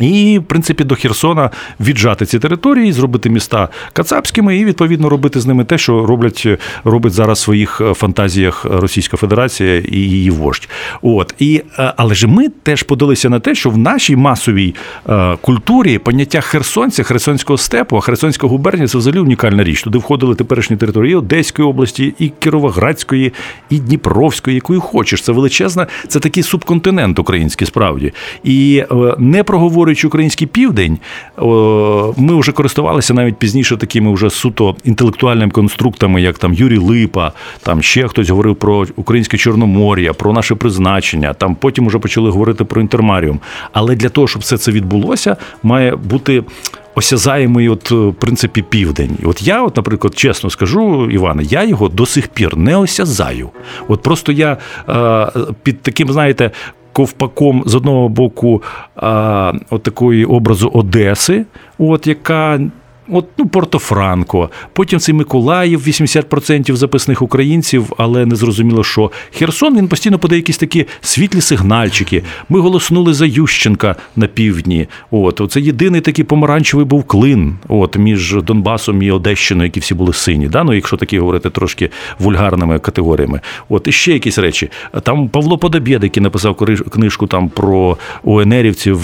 І, 0.00 0.38
в 0.38 0.44
принципі, 0.44 0.84
до 0.84 0.94
Херсона 0.94 1.50
віджати 1.80 2.26
ці 2.26 2.38
території, 2.38 2.92
зробити 2.92 3.30
міста 3.30 3.68
кацапськими 3.92 4.56
і 4.58 4.64
відповідно 4.64 5.08
робити 5.08 5.40
з 5.40 5.46
ними 5.46 5.64
те, 5.64 5.78
що 5.78 6.06
роблять 6.06 6.48
робить 6.84 7.12
зараз 7.12 7.38
в 7.38 7.42
своїх 7.42 7.82
фантазіях 7.94 8.64
Російська 8.64 9.16
Федерація 9.16 9.78
і 9.78 9.96
її 9.96 10.30
вождь. 10.30 10.68
От 11.02 11.34
і 11.38 11.62
е, 11.78 11.92
але 11.96 12.14
ж 12.14 12.26
ми 12.26 12.48
теж 12.48 12.82
подалися 12.82 13.30
на 13.30 13.40
те, 13.40 13.54
що 13.54 13.70
в 13.70 13.78
нашій 13.78 14.16
масовій 14.16 14.74
е, 15.08 15.36
культурі 15.40 15.98
поняття 15.98 16.40
херсонця, 16.40 17.02
херсонського 17.02 17.58
степу, 17.58 17.96
а 17.96 18.00
Херсонська 18.00 18.46
губернія 18.46 18.88
це 18.88 18.98
взагалі 18.98 19.20
унікальна 19.20 19.64
річ. 19.64 19.82
Туди 19.82 19.98
входили 19.98 20.34
теперішні 20.34 20.76
території 20.76 21.14
Одеської 21.14 21.68
області, 21.68 22.14
і 22.18 22.28
Кіровоградської, 22.38 23.32
і 23.70 23.78
Дніпровської, 23.78 24.54
якої 24.54 24.80
хочеш. 24.80 25.22
Це 25.22 25.32
величезна, 25.32 25.86
це 26.08 26.20
такий 26.20 26.42
субконтинент 26.42 27.18
український 27.18 27.66
справді. 27.66 28.12
І 28.44 28.84
е, 28.90 29.14
не 29.18 29.42
проговорюючи 29.86 30.06
український 30.06 30.46
південь, 30.46 30.98
ми 32.16 32.40
вже 32.40 32.52
користувалися 32.52 33.14
навіть 33.14 33.36
пізніше 33.36 33.76
такими 33.76 34.14
вже 34.14 34.30
суто 34.30 34.76
інтелектуальними 34.84 35.50
конструктами, 35.50 36.22
як 36.22 36.38
там 36.38 36.54
Юрій 36.54 36.78
Липа, 36.78 37.32
там 37.62 37.82
ще 37.82 38.08
хтось 38.08 38.28
говорив 38.28 38.56
про 38.56 38.86
українське 38.96 39.38
Чорномор'я, 39.38 40.12
про 40.12 40.32
наше 40.32 40.54
призначення. 40.54 41.34
Там 41.34 41.54
потім 41.54 41.86
вже 41.86 41.98
почали 41.98 42.30
говорити 42.30 42.64
про 42.64 42.80
інтермаріум. 42.80 43.40
Але 43.72 43.94
для 43.96 44.08
того, 44.08 44.28
щоб 44.28 44.42
все 44.42 44.58
це 44.58 44.72
відбулося, 44.72 45.36
має 45.62 45.96
бути. 45.96 46.44
Осязаємий, 46.98 47.68
от, 47.68 47.90
в 47.90 48.14
принципі, 48.14 48.62
південь. 48.62 49.18
І 49.22 49.26
От 49.26 49.42
я, 49.42 49.62
от, 49.62 49.76
наприклад, 49.76 50.18
чесно 50.18 50.50
скажу, 50.50 51.10
Іване, 51.10 51.42
я 51.42 51.64
його 51.64 51.88
до 51.88 52.06
сих 52.06 52.28
пір 52.28 52.56
не 52.56 52.76
осязаю. 52.76 53.50
От 53.88 54.02
просто 54.02 54.32
я 54.32 54.56
е, 54.88 55.26
під 55.62 55.82
таким, 55.82 56.12
знаєте, 56.12 56.50
ковпаком 56.96 57.62
з 57.66 57.74
одного 57.74 58.08
боку 58.08 58.62
от 59.70 59.82
такої 59.82 60.24
образу 60.24 60.68
Одеси, 60.68 61.44
от 61.78 62.06
яка. 62.06 62.60
От, 63.08 63.26
ну, 63.38 63.46
Порто-Франко, 63.46 64.48
потім 64.72 65.00
цей 65.00 65.14
Миколаїв, 65.14 65.80
80% 65.88 66.76
записних 66.76 67.22
українців, 67.22 67.92
але 67.96 68.26
не 68.26 68.36
зрозуміло, 68.36 68.84
що 68.84 69.10
Херсон 69.32 69.76
він 69.76 69.88
постійно 69.88 70.18
подає 70.18 70.38
якісь 70.38 70.58
такі 70.58 70.86
світлі 71.00 71.40
сигнальчики. 71.40 72.22
Ми 72.48 72.60
голоснули 72.60 73.14
за 73.14 73.26
Ющенка 73.26 73.96
на 74.16 74.26
півдні. 74.26 74.88
От, 75.10 75.42
Це 75.50 75.60
єдиний 75.60 76.00
такий 76.00 76.24
помаранчевий 76.24 76.86
був 76.86 77.04
клин 77.04 77.56
от, 77.68 77.96
між 77.96 78.34
Донбасом 78.42 79.02
і 79.02 79.10
Одещиною, 79.10 79.66
які 79.66 79.80
всі 79.80 79.94
були 79.94 80.12
сині. 80.12 80.48
Да? 80.48 80.64
Ну, 80.64 80.74
якщо 80.74 80.96
такі 80.96 81.18
говорити 81.18 81.50
трошки 81.50 81.90
вульгарними 82.18 82.78
категоріями. 82.78 83.40
От, 83.68 83.88
І 83.88 83.92
ще 83.92 84.12
якісь 84.12 84.38
речі. 84.38 84.70
Там 85.02 85.28
Павло 85.28 85.58
Подобєд, 85.58 86.02
який 86.02 86.22
написав 86.22 86.56
книжку 86.92 87.26
там 87.26 87.48
про 87.48 87.96
ОНРівців 88.24 89.00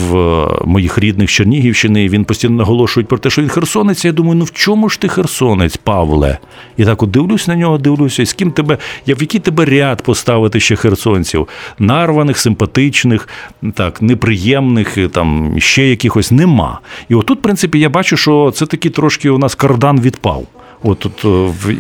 моїх 0.65 0.99
рідних 0.99 1.31
з 1.31 1.33
Чернігівщини, 1.33 2.09
він 2.09 2.25
постійно 2.25 2.57
наголошує 2.57 3.07
про 3.07 3.19
те, 3.19 3.31
що 3.31 3.43
він 3.43 3.49
Херсон 3.49 3.92
херсонець, 3.93 4.05
я 4.05 4.13
думаю, 4.13 4.35
ну 4.35 4.45
в 4.45 4.51
чому 4.51 4.89
ж 4.89 5.01
ти 5.01 5.09
херсонець, 5.09 5.77
Павле? 5.77 6.39
І 6.77 6.85
так 6.85 7.03
от 7.03 7.11
дивлюсь 7.11 7.49
на 7.49 7.57
нього, 7.57 7.79
дивлюся, 7.79 8.23
і 8.23 8.27
з 8.27 8.33
ким 8.33 8.53
тебе, 8.53 8.79
я 9.07 9.15
в 9.15 9.21
який 9.21 9.41
тебе 9.41 9.65
ряд 9.65 10.03
поставити 10.03 10.61
ще 10.61 10.77
херсонців? 10.77 11.49
Нарваних, 11.79 12.39
симпатичних, 12.39 13.29
так, 13.75 14.03
неприємних, 14.03 14.99
там 15.13 15.55
ще 15.59 15.89
якихось 15.89 16.31
нема. 16.31 16.81
І 17.09 17.15
отут, 17.15 17.39
в 17.39 17.43
принципі, 17.43 17.79
я 17.79 17.89
бачу, 17.89 18.17
що 18.17 18.53
це 18.55 18.67
такий 18.67 18.91
трошки 18.91 19.31
у 19.31 19.39
нас 19.39 19.55
кардан 19.55 20.01
відпав. 20.01 20.47
От 20.83 20.99
тут 20.99 21.25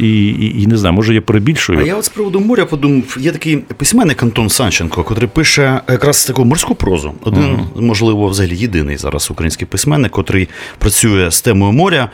і, 0.00 0.26
і, 0.26 0.62
і 0.62 0.66
не 0.66 0.76
знаю, 0.76 0.94
може 0.94 1.14
я 1.14 1.20
перебільшую. 1.20 1.78
А 1.78 1.82
я 1.82 1.96
от 1.96 2.04
з 2.04 2.08
приводу 2.08 2.40
моря 2.40 2.64
подумав, 2.64 3.16
є 3.20 3.32
такий 3.32 3.56
письменник 3.56 4.22
Антон 4.22 4.48
Санченко, 4.48 5.06
який 5.10 5.28
пише 5.28 5.80
якраз 5.88 6.24
таку 6.24 6.44
морську 6.44 6.74
прозу. 6.74 7.14
Один, 7.24 7.42
uh-huh. 7.42 7.82
можливо, 7.82 8.28
взагалі 8.28 8.56
єдиний 8.56 8.96
зараз 8.96 9.30
український 9.30 9.66
письменник, 9.66 10.18
який 10.18 10.48
працює 10.78 11.30
з 11.30 11.40
темою 11.40 11.72
моря. 11.72 12.10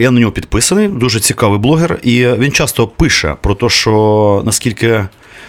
Я 0.00 0.10
на 0.10 0.20
нього 0.20 0.32
підписаний, 0.32 0.88
дуже 0.88 1.20
цікавий 1.20 1.58
блогер, 1.58 1.98
і 2.02 2.26
він 2.26 2.52
часто 2.52 2.86
пише 2.86 3.36
про 3.40 3.54
те, 3.54 3.68
що 3.68 4.42
наскільки. 4.46 5.04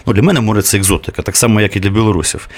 Ну, 0.10 0.14
Для 0.16 0.22
мене 0.22 0.42
море 0.42 0.62
це 0.62 0.78
екзотика, 0.78 1.22
так 1.22 1.36
само, 1.36 1.62
як 1.62 1.76
і 1.76 1.80
для 1.80 1.90
білорусів. 1.90 2.50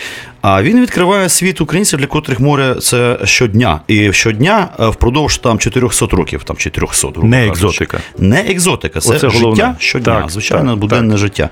А 0.42 0.64
він 0.64 0.82
відкриває 0.82 1.30
світ 1.30 1.62
українців, 1.62 2.00
для 2.00 2.08
котрих 2.08 2.40
море 2.40 2.76
це 2.82 3.18
щодня. 3.24 3.82
І 3.88 4.14
щодня 4.14 4.68
впродовж 4.80 5.38
там 5.38 5.60
400 5.60 6.06
років, 6.06 6.44
там 6.44 6.58
400 6.58 7.08
років. 7.08 7.24
Не 7.24 7.48
екзотика. 7.48 8.00
Не 8.18 8.42
екзотика, 8.42 9.00
це 9.00 9.10
Оце 9.10 9.30
життя 9.30 9.44
головне. 9.44 9.76
щодня, 9.80 10.22
Так, 10.22 10.32
звичайно, 10.32 10.70
так, 10.70 10.80
буденне 10.80 11.10
так. 11.10 11.18
життя. 11.18 11.50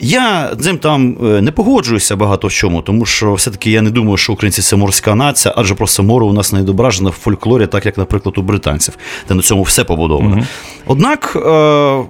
Я 0.00 0.50
з 0.58 0.64
цим 0.64 0.78
там 0.78 1.16
е, 1.22 1.40
не 1.42 1.50
погоджуюся 1.52 2.16
багато 2.16 2.48
в 2.48 2.52
чому, 2.52 2.82
тому 2.82 3.06
що 3.06 3.34
все-таки 3.34 3.70
я 3.70 3.82
не 3.82 3.90
думаю, 3.90 4.16
що 4.16 4.32
українці 4.32 4.62
це 4.62 4.76
морська 4.76 5.14
нація, 5.14 5.54
адже 5.56 5.74
просто 5.74 6.02
море 6.02 6.26
у 6.26 6.32
нас 6.32 6.52
не 6.52 6.60
відображено 6.60 7.10
в 7.10 7.12
фольклорі, 7.12 7.66
так 7.66 7.86
як, 7.86 7.98
наприклад, 7.98 8.38
у 8.38 8.42
британців, 8.42 8.94
де 9.28 9.34
на 9.34 9.42
цьому 9.42 9.62
все 9.62 9.84
побудовано. 9.84 10.46
Однак 10.90 11.32
е, 11.36 11.40
е, 11.40 12.04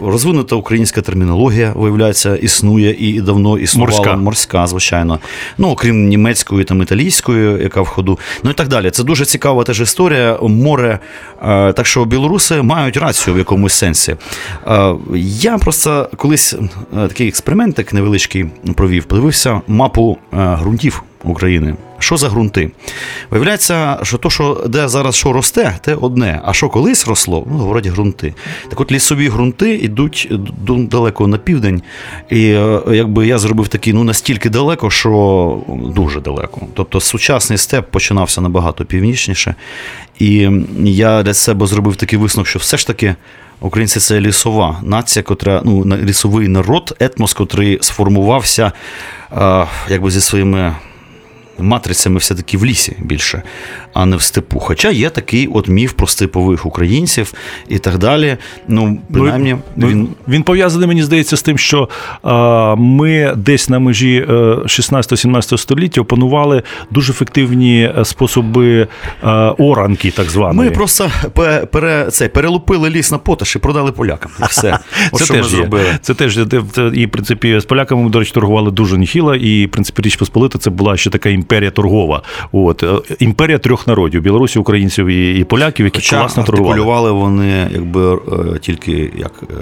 розвинута 0.00 0.56
українська 0.56 1.00
термінологія, 1.00 1.72
виявляється, 1.76 2.36
існує 2.36 2.96
і 2.98 3.20
давно 3.20 3.58
існувала 3.58 3.96
Морська. 3.98 4.16
морська, 4.16 4.66
звичайно. 4.66 5.18
Ну, 5.58 5.68
окрім 5.68 6.08
німецької 6.08 6.64
там 6.64 6.82
італійської, 6.82 7.62
яка 7.62 7.80
в 7.80 7.86
ходу. 7.86 8.18
Ну 8.42 8.50
і 8.50 8.54
так 8.54 8.68
далі. 8.68 8.90
Це 8.90 9.04
дуже 9.04 9.24
цікава 9.24 9.64
теж 9.64 9.80
історія. 9.80 10.38
Море. 10.42 10.98
Е, 11.42 11.72
Так 11.72 11.86
що 11.86 12.04
білоруси 12.04 12.62
мають 12.62 12.96
рацію 12.96 13.34
в 13.34 13.38
якомусь 13.38 13.72
сенсі. 13.72 14.16
Я 15.16 15.58
просто 15.58 16.08
колись 16.16 16.54
такий 16.92 17.28
експериментик 17.28 17.92
невеличкий 17.92 18.46
провів, 18.74 19.04
подивився 19.04 19.60
мапу 19.68 20.18
ґрунтів 20.32 21.02
України. 21.24 21.74
Що 21.98 22.16
за 22.16 22.28
ґрунти? 22.28 22.70
Виявляється, 23.30 23.98
що 24.02 24.18
то, 24.18 24.30
що 24.30 24.64
де 24.68 24.88
зараз 24.88 25.14
що 25.14 25.32
росте, 25.32 25.78
те 25.80 25.94
одне. 25.94 26.40
А 26.44 26.52
що 26.52 26.68
колись 26.68 27.06
росло, 27.06 27.46
ну, 27.50 27.56
говорять 27.56 27.86
ґрунти. 27.86 28.34
Так 28.68 28.80
от 28.80 28.92
лісові 28.92 29.28
ґрунти 29.28 29.74
йдуть 29.74 30.28
далеко 30.66 31.26
на 31.26 31.38
південь. 31.38 31.82
І 32.30 32.46
е, 32.46 32.80
якби 32.92 33.26
я 33.26 33.38
зробив 33.38 33.68
такий, 33.68 33.92
ну 33.92 34.04
настільки 34.04 34.50
далеко, 34.50 34.90
що 34.90 35.58
дуже 35.96 36.20
далеко. 36.20 36.60
Тобто 36.74 37.00
сучасний 37.00 37.58
степ 37.58 37.90
починався 37.90 38.40
набагато 38.40 38.84
північніше. 38.84 39.54
І 40.18 40.50
я 40.84 41.22
для 41.22 41.34
себе 41.34 41.66
зробив 41.66 41.96
такий 41.96 42.18
висновок, 42.18 42.48
що 42.48 42.58
все 42.58 42.76
ж 42.76 42.86
таки. 42.86 43.14
Українці 43.60 44.00
це 44.00 44.20
лісова 44.20 44.80
нація, 44.82 45.22
котра 45.22 45.62
ну 45.64 45.84
лісовий 45.84 46.48
народ, 46.48 46.96
етнос, 47.00 47.34
котрий 47.34 47.78
сформувався 47.80 48.72
е, 49.32 49.66
якби 49.88 50.10
зі 50.10 50.20
своїми 50.20 50.74
матрицями 51.58 52.18
все-таки 52.18 52.56
в 52.58 52.64
лісі 52.64 52.96
більше, 53.00 53.42
а 53.92 54.06
не 54.06 54.16
в 54.16 54.22
степу. 54.22 54.58
Хоча 54.58 54.90
є 54.90 55.10
такий 55.10 55.46
от 55.46 55.68
міф 55.68 55.92
про 55.92 56.06
степових 56.06 56.66
українців 56.66 57.32
і 57.68 57.78
так 57.78 57.98
далі. 57.98 58.36
Ну, 58.68 58.98
принаймні, 59.12 59.56
Ну, 59.76 59.86
він 59.86 60.08
він 60.28 60.42
пов'язаний, 60.42 60.88
мені 60.88 61.02
здається, 61.02 61.36
з 61.36 61.42
тим, 61.42 61.58
що 61.58 61.88
е, 62.24 62.30
ми 62.76 63.32
десь 63.36 63.68
на 63.68 63.78
межі 63.78 64.26
е, 64.28 64.32
16-17 64.32 65.58
століття 65.58 66.00
опанували 66.00 66.62
дуже 66.90 67.12
ефективні 67.12 67.92
е, 67.98 68.04
способи 68.04 68.88
е, 69.24 69.28
оранки, 69.58 70.10
так 70.10 70.30
званої. 70.30 70.68
Ми 70.70 70.74
просто 70.74 71.10
пере, 71.70 72.06
це, 72.10 72.28
перелупили 72.28 72.90
ліс 72.90 73.10
на 73.10 73.18
поташ 73.18 73.56
і 73.56 73.58
продали 73.58 73.92
полякам. 73.92 74.30
І 74.40 74.44
все. 74.44 74.78
Це 75.12 75.24
що 75.24 75.34
ми 75.34 75.40
теж, 75.40 75.52
є. 75.52 75.58
зробили. 75.58 75.98
це 76.00 76.14
теж 76.14 76.38
І, 76.94 77.06
в 77.06 77.10
принципі, 77.10 77.60
з 77.60 77.64
поляками 77.64 78.02
ми, 78.02 78.10
до 78.10 78.18
речі, 78.18 78.32
торгували 78.34 78.70
дуже 78.70 78.98
ніхіло. 78.98 79.34
І, 79.34 79.66
в 79.66 79.70
принципі, 79.70 80.02
Річ 80.02 80.16
Посполита 80.16 80.58
це 80.58 80.70
була 80.70 80.96
ще 80.96 81.10
така 81.10 81.28
імперія. 81.28 81.41
Імперія 81.42 81.70
торгова. 81.70 82.22
От 82.52 82.82
е, 82.82 83.14
імперія 83.18 83.58
трьох 83.58 83.86
народів 83.86 84.22
білорусів, 84.22 84.62
українців 84.62 85.06
і, 85.06 85.38
і 85.38 85.44
поляків, 85.44 85.86
які 85.86 85.98
Хоча 85.98 86.18
класно 86.18 86.42
торгували. 86.44 86.72
артикулювали 86.80 87.12
вони 87.12 87.68
якби 87.72 88.14
е, 88.14 88.58
тільки 88.60 89.10
як 89.18 89.32
е, 89.42 89.54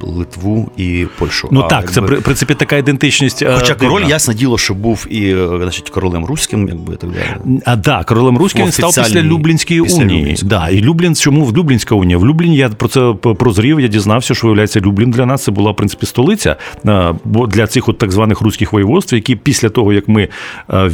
в 0.00 0.04
Литву 0.08 0.70
і 0.76 1.06
Польщу. 1.18 1.48
Ну 1.52 1.60
А 1.60 1.68
так, 1.68 1.92
це 1.92 2.00
якби- 2.00 2.16
в 2.16 2.22
принципі 2.22 2.54
така 2.54 2.76
ідентичність. 2.76 3.44
Хоча 3.58 3.74
король, 3.74 4.00
дивна. 4.00 4.08
ясне 4.14 4.34
діло, 4.34 4.58
що 4.58 4.74
був 4.74 5.06
і 5.10 5.36
значить, 5.56 5.90
королем 5.90 6.24
руським, 6.24 6.68
якби 6.68 6.96
так 6.96 7.10
далі. 7.10 7.60
А 7.66 7.76
да, 7.76 8.04
королем 8.04 8.38
руським 8.38 8.64
він 8.64 8.72
став 8.72 8.94
після 8.94 9.22
Люблінської 9.22 9.82
після 9.82 10.02
унії. 10.02 10.20
Люблінської. 10.20 10.48
Да, 10.50 10.68
і 10.68 10.80
Люблін, 10.80 11.14
чому 11.14 11.44
в 11.44 11.56
Люблінська 11.56 11.94
унія? 11.94 12.18
В 12.18 12.26
Любліні 12.26 12.56
я 12.56 12.68
про 12.68 12.88
це 12.88 13.14
прозрів. 13.38 13.80
Я 13.80 13.88
дізнався, 13.88 14.34
що 14.34 14.46
виявляється, 14.46 14.80
Люблін 14.80 15.10
для 15.10 15.26
нас 15.26 15.44
це 15.44 15.50
була 15.50 15.70
в 15.70 15.76
принципі 15.76 16.06
столиця 16.06 16.56
бо 17.24 17.46
для 17.46 17.66
цих 17.66 17.88
от 17.88 17.98
так 17.98 18.12
званих 18.12 18.40
руських 18.40 18.72
воєводств, 18.72 19.14
які 19.14 19.36
після 19.36 19.68
того 19.68 19.92
як 19.92 20.08
ми 20.08 20.28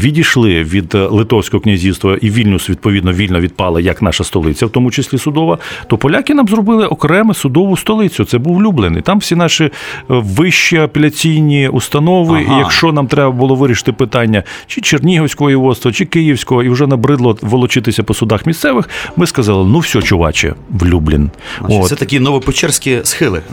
відійшли 0.06 0.62
від 0.62 0.94
е, 0.94 0.98
Литовського 0.98 1.60
князівства 1.60 2.16
і 2.20 2.30
Вільнюс 2.30 2.70
відповідно 2.70 3.12
вільно 3.12 3.40
відпала 3.40 3.80
як 3.80 4.02
наша 4.02 4.24
столиця, 4.24 4.66
в 4.66 4.70
тому 4.70 4.90
числі 4.90 5.18
судова, 5.18 5.58
то 5.86 5.98
поляки 5.98 6.34
нам 6.34 6.48
зробили 6.48 6.86
окрему 6.86 7.34
судову 7.34 7.76
столицю. 7.76 8.24
Це 8.24 8.38
був 8.38 8.62
Люблин. 8.62 8.96
І 8.98 9.00
там 9.00 9.18
всі 9.18 9.36
наші 9.36 9.64
е, 9.64 9.70
вищі 10.08 10.76
апеляційні 10.76 11.68
установи. 11.68 12.44
Ага. 12.46 12.56
І 12.56 12.58
якщо 12.58 12.92
нам 12.92 13.06
треба 13.06 13.30
було 13.30 13.54
вирішити 13.54 13.92
питання 13.92 14.42
чи 14.66 14.80
Чернігівського 14.80 15.46
воєводства, 15.46 15.92
чи 15.92 16.04
Київського, 16.04 16.62
і 16.62 16.68
вже 16.68 16.86
набридло 16.86 17.38
волочитися 17.42 18.02
по 18.02 18.14
судах 18.14 18.46
місцевих, 18.46 18.88
ми 19.16 19.26
сказали: 19.26 19.68
ну 19.68 19.78
все, 19.78 20.02
чуваче, 20.02 20.54
в 20.70 20.86
Люблін. 20.86 21.30
Значить, 21.66 21.88
Це 21.88 21.96
такі 21.96 22.20
новопечерські 22.20 23.00
схили. 23.02 23.42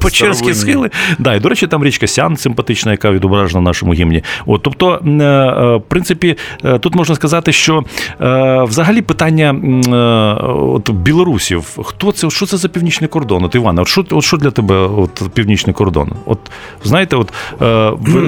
Печерські 0.00 0.54
старовинні. 0.54 0.54
схили. 0.54 0.90
Да, 1.18 1.34
і 1.34 1.40
до 1.40 1.48
речі, 1.48 1.66
там 1.66 1.84
річка 1.84 2.06
Сян 2.06 2.36
симпатична, 2.36 2.92
яка 2.92 3.10
відображена 3.10 3.60
в 3.60 3.62
нашому 3.62 3.92
гімні. 3.94 4.22
От, 4.46 4.62
тобто, 4.62 4.94
е, 4.94 5.79
в 5.80 5.88
принципі, 5.88 6.36
е, 6.64 6.78
тут 6.78 6.94
можна 6.94 7.14
сказати, 7.14 7.52
що 7.52 7.84
е, 8.20 8.62
взагалі 8.62 9.02
питання 9.02 9.50
е, 9.50 10.50
от, 10.52 10.90
білорусів, 10.90 11.78
хто 11.84 12.12
це, 12.12 12.30
що 12.30 12.46
це 12.46 12.56
за 12.56 12.68
північний 12.68 13.08
кордон? 13.08 13.44
От 13.44 13.54
Івана, 13.54 13.82
от 13.82 13.88
що, 13.88 14.04
от 14.10 14.24
що 14.24 14.36
для 14.36 14.50
тебе 14.50 14.76
от, 14.76 15.22
північний 15.34 15.74
кордон? 15.74 16.12
От 16.26 16.38
знаєте, 16.84 17.16
от 17.16 17.32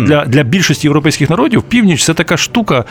для, 0.06 0.24
для 0.24 0.42
більшості 0.42 0.86
європейських 0.86 1.30
народів 1.30 1.62
північ 1.62 2.04
це 2.04 2.14
така 2.14 2.36
штука, 2.36 2.84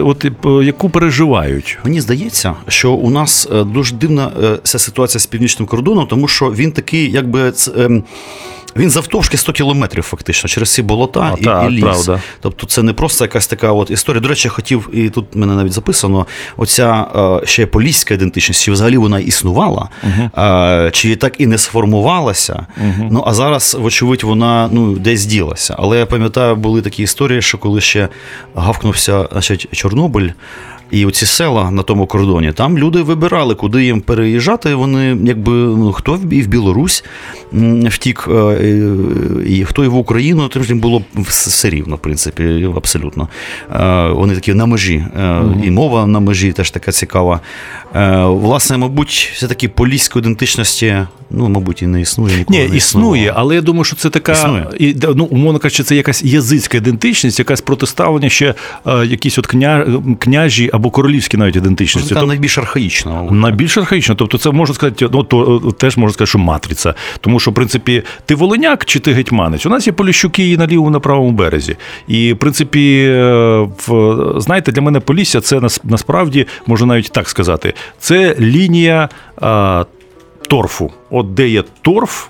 от, 0.00 0.26
яку 0.62 0.90
переживають. 0.90 1.78
Мені 1.84 2.00
здається, 2.00 2.54
що 2.68 2.92
у 2.92 3.10
нас 3.10 3.48
дуже 3.66 3.94
дивна 3.94 4.30
ця 4.62 4.78
ситуація 4.78 5.20
з 5.20 5.26
північним 5.26 5.66
кордоном, 5.66 6.06
тому 6.06 6.28
що 6.28 6.46
він 6.46 6.72
такий, 6.72 7.10
якби 7.10 7.50
ц- 7.50 7.72
ем, 7.76 8.04
він 8.76 8.90
завтовшки 8.90 9.36
100 9.36 9.52
кілометрів, 9.52 10.02
фактично, 10.02 10.48
через 10.48 10.74
ці 10.74 10.82
болота 10.82 11.20
А, 11.34 11.40
і, 11.40 11.44
так, 11.44 11.70
і 11.70 11.74
ліс. 11.74 11.82
правда. 11.82 12.20
Тобто 12.40 12.66
це 12.66 12.82
не 12.82 12.92
просто 12.92 13.24
якась 13.24 13.46
така 13.46 13.72
от 13.72 13.90
історія. 13.90 14.20
До 14.20 14.28
речі, 14.28 14.48
я 14.48 14.52
хотів, 14.52 14.88
і 14.92 15.10
тут 15.10 15.34
мене 15.34 15.54
навіть 15.54 15.72
записано, 15.72 16.26
оця 16.56 17.06
е, 17.42 17.46
ще 17.46 17.66
поліська 17.66 18.14
ідентичність, 18.14 18.62
чи 18.62 18.72
взагалі 18.72 18.96
вона 18.96 19.18
існувала, 19.18 19.88
е, 20.38 20.90
чи 20.92 21.16
так 21.16 21.40
і 21.40 21.46
не 21.46 21.58
сформувалася. 21.58 22.66
Ну 23.10 23.24
а 23.26 23.34
зараз, 23.34 23.76
вочевидь, 23.80 24.22
вона 24.22 24.68
ну, 24.72 24.96
десь 24.98 25.26
ділася. 25.26 25.76
Але 25.78 25.98
я 25.98 26.06
пам'ятаю, 26.06 26.56
були 26.56 26.82
такі 26.82 27.02
історії, 27.02 27.42
що 27.42 27.58
коли 27.58 27.80
ще 27.80 28.08
гавкнувся 28.54 29.28
значить, 29.32 29.68
Чорнобиль. 29.72 30.30
І 30.90 31.06
оці 31.06 31.26
села 31.26 31.70
на 31.70 31.82
тому 31.82 32.06
кордоні, 32.06 32.52
там 32.52 32.78
люди 32.78 33.02
вибирали, 33.02 33.54
куди 33.54 33.84
їм 33.84 34.00
переїжджати. 34.00 34.74
Вони 34.74 35.18
якби 35.24 35.52
ну 35.52 35.92
хто 35.92 36.14
в 36.14 36.32
і 36.32 36.42
в 36.42 36.46
Білорусь 36.46 37.04
втік, 37.88 38.28
е, 38.30 38.84
і 39.46 39.64
хто 39.64 39.84
і 39.84 39.88
в 39.88 39.96
Україну, 39.96 40.48
тим 40.48 40.62
ж 40.62 40.68
їм 40.68 40.78
було 40.78 41.02
все 41.16 41.70
рівно, 41.70 41.96
в 41.96 41.98
принципі, 41.98 42.68
абсолютно. 42.76 43.28
Е, 43.72 44.08
Вони 44.08 44.34
такі 44.34 44.54
на 44.54 44.66
межі, 44.66 44.94
е, 45.18 45.42
і 45.64 45.70
мова 45.70 46.06
на 46.06 46.20
межі 46.20 46.52
теж 46.52 46.70
така 46.70 46.92
цікава. 46.92 47.40
Е, 47.94 48.24
Власне, 48.24 48.76
мабуть, 48.76 49.30
все-таки 49.34 49.68
поліської 49.68 50.20
ідентичності, 50.20 50.96
ну, 51.30 51.48
мабуть, 51.48 51.82
і 51.82 51.86
не 51.86 52.00
існує 52.00 52.36
ніколи. 52.36 52.58
Ні, 52.58 52.68
не 52.68 52.76
існує, 52.76 53.32
але 53.36 53.54
я 53.54 53.60
думаю, 53.60 53.84
що 53.84 53.96
це 53.96 54.10
така 54.10 54.32
Існує. 54.32 54.66
і 54.78 54.96
ну, 55.14 55.24
умовно 55.24 55.58
кажучи, 55.58 55.82
це 55.82 55.96
якась 55.96 56.24
язицька 56.24 56.78
ідентичність, 56.78 57.38
якась 57.38 57.60
протиставлення 57.60 58.28
ще 58.28 58.54
е, 58.86 59.06
якісь 59.06 59.38
от 59.38 59.46
кня, 59.46 59.86
княжі 60.18 60.70
або 60.76 60.90
королівські 60.90 61.36
навіть 61.36 61.56
ідентичності. 61.56 62.10
Тобто, 62.14 62.26
найбільш 62.26 62.58
архаїчна. 62.58 63.12
мабуть. 63.12 63.32
Найбільш 63.32 63.78
архаїчно, 63.78 64.14
тобто 64.14 64.38
це 64.38 64.50
можна 64.50 64.74
сказати, 64.74 65.08
ну 65.12 65.22
то 65.22 65.62
е, 65.68 65.72
теж 65.72 65.96
можна 65.96 66.12
сказати, 66.12 66.28
що 66.28 66.38
матриця. 66.38 66.94
Тому 67.20 67.40
що, 67.40 67.50
в 67.50 67.54
принципі, 67.54 68.02
ти 68.26 68.34
волиняк 68.34 68.84
чи 68.84 69.00
ти 69.00 69.12
гетьманець? 69.12 69.66
У 69.66 69.68
нас 69.68 69.86
є 69.86 69.92
поліщуки 69.92 70.50
і 70.50 70.56
на 70.56 70.66
лівому, 70.66 70.90
на 70.90 71.00
правому 71.00 71.30
березі. 71.30 71.76
І, 72.08 72.32
в 72.32 72.38
принципі, 72.38 73.06
е, 73.08 73.68
в, 73.86 74.16
знаєте, 74.40 74.72
для 74.72 74.82
мене 74.82 75.00
Полісся 75.00 75.40
це 75.40 75.60
насправді 75.84 76.46
можна 76.66 76.86
навіть 76.86 77.12
так 77.12 77.28
сказати. 77.28 77.74
Це 77.98 78.36
лінія 78.40 79.08
а, 79.40 79.84
торфу. 80.48 80.92
От 81.10 81.34
де 81.34 81.48
є 81.48 81.64
торф. 81.82 82.28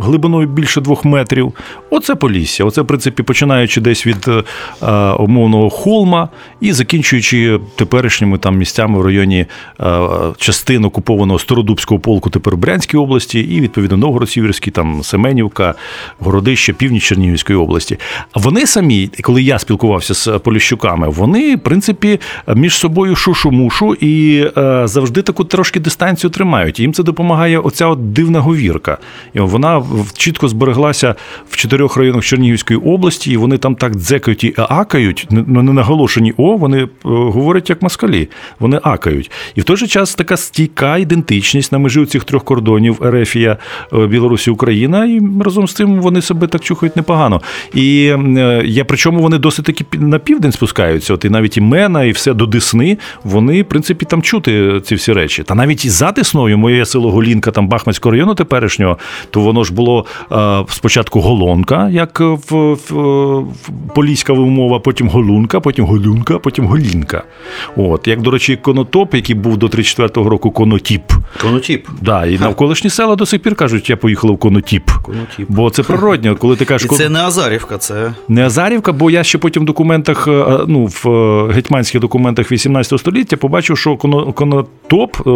Глибиною 0.00 0.48
більше 0.48 0.80
двох 0.80 1.04
метрів. 1.04 1.52
Оце 1.90 2.14
Полісся. 2.14 2.64
Оце, 2.64 2.82
в 2.82 2.86
принципі, 2.86 3.22
починаючи 3.22 3.80
десь 3.80 4.06
від 4.06 4.28
е, 4.28 4.42
е, 4.82 4.92
умовного 5.12 5.70
холма 5.70 6.28
і 6.60 6.72
закінчуючи 6.72 7.60
теперішніми 7.76 8.38
там 8.38 8.56
місцями 8.56 8.98
в 8.98 9.02
районі 9.02 9.46
е, 9.80 10.00
частин 10.38 10.84
окупованого 10.84 11.38
Стародубського 11.38 12.00
полку, 12.00 12.30
тепер 12.30 12.56
Брянській 12.56 12.96
області, 12.96 13.40
і 13.40 13.60
відповідно 13.60 13.96
Новгород-Сіверський, 13.96 14.70
там 14.70 15.02
Семенівка, 15.02 15.74
Городище, 16.18 16.72
північ 16.72 17.04
Чернігівської 17.04 17.58
області. 17.58 17.98
Вони 18.34 18.66
самі, 18.66 19.10
коли 19.22 19.42
я 19.42 19.58
спілкувався 19.58 20.14
з 20.14 20.38
поліщуками, 20.38 21.08
вони, 21.08 21.56
в 21.56 21.60
принципі, 21.60 22.20
між 22.54 22.74
собою 22.74 23.14
шушу-мушу 23.14 23.94
і 24.00 24.46
завжди 24.84 25.22
таку 25.22 25.44
трошки 25.44 25.80
дистанцію 25.80 26.30
тримають. 26.30 26.80
Їм 26.80 26.92
це 26.92 27.02
допомагає 27.02 27.58
оця 27.58 27.86
от 27.86 28.12
дивна 28.12 28.40
говірка. 28.40 28.98
І 29.34 29.40
вона 29.40 29.81
чітко 30.16 30.48
збереглася 30.48 31.14
в 31.50 31.56
чотирьох 31.56 31.96
районах 31.96 32.24
Чернігівської 32.24 32.80
області, 32.80 33.32
і 33.32 33.36
вони 33.36 33.58
там 33.58 33.74
так 33.74 33.96
дзекають 33.96 34.44
і 34.44 34.54
акають, 34.56 35.26
не 35.30 35.44
ну, 35.46 35.62
не 35.62 35.72
наголошені 35.72 36.34
о, 36.36 36.56
вони 36.56 36.82
е, 36.82 36.88
говорять 37.04 37.70
як 37.70 37.82
москалі, 37.82 38.28
вони 38.60 38.80
акають. 38.82 39.30
І 39.54 39.60
в 39.60 39.64
той 39.64 39.76
же 39.76 39.86
час 39.86 40.14
така 40.14 40.36
стійка 40.36 40.96
ідентичність 40.96 41.72
на 41.72 41.78
межі 41.78 42.06
цих 42.06 42.24
трьох 42.24 42.44
кордонів 42.44 43.00
Ерефія, 43.04 43.56
е, 43.92 44.06
Білорусі, 44.06 44.50
Україна, 44.50 45.04
і 45.04 45.20
разом 45.44 45.68
з 45.68 45.74
тим 45.74 46.00
вони 46.00 46.22
себе 46.22 46.46
так 46.46 46.62
чухають 46.62 46.96
непогано. 46.96 47.40
І 47.74 48.14
е, 48.36 48.62
я 48.64 48.84
причому 48.84 49.22
вони 49.22 49.38
досить 49.38 49.64
таки 49.64 49.84
на 49.92 50.18
південь 50.18 50.52
спускаються. 50.52 51.14
От 51.14 51.24
і 51.24 51.30
навіть 51.30 51.56
і 51.56 51.60
Мена, 51.60 52.04
і 52.04 52.10
все 52.10 52.34
до 52.34 52.46
Десни, 52.46 52.98
вони, 53.24 53.62
в 53.62 53.64
принципі, 53.64 54.04
там 54.04 54.22
чути 54.22 54.80
ці 54.84 54.94
всі 54.94 55.12
речі. 55.12 55.42
Та 55.42 55.54
навіть 55.54 55.84
і 55.84 55.88
за 55.90 56.12
Десною, 56.12 56.58
моє 56.58 56.86
село 56.86 57.10
Голінка, 57.10 57.50
там 57.50 57.68
Бахмацького 57.68 58.10
району 58.10 58.34
теперішнього, 58.34 58.98
то 59.30 59.40
воно 59.40 59.64
ж 59.64 59.71
було 59.72 60.06
е, 60.32 60.64
спочатку 60.68 61.20
Голонка, 61.20 61.88
як 61.88 62.20
в, 62.20 62.36
в, 62.50 62.94
в 63.40 63.46
поліська 63.94 64.32
вимова, 64.32 64.78
потім 64.78 65.08
Голунка, 65.08 65.60
потім 65.60 65.84
Голюнка, 65.84 66.38
потім 66.38 66.66
Голінка. 66.66 67.22
От, 67.76 68.08
як, 68.08 68.22
до 68.22 68.30
речі, 68.30 68.56
Конотоп, 68.56 69.14
який 69.14 69.34
був 69.34 69.56
до 69.56 69.66
34-го 69.66 70.30
року 70.30 70.50
Конотіп. 70.50 71.02
Конотіп. 71.42 71.88
Да, 72.00 72.26
і 72.26 72.38
навколишні 72.38 72.90
села 72.90 73.16
до 73.16 73.26
сих 73.26 73.42
пір 73.42 73.54
кажуть, 73.54 73.90
я 73.90 73.96
поїхала 73.96 74.32
в 74.32 74.38
Конотіп. 74.38 74.90
Конотіп. 75.02 75.46
Бо 75.48 75.70
це 75.70 75.82
природньо, 75.82 76.36
коли 76.36 76.56
ти 76.56 76.64
кажеш, 76.64 76.90
І 76.92 76.94
це 76.94 77.08
не 77.08 77.20
Азарівка, 77.20 77.78
це 77.78 78.14
не 78.28 78.46
Азарівка, 78.46 78.92
бо 78.92 79.10
я 79.10 79.24
ще 79.24 79.38
потім 79.38 79.62
в 79.62 79.66
документах, 79.66 80.28
е, 80.28 80.58
ну 80.66 80.86
в 80.86 81.08
е, 81.08 81.52
гетьманських 81.52 82.00
документах 82.00 82.52
18 82.52 83.00
століття 83.00 83.36
побачив, 83.36 83.78
що 83.78 83.96
конотоп 83.96 85.16
е, 85.26 85.30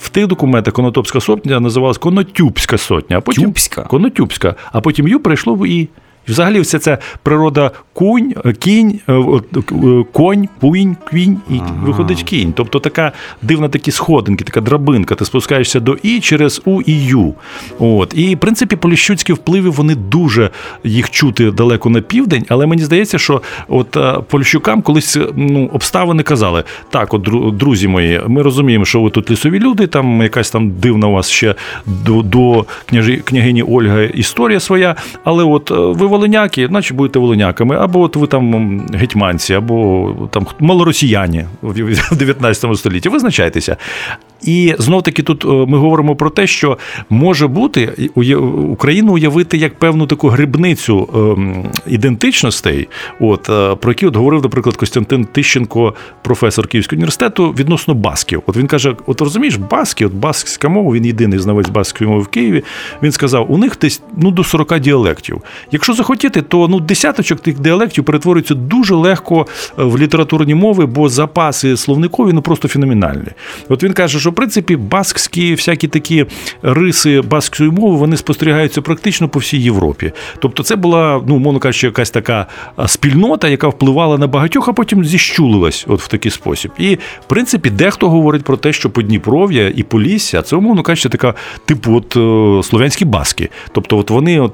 в 0.00 0.08
тих 0.08 0.26
документах 0.26 0.74
конотопська 0.74 1.20
сотня 1.20 1.60
називалась 1.60 1.98
Конотюбська 1.98 2.78
сотня, 2.78 3.18
а 3.18 3.20
потім 3.20 3.44
Тюбська? 3.44 3.73
Конотюбська, 3.82 4.54
а 4.72 4.80
потім 4.80 5.08
ю 5.08 5.20
прийшло 5.20 5.54
в 5.54 5.68
і. 5.68 5.88
І 6.28 6.30
Взагалі, 6.30 6.60
вся 6.60 6.78
ця 6.78 6.98
природа 7.22 7.70
кунь, 7.92 8.34
е, 8.44 8.52
кінь, 8.52 9.00
е, 9.08 9.12
е, 9.12 10.04
конь, 10.12 10.48
пуінь, 10.60 10.96
квінь 11.04 11.38
і 11.50 11.60
виходить 11.82 12.22
кінь. 12.22 12.52
Тобто 12.52 12.80
така 12.80 13.12
дивна 13.42 13.68
такі 13.68 13.90
сходинки, 13.90 14.44
така 14.44 14.60
драбинка. 14.60 15.14
Ти 15.14 15.24
спускаєшся 15.24 15.80
до 15.80 15.96
і 16.02 16.20
через 16.20 16.62
у 16.64 16.82
і 16.82 16.92
ю. 16.92 17.34
От. 17.78 18.12
І 18.16 18.34
в 18.34 18.38
принципі 18.38 18.76
поліщуцькі 18.76 19.32
впливи 19.32 19.70
вони 19.70 19.94
дуже 19.94 20.50
їх 20.84 21.10
чути 21.10 21.50
далеко 21.50 21.90
на 21.90 22.00
південь, 22.00 22.44
але 22.48 22.66
мені 22.66 22.82
здається, 22.82 23.18
що 23.18 23.42
от 23.68 23.96
поліщукам 24.28 24.82
колись 24.82 25.18
ну, 25.36 25.70
обставини 25.72 26.22
казали: 26.22 26.64
так, 26.90 27.14
от 27.14 27.28
друзі 27.56 27.88
мої, 27.88 28.20
ми 28.26 28.42
розуміємо, 28.42 28.84
що 28.84 29.00
ви 29.00 29.10
тут 29.10 29.30
лісові 29.30 29.58
люди, 29.58 29.86
там 29.86 30.22
якась 30.22 30.50
там 30.50 30.70
дивна 30.70 31.06
у 31.06 31.12
вас 31.12 31.30
ще 31.30 31.54
до, 31.86 32.22
до 32.22 32.64
княжі, 32.86 33.16
княгині 33.16 33.62
Ольга 33.62 34.02
історія 34.02 34.60
своя, 34.60 34.96
але 35.24 35.44
от 35.44 35.70
ви 35.70 36.06
волиняки, 36.14 36.66
значить 36.66 36.96
будете 36.96 37.18
волиняками, 37.18 37.76
або 37.76 38.00
от 38.00 38.16
ви 38.16 38.26
там 38.26 38.80
гетьманці, 38.94 39.54
або 39.54 40.28
там 40.30 40.46
малоросіяни 40.60 41.46
в 41.62 41.72
в 42.12 42.16
19 42.16 42.76
столітті. 42.76 43.08
Визначайтеся. 43.08 43.76
І 44.42 44.74
знов 44.78 45.02
таки 45.02 45.22
тут 45.22 45.44
е, 45.44 45.48
ми 45.48 45.78
говоримо 45.78 46.16
про 46.16 46.30
те, 46.30 46.46
що 46.46 46.78
може 47.10 47.46
бути 47.46 48.10
Україну 48.70 49.12
уявити 49.12 49.56
як 49.56 49.78
певну 49.78 50.06
таку 50.06 50.28
грибницю 50.28 51.08
ем, 51.14 51.64
ідентичностей, 51.86 52.88
от 53.20 53.48
е, 53.50 53.74
про 53.74 53.90
які 53.90 54.06
от 54.06 54.16
говорив, 54.16 54.42
наприклад, 54.42 54.76
Костянтин 54.76 55.24
Тищенко, 55.24 55.94
професор 56.22 56.68
Київського 56.68 56.96
університету, 56.96 57.54
відносно 57.58 57.94
басків. 57.94 58.42
От 58.46 58.56
він 58.56 58.66
каже: 58.66 58.96
от 59.06 59.20
розумієш, 59.20 59.56
баски, 59.56 60.06
от 60.06 60.12
баскська 60.12 60.68
мова, 60.68 60.92
він 60.92 61.06
єдиний 61.06 61.38
знавець 61.38 61.68
баскської 61.68 62.10
мови 62.10 62.22
в 62.22 62.28
Києві. 62.28 62.64
Він 63.02 63.12
сказав, 63.12 63.52
у 63.52 63.58
них 63.58 63.78
десь 63.80 64.02
ну 64.16 64.30
до 64.30 64.44
40 64.44 64.80
діалектів. 64.80 65.42
Якщо 65.72 65.94
захотіти, 65.94 66.42
то 66.42 66.68
ну 66.68 66.80
десяточок 66.80 67.40
тих 67.40 67.60
діалектів 67.60 68.04
перетворюються 68.04 68.54
дуже 68.54 68.94
легко 68.94 69.46
е, 69.78 69.84
в 69.84 69.98
літературні 69.98 70.54
мови, 70.54 70.86
бо 70.86 71.08
запаси 71.08 71.76
словникові 71.76 72.32
ну 72.32 72.42
просто 72.42 72.68
феноменальні. 72.68 73.28
От 73.68 73.82
він 73.82 73.92
каже, 73.92 74.20
що 74.20 74.32
принципі 74.34 74.76
баскські 74.76 75.54
всякі 75.54 75.88
такі 75.88 76.26
риси 76.62 77.20
баскської 77.20 77.70
мови 77.70 77.96
вони 77.96 78.16
спостерігаються 78.16 78.82
практично 78.82 79.28
по 79.28 79.38
всій 79.38 79.58
Європі. 79.58 80.12
Тобто, 80.38 80.62
це 80.62 80.76
була, 80.76 81.22
ну 81.26 81.38
мовно 81.38 81.58
кажучи, 81.58 81.86
якась 81.86 82.10
така 82.10 82.46
спільнота, 82.86 83.48
яка 83.48 83.68
впливала 83.68 84.18
на 84.18 84.26
багатьох, 84.26 84.68
а 84.68 84.72
потім 84.72 85.04
зіщулилась 85.04 85.84
от 85.88 86.00
в 86.00 86.08
такий 86.08 86.30
спосіб. 86.30 86.70
І 86.78 86.94
в 86.94 87.26
принципі, 87.26 87.70
дехто 87.70 88.10
говорить 88.10 88.44
про 88.44 88.56
те, 88.56 88.72
що 88.72 88.90
Подніпров'я 88.90 89.72
і 89.76 89.82
Полісся 89.82 90.42
це 90.42 90.56
умовно 90.56 90.82
кажучи, 90.82 91.08
така 91.08 91.34
типу, 91.64 91.96
от 91.96 92.16
е, 92.16 92.62
слов'янські 92.62 93.04
баски. 93.04 93.50
Тобто, 93.72 93.98
от 93.98 94.10
вони 94.10 94.40
от. 94.40 94.52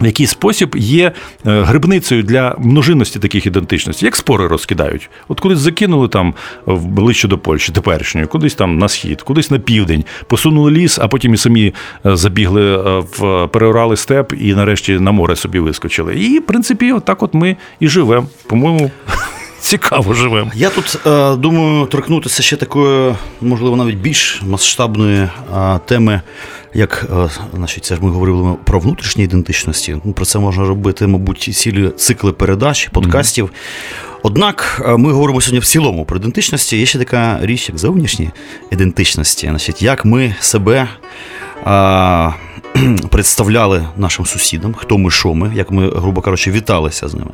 В 0.00 0.06
який 0.06 0.26
спосіб 0.26 0.76
є 0.78 1.12
е, 1.46 1.62
грибницею 1.62 2.22
для 2.22 2.54
множинності 2.58 3.18
таких 3.18 3.46
ідентичностей, 3.46 4.06
як 4.06 4.16
спори 4.16 4.46
розкидають. 4.46 5.10
От 5.28 5.40
кудись 5.40 5.58
закинули 5.58 6.08
там 6.08 6.34
ближче 6.66 7.28
до 7.28 7.38
Польщі, 7.38 7.72
теперішньої, 7.72 8.26
кудись 8.26 8.54
там 8.54 8.78
на 8.78 8.88
схід, 8.88 9.22
кудись 9.22 9.50
на 9.50 9.58
південь, 9.58 10.04
посунули 10.26 10.70
ліс, 10.70 10.98
а 10.98 11.08
потім 11.08 11.34
і 11.34 11.36
самі 11.36 11.74
е, 12.06 12.16
забігли 12.16 12.76
е, 12.76 13.04
в 13.18 13.46
переорали 13.46 13.96
степ 13.96 14.32
і 14.40 14.54
нарешті 14.54 14.92
на 14.92 15.12
море 15.12 15.36
собі 15.36 15.58
вискочили. 15.58 16.16
І, 16.16 16.38
в 16.38 16.46
принципі, 16.46 16.92
отак 16.92 17.22
от 17.22 17.34
ми 17.34 17.56
і 17.80 17.88
живемо. 17.88 18.26
По-моєму, 18.46 18.90
цікаво 19.60 20.14
живемо. 20.14 20.50
Я 20.54 20.70
тут 20.70 20.98
думаю 21.40 21.86
торкнутися 21.86 22.42
ще 22.42 22.56
такої, 22.56 23.14
можливо, 23.40 23.76
навіть 23.76 23.96
більш 23.96 24.42
масштабної 24.42 25.28
теми, 25.86 26.20
як 26.76 27.06
е, 27.12 27.28
значить, 27.56 27.84
це 27.84 27.94
ж 27.94 28.04
ми 28.04 28.10
говорили 28.10 28.56
про 28.64 28.78
внутрішні 28.78 29.24
ідентичності. 29.24 29.96
Ну, 30.04 30.12
про 30.12 30.24
це 30.24 30.38
можна 30.38 30.64
робити, 30.64 31.06
мабуть, 31.06 31.38
цілі 31.38 31.88
цикли 31.88 32.32
передач, 32.32 32.88
подкастів. 32.88 33.50
Однак 34.22 34.82
е, 34.86 34.96
ми 34.96 35.12
говоримо 35.12 35.40
сьогодні 35.40 35.58
в 35.60 35.64
цілому 35.66 36.04
про 36.04 36.16
ідентичності. 36.16 36.78
Є 36.78 36.86
ще 36.86 36.98
така 36.98 37.38
річ, 37.42 37.68
як 37.68 37.78
зовнішні 37.78 38.30
ідентичності. 38.70 39.46
Значить, 39.46 39.82
як 39.82 40.04
ми 40.04 40.34
себе. 40.40 40.88
е, 41.66 42.34
Представляли 43.10 43.88
нашим 43.96 44.26
сусідам, 44.26 44.74
хто 44.74 44.98
ми, 44.98 45.10
що 45.10 45.34
ми, 45.34 45.52
як 45.54 45.70
ми, 45.70 45.90
грубо 45.90 46.20
кажучи, 46.20 46.50
віталися 46.50 47.08
з 47.08 47.14
ними 47.14 47.30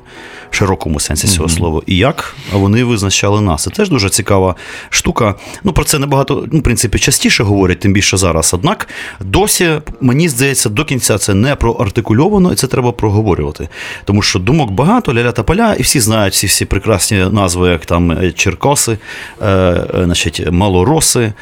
в 0.50 0.54
широкому 0.56 1.00
сенсі 1.00 1.26
цього 1.26 1.48
слова, 1.48 1.82
і 1.86 1.96
як 1.96 2.34
вони 2.52 2.84
визначали 2.84 3.40
нас. 3.40 3.62
Це 3.62 3.70
теж 3.70 3.88
дуже 3.88 4.08
цікава 4.08 4.54
штука. 4.90 5.34
Ну 5.64 5.72
про 5.72 5.84
це 5.84 5.98
набагато, 5.98 6.44
ну, 6.52 6.58
в 6.58 6.62
принципі, 6.62 6.98
частіше 6.98 7.42
говорять, 7.42 7.80
тим 7.80 7.92
більше 7.92 8.16
зараз. 8.16 8.54
Однак 8.54 8.88
досі, 9.20 9.68
мені 10.00 10.28
здається, 10.28 10.68
до 10.68 10.84
кінця 10.84 11.18
це 11.18 11.34
не 11.34 11.54
проартикульовано, 11.54 12.52
і 12.52 12.54
це 12.54 12.66
треба 12.66 12.92
проговорювати. 12.92 13.68
Тому 14.04 14.22
що 14.22 14.38
думок 14.38 14.70
багато, 14.70 15.14
ляля 15.14 15.32
та 15.32 15.42
поля, 15.42 15.74
і 15.78 15.82
всі 15.82 16.00
знають 16.00 16.34
всі 16.34 16.46
всі 16.46 16.64
прекрасні 16.64 17.16
назви, 17.30 17.68
як 17.68 17.86
там 17.86 18.10
е, 18.10 18.32
Черкоси, 18.32 18.98
е, 19.42 19.46
е, 19.48 19.86
значить, 20.04 20.42
Малороси, 20.50 21.20
е, 21.20 21.32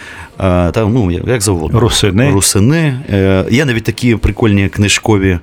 та, 0.71 0.85
ну, 0.85 1.11
як 1.11 1.27
як 1.27 1.41
завгодно. 1.41 1.81
Русини. 1.81 2.31
Русини. 2.31 3.01
Е, 3.11 3.45
Є 3.51 3.65
навіть 3.65 3.90
такі 3.91 4.17
прикольні 4.17 4.69
книжкові. 4.69 5.39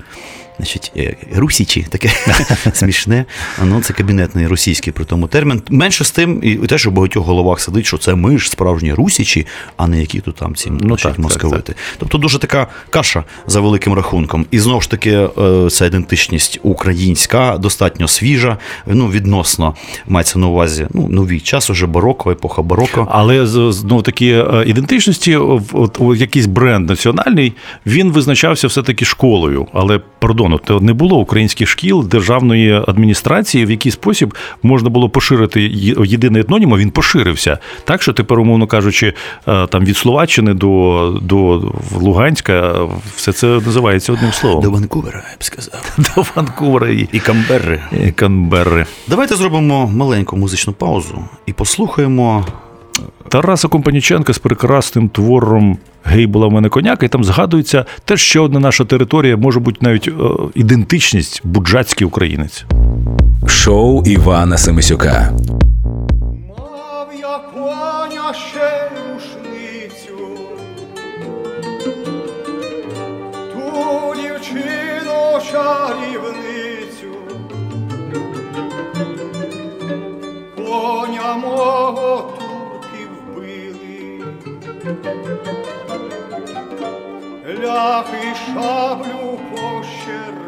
Значить, 0.58 0.92
е, 0.98 1.16
русічі, 1.36 1.86
таке 1.90 2.10
смішне. 2.74 3.26
Ну, 3.66 3.82
це 3.82 3.94
кабінетний 3.94 4.48
російський 4.48 4.94
при 4.94 5.06
тому 5.06 5.28
термін. 5.28 5.62
Менше 5.70 6.04
з 6.04 6.12
тим, 6.12 6.40
і 6.44 6.56
теж 6.56 6.88
у 6.88 6.92
багатьох 6.92 7.26
головах 7.26 7.60
сидить, 7.60 7.86
що 7.86 7.98
це 7.98 8.16
ми 8.16 8.38
ж 8.38 8.50
справжні 8.50 8.94
русічі, 8.94 9.48
а 9.78 9.88
не 9.88 10.00
які 10.00 10.20
тут 10.20 10.36
там 10.36 10.56
ці 10.56 10.70
Ну, 10.70 10.80
значить, 10.80 11.04
так, 11.04 11.12
так, 11.12 11.20
московити. 11.20 11.76
Тобто 11.98 12.18
дуже 12.18 12.40
така 12.40 12.68
каша 12.90 13.24
за 13.48 13.60
великим 13.62 13.94
рахунком. 13.94 14.46
І 14.52 14.60
знову 14.60 14.82
ж 14.82 14.90
таки, 14.90 15.12
е, 15.38 15.70
ця 15.70 15.86
ідентичність 15.86 16.60
українська, 16.64 17.58
достатньо 17.58 18.08
свіжа, 18.08 18.58
ну, 18.86 19.08
відносно 19.10 19.76
мається 20.08 20.40
на 20.40 20.48
увазі 20.48 20.88
ну, 20.94 21.08
новий 21.10 21.40
час, 21.40 21.70
уже 21.70 21.86
бароко, 21.88 22.32
епоха 22.32 22.62
бароко. 22.62 23.08
Але 23.12 23.48
знову 23.72 24.02
такі 24.02 24.30
е, 24.32 24.64
ідентичності, 24.68 25.38
в- 25.38 25.70
от, 25.74 26.00
якийсь 26.20 26.46
бренд 26.46 26.90
національний, 26.90 27.54
він 27.86 28.12
визначався 28.12 28.68
все-таки 28.68 29.06
школою. 29.06 29.68
Але 29.74 30.00
пардон, 30.20 30.47
от 30.54 30.82
не 30.82 30.94
було 30.94 31.18
українських 31.20 31.70
шкіл 31.70 32.08
державної 32.08 32.84
адміністрації, 32.88 33.66
в 33.66 33.72
який 33.72 33.92
спосіб 33.92 34.34
можна 34.64 34.90
було 34.90 35.10
поширити 35.10 35.62
єдиний 36.06 36.42
етнонім, 36.42 36.78
він 36.78 36.92
поширився. 36.92 37.58
Так 37.84 38.02
що 38.02 38.14
тепер, 38.14 38.40
умовно 38.40 38.68
кажучи, 38.68 39.14
е, 39.48 39.68
там 39.68 39.86
від 39.86 39.98
Словаччини 39.98 40.54
до, 40.54 41.20
до 41.22 41.72
Луганська 41.96 42.54
е, 42.54 42.88
все 43.16 43.34
це 43.34 43.48
називається 43.48 44.14
одним 44.14 44.32
словом. 44.32 44.64
До. 44.64 44.72
Ванкувера, 44.72 45.24
я 45.32 45.38
б 45.40 45.44
сказав. 45.44 45.98
До 46.16 46.26
Ванкувера 46.36 46.90
і, 46.90 47.10
І 47.12 47.20
Камберри. 47.20 47.82
і 48.06 48.12
Канберри. 48.12 48.86
Давайте 49.08 49.36
зробимо 49.36 49.88
маленьку 49.88 50.38
музичну 50.38 50.74
паузу 50.74 51.24
і 51.46 51.54
послухаємо. 51.54 52.46
Тараса 53.30 53.68
Компаніченка 53.68 54.34
з 54.34 54.40
прекрасним 54.40 55.10
твором 55.10 55.78
Гей 56.04 56.28
була 56.28 56.48
в 56.48 56.52
мене 56.52 56.70
коняка, 56.70 57.06
і 57.06 57.10
там 57.10 57.24
згадується 57.24 57.86
теж 58.06 58.22
ще 58.22 58.40
одна 58.40 58.60
наша 58.60 58.86
територія, 58.86 59.38
може 59.38 59.60
бути 59.60 59.78
навіть 59.82 60.08
е, 60.08 60.12
ідентичність 60.56 61.42
буджацький 61.44 62.08
українець. 62.08 62.66
Шоу 63.48 64.04
Івана 64.06 64.58
Семисюка. 64.58 65.34
Ляхи 87.62 88.34
шаблю 88.46 89.40
пощербили. 89.50 90.47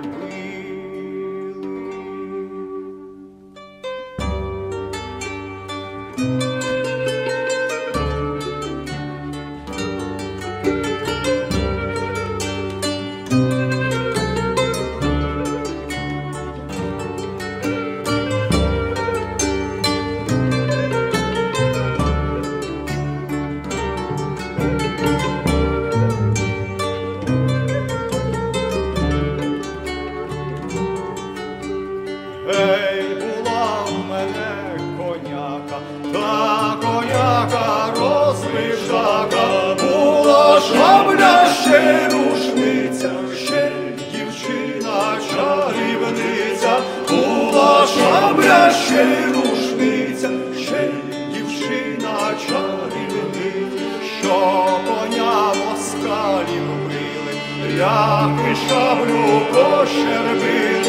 Вбили, 57.79 57.85
ляхи 57.85 58.55
шаблю 58.69 59.41
пощербили, 59.53 60.79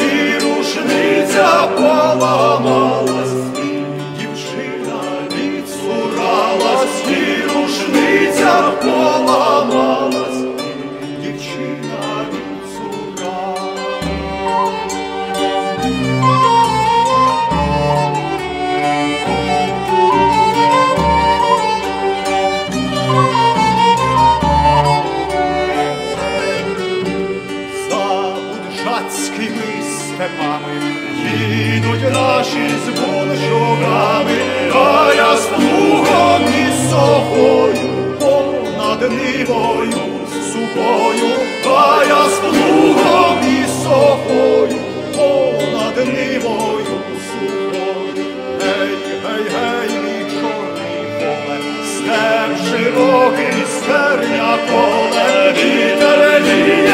і 0.00 0.38
рушниця 0.38 1.68
поламалась, 1.76 3.27
нивою 39.48 39.90
сухою, 40.52 41.30
а 41.66 42.04
я 42.08 42.28
з 42.28 42.38
плугом 42.38 43.38
і 43.48 43.66
сохою 43.84 44.78
понад 45.16 45.96
нивою 45.96 47.00
сухою. 47.28 48.26
Гей, 48.60 48.96
гей, 49.24 49.44
гей, 49.54 49.90
мій 50.04 50.30
чорний 50.30 51.04
поле, 51.18 51.58
степ 51.86 52.68
широкий, 52.68 53.64
стерня 53.66 54.58
поле, 54.70 55.54
вітер 55.56 56.42
віє, 56.42 56.87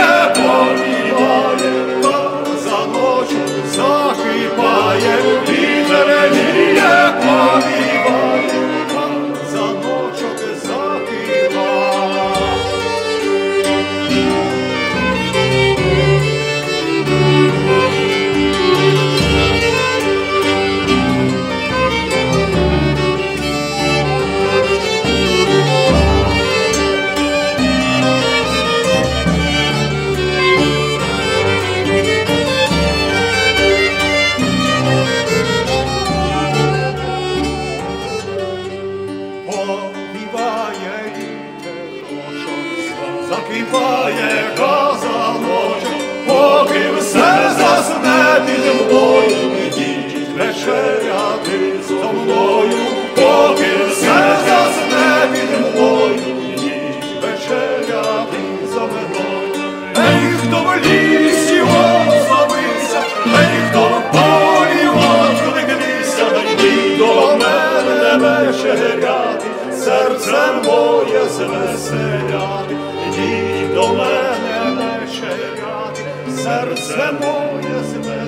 серце 76.77 77.13
моє 77.13 77.85
звеселяти. 77.85 78.24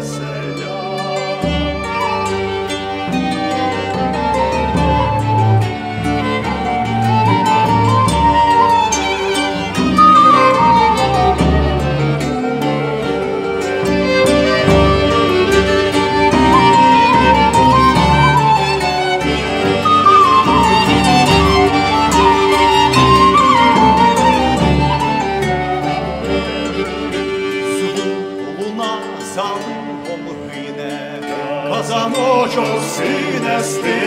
Deus. 33.57 34.06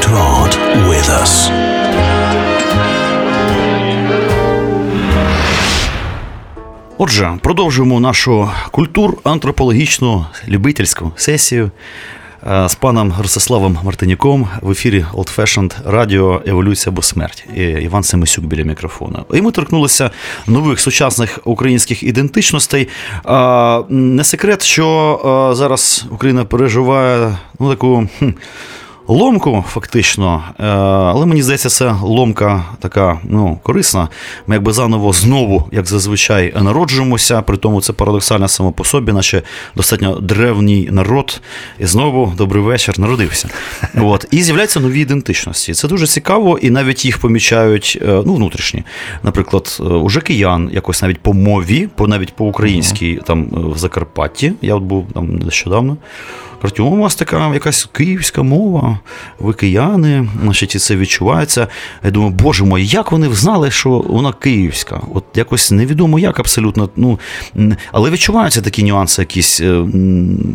To 0.00 0.10
art 0.10 0.54
with 0.88 1.08
us. 1.22 1.50
Отже, 6.98 7.38
продовжуємо 7.42 8.00
нашу 8.00 8.50
культур-антропологічну 8.70 10.26
любительську 10.48 11.12
сесію 11.16 11.70
е, 12.46 12.68
з 12.68 12.74
паном 12.74 13.14
Ростиславом 13.18 13.78
Мартинюком 13.84 14.48
в 14.62 14.70
ефірі 14.70 15.04
Old 15.14 15.36
Fashioned 15.36 15.74
Радіо 15.84 16.42
Еволюція 16.46 16.92
або 16.92 17.02
смерть. 17.02 17.46
Іван 17.56 18.02
Семисюк 18.02 18.44
біля 18.44 18.64
мікрофона. 18.64 19.24
І 19.34 19.42
ми 19.42 19.52
торкнулися 19.52 20.10
нових 20.46 20.80
сучасних 20.80 21.38
українських 21.44 22.02
ідентичностей. 22.02 22.88
Не 23.88 24.24
секрет, 24.24 24.62
що 24.62 25.52
зараз 25.56 26.04
Україна 26.10 26.44
переживає 26.44 27.38
ну, 27.58 27.70
таку. 27.70 28.08
хм, 28.18 28.30
Ломку, 29.08 29.64
фактично, 29.68 30.42
Е, 30.60 30.66
але 30.66 31.26
мені 31.26 31.42
здається, 31.42 31.68
це 31.68 31.96
ломка 32.02 32.64
така 32.80 33.18
ну, 33.24 33.58
корисна. 33.62 34.08
Ми 34.46 34.54
якби 34.54 34.72
заново 34.72 35.12
знову, 35.12 35.68
як 35.72 35.86
зазвичай, 35.86 36.54
народжуємося. 36.62 37.42
При 37.42 37.56
тому 37.56 37.80
це 37.80 37.92
парадоксально 37.92 38.48
само 38.48 38.72
по 38.72 38.84
собі, 38.84 39.12
наче 39.12 39.42
достатньо 39.76 40.20
древній 40.20 40.88
народ. 40.92 41.40
І 41.78 41.86
знову 41.86 42.32
добрий 42.36 42.62
вечір 42.62 42.98
народився. 42.98 43.48
От. 43.94 44.26
І 44.30 44.42
з'являються 44.42 44.80
нові 44.80 45.00
ідентичності. 45.00 45.74
Це 45.74 45.88
дуже 45.88 46.06
цікаво, 46.06 46.58
і 46.58 46.70
навіть 46.70 47.04
їх 47.04 47.18
помічають 47.18 47.98
е, 48.02 48.22
ну, 48.26 48.34
внутрішні. 48.34 48.84
Наприклад, 49.22 49.78
уже 49.80 50.20
киян, 50.20 50.70
якось 50.72 51.02
навіть 51.02 51.20
по 51.20 51.32
мові, 51.32 51.88
по 51.94 52.08
навіть 52.08 52.32
по 52.36 52.44
українській 52.44 53.20
там 53.26 53.42
е, 53.42 53.46
в 53.74 53.78
Закарпатті. 53.78 54.52
Я 54.62 54.74
от 54.74 54.82
був 54.82 55.06
там 55.14 55.36
нещодавно. 55.36 55.96
Кажуть, 56.64 56.80
у 56.80 56.96
вас 56.96 57.14
така 57.14 57.54
якась 57.54 57.88
київська 57.92 58.42
мова, 58.42 58.98
ви 59.38 59.52
кияни, 59.52 60.28
значить, 60.42 60.74
і 60.74 60.78
це 60.78 60.96
відчувається. 60.96 61.68
Я 62.04 62.10
думаю, 62.10 62.32
боже 62.32 62.64
мой, 62.64 62.86
як 62.86 63.12
вони 63.12 63.34
знали, 63.34 63.70
що 63.70 63.90
вона 63.90 64.32
київська? 64.32 65.00
От 65.14 65.24
якось 65.34 65.70
невідомо 65.70 66.18
як 66.18 66.40
абсолютно. 66.40 66.88
Ну, 66.96 67.18
але 67.92 68.10
відчуваються 68.10 68.60
такі 68.60 68.84
нюанси, 68.84 69.22
якісь 69.22 69.60
е, 69.60 69.84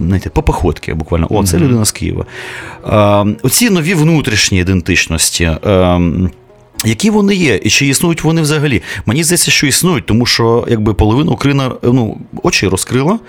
знаєте, 0.05 0.30
по 0.30 0.43
походки 0.43 0.93
буквально. 0.93 1.28
О, 1.30 1.43
це 1.43 1.57
людина 1.57 1.86
з 1.86 1.91
Києва. 1.91 2.26
Оці 3.43 3.70
нові 3.70 3.93
внутрішні 3.93 4.60
ідентичності. 4.60 5.51
Е, 6.86 6.89
Які 6.89 7.09
вони 7.09 7.36
є, 7.36 7.59
і 7.63 7.69
чи 7.69 7.88
існують 7.88 8.23
вони 8.23 8.41
взагалі? 8.41 8.82
Мені 9.05 9.23
здається, 9.23 9.51
що 9.51 9.67
існують, 9.67 10.05
тому 10.05 10.25
що 10.25 10.65
якби 10.69 10.93
половина 10.93 11.32
Україна 11.32 11.71
ну, 11.84 12.17
очі 12.43 12.67
розкрила. 12.67 13.19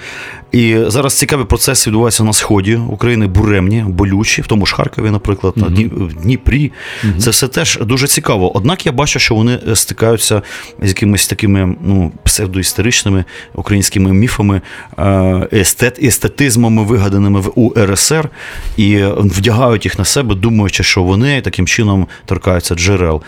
І 0.52 0.76
зараз 0.86 1.14
цікаві 1.14 1.44
процеси 1.44 1.90
відбуваються 1.90 2.24
на 2.24 2.32
сході 2.32 2.76
України 2.76 3.26
буремні, 3.26 3.84
болючі, 3.88 4.42
в 4.42 4.46
тому 4.46 4.66
ж 4.66 4.74
Харкові, 4.74 5.10
наприклад, 5.10 5.56
на 5.56 5.66
в 5.66 6.14
Дніпрі. 6.14 6.72
Це 7.18 7.30
все 7.30 7.48
теж 7.48 7.78
дуже 7.82 8.06
цікаво. 8.06 8.56
Однак 8.56 8.86
я 8.86 8.92
бачу, 8.92 9.18
що 9.18 9.34
вони 9.34 9.58
е, 9.68 9.76
стикаються 9.76 10.42
з 10.82 10.88
якимись 10.88 11.28
такими 11.28 11.76
ну, 11.80 12.12
псевдоісторичними 12.22 13.24
українськими 13.54 14.12
міфами, 14.12 14.60
е, 14.98 15.48
естет, 15.52 16.02
естетизмами, 16.02 16.84
вигаданими 16.84 17.40
в 17.40 17.52
УРСР, 17.54 18.28
і 18.76 19.02
вдягають 19.16 19.84
їх 19.84 19.98
на 19.98 20.04
себе, 20.04 20.34
думаючи, 20.34 20.82
що 20.82 21.02
вони 21.02 21.40
таким 21.40 21.66
чином 21.66 22.06
торкаються 22.26 22.74
джерел. 22.74 23.22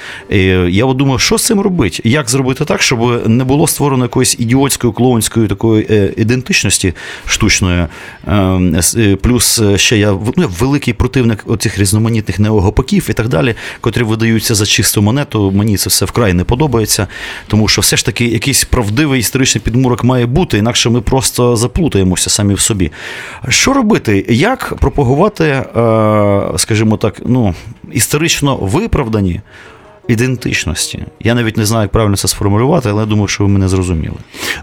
Я 0.71 0.85
от 0.85 0.97
думаю, 0.97 1.19
що 1.19 1.39
з 1.39 1.47
цим 1.47 1.61
робити? 1.61 2.01
Як 2.05 2.31
зробити 2.31 2.65
так, 2.65 2.83
щоб 2.83 3.29
не 3.29 3.45
було 3.45 3.67
створено 3.67 4.05
якоїсь 4.05 4.37
ідіотської 4.39 4.93
клоунської 4.93 5.49
такої 5.49 5.87
е, 5.91 6.13
ідентичності 6.17 6.95
штучної. 7.27 7.87
С- 8.79 8.95
е, 8.99 9.17
Плюс 9.17 9.59
е, 9.61 9.79
ще 9.79 9.99
я 9.99 10.19
ну, 10.37 10.49
великий 10.59 10.95
противник 10.95 11.45
оцих 11.47 11.79
різноманітних 11.79 12.39
неогопаків 12.39 13.07
і 13.11 13.13
так 13.13 13.29
далі, 13.29 13.55
котрі 13.81 14.03
видаються 14.03 14.55
за 14.55 14.67
чисту 14.67 15.03
монету. 15.03 15.51
Мені 15.51 15.77
це 15.77 15.89
все 15.91 16.05
вкрай 16.05 16.33
не 16.33 16.45
подобається, 16.45 17.07
тому 17.47 17.69
що 17.69 17.81
все 17.81 17.97
ж 17.97 18.05
таки 18.07 18.25
якийсь 18.25 18.65
правдивий 18.65 19.21
історичний 19.21 19.63
підмурок 19.65 20.05
має 20.05 20.27
бути, 20.27 20.59
інакше 20.59 20.91
ми 20.91 21.01
просто 21.01 21.57
заплутаємося 21.57 22.31
самі 22.31 22.55
в 22.55 22.61
собі. 22.61 22.91
Що 23.49 23.73
робити? 23.73 24.27
Як 24.29 24.75
пропагувати, 24.81 25.45
е, 25.45 25.65
скажімо 26.57 26.97
так, 26.97 27.23
ну, 27.27 27.55
історично 27.93 28.57
виправдані? 28.57 29.41
Ідентичності. 30.09 31.05
Я 31.21 31.35
навіть 31.35 31.57
не 31.57 31.67
знаю, 31.67 31.83
як 31.83 31.93
правильно 31.93 32.17
це 32.17 32.29
сформулювати, 32.29 32.89
але 32.91 33.01
я 33.01 33.07
думаю, 33.07 33.29
що 33.29 33.45
ви 33.45 33.51
мене 33.51 33.69
зрозуміли. 33.69 34.17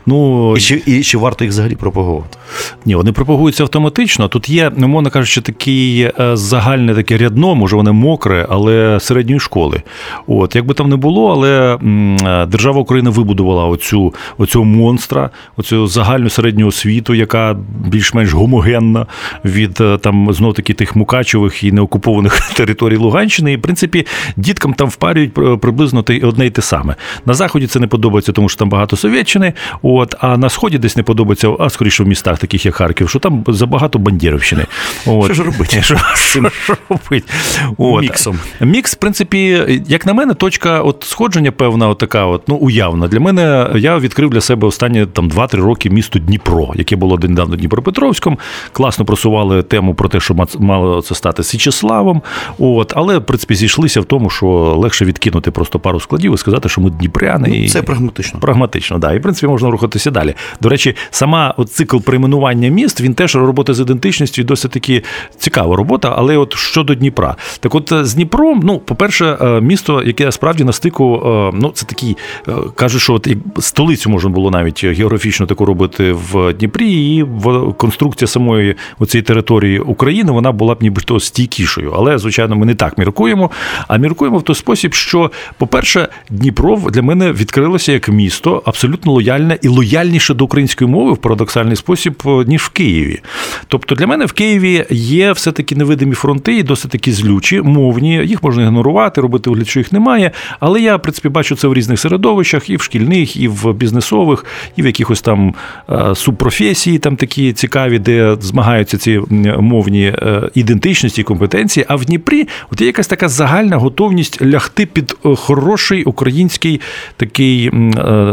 Ну, 0.06 0.54
І 0.58 0.60
чи, 0.60 0.82
і 0.86 1.04
чи 1.04 1.18
варто 1.18 1.44
їх 1.44 1.52
взагалі 1.52 1.76
пропагувати? 1.76 2.38
Ні, 2.86 2.96
вони 2.96 3.12
пропагуються 3.12 3.64
автоматично. 3.64 4.28
Тут 4.28 4.50
є, 4.50 4.72
ну, 4.78 4.88
мовно 4.88 5.10
кажучи, 5.10 5.42
такий 5.42 6.02
е, 6.02 6.14
загальне 6.34 6.96
таке 6.96 7.18
рядно, 7.18 7.56
може, 7.56 7.76
воно 7.76 7.94
мокре, 7.94 8.46
але 8.50 9.00
середньої 9.00 9.40
школи. 9.40 9.82
От, 10.28 10.56
як 10.56 10.66
би 10.66 10.74
там 10.74 10.90
не 10.90 10.96
було, 10.96 11.32
але 11.32 11.76
е, 11.76 12.46
держава 12.46 12.82
України 12.82 13.10
вибудувала 13.10 13.66
оцю, 13.66 14.14
оцього 14.38 14.66
монстра, 14.66 15.30
оцю 15.58 15.88
загальну 15.88 16.30
середню 16.30 16.68
освіту, 16.68 17.14
яка 17.14 17.58
більш-менш 17.86 18.34
гомогенна 18.34 19.06
від 19.46 19.82
е, 19.82 19.98
там 19.98 20.34
знов 20.34 20.54
таки 20.54 20.74
тих 20.74 20.96
мукачевих 20.96 21.64
і 21.64 21.72
неокупованих 21.72 22.54
територій 22.56 22.98
Луганщини. 22.98 23.54
І, 23.54 23.58
в 23.58 23.62
принципі, 23.62 24.06
діткам 24.38 24.74
там 24.74 24.88
впарюють 24.88 25.29
е, 25.38 25.58
приблизно 25.58 26.04
одне 26.24 26.46
й 26.46 26.50
те 26.50 26.62
саме. 26.62 26.96
На 27.26 27.34
заході 27.34 27.68
це 27.68 27.80
не 27.80 27.88
подобається, 27.88 28.32
тому 28.32 28.50
що 28.50 28.60
там 28.60 28.70
багато 28.70 28.98
Совєтщини. 28.98 29.54
От, 29.82 30.16
а 30.20 30.38
на 30.38 30.50
сході 30.50 30.78
десь 30.78 30.98
не 30.98 31.04
подобається, 31.04 31.56
а 31.60 31.70
скоріше 31.70 32.04
в 32.04 32.08
містах, 32.08 32.40
таких 32.40 32.66
як 32.66 32.76
Харків, 32.76 33.10
що 33.10 33.20
там 33.20 33.44
забагато 33.48 34.00
бандєрівщини. 34.00 34.66
От. 35.06 35.26
Що 35.26 35.34
ж 35.34 35.44
робити? 35.44 35.82
Що, 35.82 35.98
що, 36.16 36.50
що 36.64 36.78
робити? 36.90 37.34
От. 37.78 38.02
Міксом. 38.02 38.40
Мікс, 38.60 38.94
в 38.94 38.98
принципі, 38.98 39.66
як 39.88 40.06
на 40.06 40.14
мене, 40.14 40.34
точка 40.34 40.82
от 40.82 41.06
сходження 41.08 41.52
певна, 41.52 41.90
от 41.90 41.98
така, 41.98 42.26
от, 42.26 42.48
ну, 42.48 42.56
уявна. 42.56 43.08
Для 43.08 43.20
мене 43.20 43.70
я 43.76 43.98
відкрив 43.98 44.30
для 44.30 44.42
себе 44.42 44.68
останні 44.68 45.06
там 45.06 45.30
2-3 45.30 45.56
роки 45.56 45.90
місто 45.90 46.20
Дніпро, 46.20 46.72
яке 46.76 46.96
було 46.96 47.18
недавно 47.18 47.56
Дніпропетровськом. 47.56 48.38
Класно 48.72 49.06
просували 49.06 49.64
тему 49.64 49.94
про 49.94 50.10
те, 50.10 50.20
що 50.20 50.36
мало 50.60 51.02
це 51.02 51.16
стати 51.16 51.44
Січеславом. 51.44 52.22
От, 52.60 52.94
але, 52.96 53.18
в 53.18 53.26
принципі, 53.26 53.56
зійшлися 53.56 54.02
в 54.02 54.06
тому, 54.06 54.30
що 54.30 54.48
легше 54.78 55.06
відкинути 55.20 55.52
просто 55.52 55.80
пару 55.80 56.00
складів 56.00 56.34
і 56.34 56.38
сказати, 56.38 56.70
що 56.70 56.82
ми 56.82 56.90
дніпряни. 56.90 57.60
Ну, 57.62 57.70
Це 57.70 57.82
прагматично. 57.82 58.40
Прагматично, 58.40 58.98
да. 59.00 59.14
І 59.14 59.20
в 59.20 59.22
принципі 59.22 59.48
можна 59.48 59.70
рухатися 59.70 60.12
далі. 60.12 60.36
До 60.62 60.70
речі, 60.70 60.96
сама 61.12 61.54
от 61.58 61.72
цикл 61.72 61.98
перейменування 61.98 62.70
міст, 62.70 63.02
він 63.02 63.14
теж 63.14 63.36
робота 63.36 63.74
з 63.74 63.80
ідентичністю 63.80 64.42
і 64.42 64.46
досить 64.46 64.72
таки 64.72 65.04
цікава 65.38 65.76
робота. 65.76 66.14
Але 66.18 66.38
от 66.38 66.56
щодо 66.56 66.96
Дніпра, 66.96 67.36
так 67.60 67.76
от 67.76 67.92
е, 67.92 68.06
з 68.06 68.14
Дніпром, 68.14 68.62
ну, 68.64 68.80
по-перше, 68.80 69.38
е, 69.42 69.62
місто, 69.62 70.04
яке 70.06 70.32
справді 70.32 70.64
на 70.64 70.72
стику, 70.72 71.22
е, 71.26 71.58
ну 71.62 71.72
це 71.74 71.86
такий, 71.86 72.18
е, 72.48 72.52
кажуть, 72.76 73.02
що 73.02 73.14
от 73.14 73.28
столицю 73.60 74.10
можна 74.10 74.30
було 74.30 74.52
навіть 74.52 74.84
географічно 74.84 75.46
таку 75.46 75.66
робити 75.66 76.12
в 76.12 76.54
Дніпрі, 76.54 77.16
і 77.16 77.24
в 77.24 77.74
конструкція 77.74 78.28
самої 78.28 78.76
оцієї 79.00 79.24
території 79.24 79.80
України 79.80 80.32
вона 80.32 80.52
була 80.52 80.76
б 80.76 80.78
нібито 80.82 81.20
стійкішою. 81.20 81.94
Але, 81.96 82.18
звичайно, 82.18 82.56
ми 82.56 82.66
не 82.66 82.76
так 82.76 82.98
міркуємо. 82.98 83.52
А 83.88 83.98
міркуємо 83.98 84.38
в 84.38 84.44
той 84.44 84.56
спосіб, 84.56 84.94
що, 85.10 85.32
по-перше, 85.58 86.08
Дніпро 86.30 86.78
для 86.92 87.02
мене 87.02 87.32
відкрилося 87.32 87.92
як 87.92 88.10
місто 88.10 88.62
абсолютно 88.66 89.12
лояльне 89.12 89.58
і 89.62 89.68
лояльніше 89.68 90.34
до 90.34 90.46
української 90.46 90.90
мови 90.90 91.12
в 91.14 91.18
парадоксальний 91.18 91.76
спосіб, 91.76 92.22
е, 92.26 92.30
ніж 92.30 92.62
в 92.62 92.70
Києві. 92.70 93.20
Тобто 93.68 93.96
для 93.96 94.08
мене 94.08 94.26
в 94.26 94.32
Києві 94.32 94.86
є 94.90 95.32
все-таки 95.32 95.76
невидимі 95.76 96.14
фронти 96.14 96.58
і 96.58 96.64
досить 96.64 96.92
таки 96.92 97.12
злючі, 97.12 97.62
мовні. 97.62 98.14
Їх 98.26 98.44
можна 98.44 98.64
ігнорувати, 98.64 99.22
робити 99.22 99.50
вигляд, 99.50 99.68
що 99.68 99.80
їх 99.80 99.92
немає. 99.92 100.32
Але 100.60 100.82
я, 100.82 100.96
в 100.96 101.02
принципі, 101.02 101.30
бачу 101.30 101.56
це 101.56 101.68
в 101.68 101.74
різних 101.74 102.00
середовищах, 102.00 102.70
і 102.70 102.76
в 102.76 102.82
шкільних, 102.82 103.38
і 103.38 103.48
в 103.48 103.74
бізнесових, 103.74 104.46
і 104.76 104.82
в 104.82 104.86
якихось 104.86 105.22
там 105.22 105.54
е, 105.90 106.16
субпрофесії, 106.16 107.00
там 107.00 107.16
такі 107.16 107.54
цікаві, 107.54 108.00
де 108.00 108.38
змагаються 108.42 108.98
ці 108.98 109.22
мовні 109.60 110.06
е, 110.06 110.50
ідентичності 110.56 111.22
і 111.22 111.24
компетенції. 111.24 111.86
А 111.90 111.96
в 111.96 112.06
Дніпрі 112.06 112.48
от 112.72 112.82
є 112.82 112.88
якась 112.88 113.08
така 113.08 113.30
загальна 113.30 113.78
готовність 113.78 114.42
лягти 114.42 114.86
під 114.86 114.99
е, 115.26 115.36
хороший 115.36 116.04
український 116.04 116.82
такий 117.18 117.68
е, 117.68 117.72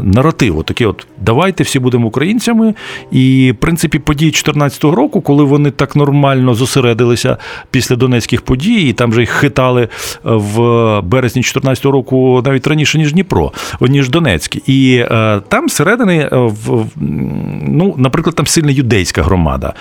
наратив. 0.02 0.64
Такий 0.64 0.86
от 0.86 1.06
давайте 1.20 1.62
всі 1.64 1.78
будемо 1.78 2.06
українцями. 2.06 2.74
І, 3.10 3.52
в 3.56 3.60
принципі, 3.60 3.98
події 3.98 4.30
2014 4.30 4.84
року, 4.84 5.20
коли 5.20 5.44
вони 5.44 5.70
так 5.70 5.96
нормально 5.96 6.54
зосередилися 6.54 7.36
після 7.70 7.96
донецьких 7.96 8.42
подій, 8.42 8.88
і 8.88 8.92
там 8.92 9.12
же 9.12 9.20
їх 9.20 9.30
хитали 9.30 9.82
е, 9.82 9.88
в 10.22 10.56
березні 11.00 11.40
2014 11.40 11.84
року 11.84 12.42
навіть 12.44 12.66
раніше, 12.66 12.98
ніж 12.98 13.12
Дніпро, 13.12 13.52
ніж 13.80 14.08
Донецьк. 14.08 14.56
І 14.68 15.04
там 15.48 15.66
всередини, 15.66 16.18
е, 16.32 16.36
в, 16.36 16.52
в- 16.82 16.90
ну, 17.68 17.94
наприклад, 17.98 18.36
там 18.36 18.46
сильна 18.46 18.70
юдейська 18.70 19.22
громада. 19.22 19.72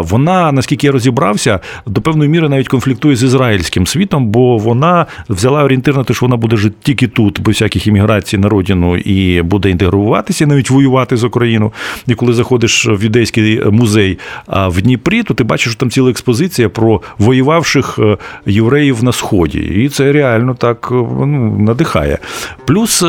Вона, 0.00 0.52
наскільки 0.52 0.86
я 0.86 0.92
розібрався, 0.92 1.60
до 1.86 2.00
певної 2.00 2.30
міри 2.30 2.48
навіть 2.48 2.68
конфліктує 2.68 3.16
з 3.16 3.22
ізраїльським 3.22 3.86
світом, 3.86 4.26
бо 4.26 4.56
вона 4.56 5.06
взяла 5.28 5.64
орієнтир 5.64 5.96
на 5.96 6.04
те, 6.04 6.14
що 6.14 6.27
вона 6.28 6.36
буде 6.36 6.56
жити 6.56 6.76
тільки 6.82 7.08
тут, 7.08 7.40
без 7.40 7.54
всяких 7.54 7.86
імміграцій 7.86 8.38
на 8.38 8.48
родину, 8.48 8.96
і 8.96 9.42
буде 9.42 9.70
інтегруватися, 9.70 10.46
навіть 10.46 10.70
воювати 10.70 11.16
з 11.16 11.24
Україну. 11.24 11.72
І 12.06 12.14
коли 12.14 12.32
заходиш 12.32 12.86
в 12.86 13.04
юдейський 13.04 13.62
музей 13.70 14.18
в 14.46 14.82
Дніпрі, 14.82 15.22
то 15.22 15.34
ти 15.34 15.44
бачиш, 15.44 15.72
що 15.72 15.80
там 15.80 15.90
ціла 15.90 16.10
експозиція 16.10 16.68
про 16.68 17.00
воювавших 17.18 17.98
е, 17.98 18.16
євреїв 18.46 19.04
на 19.04 19.12
сході. 19.12 19.58
І 19.58 19.88
це 19.88 20.12
реально 20.12 20.54
так 20.54 20.88
е, 20.92 20.94
ну, 20.94 21.56
надихає. 21.58 22.18
Плюс. 22.66 23.04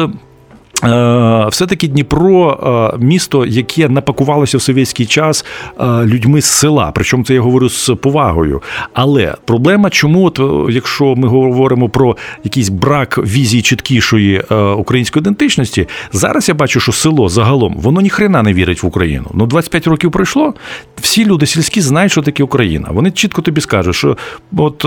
Е, 0.84 1.48
Все-таки 1.50 1.88
Дніпро 1.88 2.60
е, 2.94 2.98
місто, 3.00 3.46
яке 3.46 3.90
напакувалося 3.90 4.58
в 4.58 4.62
совєтський 4.62 5.06
час 5.06 5.46
е, 5.80 6.06
людьми 6.06 6.42
з 6.42 6.46
села. 6.46 6.92
Причому 6.96 7.24
це 7.24 7.34
я 7.34 7.42
говорю 7.42 7.70
з 7.70 7.96
повагою. 8.02 8.62
Але 8.94 9.36
проблема, 9.46 9.90
чому, 9.90 10.26
от, 10.26 10.40
якщо 10.70 11.16
ми 11.16 11.28
говоримо 11.28 11.90
про 11.90 12.18
якийсь 12.44 12.70
брак 12.70 13.18
візії 13.18 13.62
чіткішої 13.62 14.42
української 14.78 15.22
ідентичності, 15.22 15.88
зараз 16.12 16.50
я 16.50 16.56
бачу, 16.56 16.80
що 16.80 16.92
село 16.92 17.30
загалом 17.30 17.76
воно 17.78 18.02
ніхрена 18.02 18.44
не 18.44 18.54
вірить 18.54 18.84
в 18.84 18.86
Україну. 18.86 19.26
Ну, 19.34 19.46
25 19.46 19.88
років 19.88 20.12
пройшло. 20.12 20.54
Всі 21.02 21.26
люди 21.26 21.46
сільські 21.46 21.82
знають, 21.82 22.12
що 22.12 22.22
таке 22.22 22.44
Україна. 22.44 22.88
Вони 22.92 23.12
чітко 23.12 23.42
тобі 23.42 23.62
скажуть, 23.62 23.96
що 23.96 24.18
от 24.58 24.78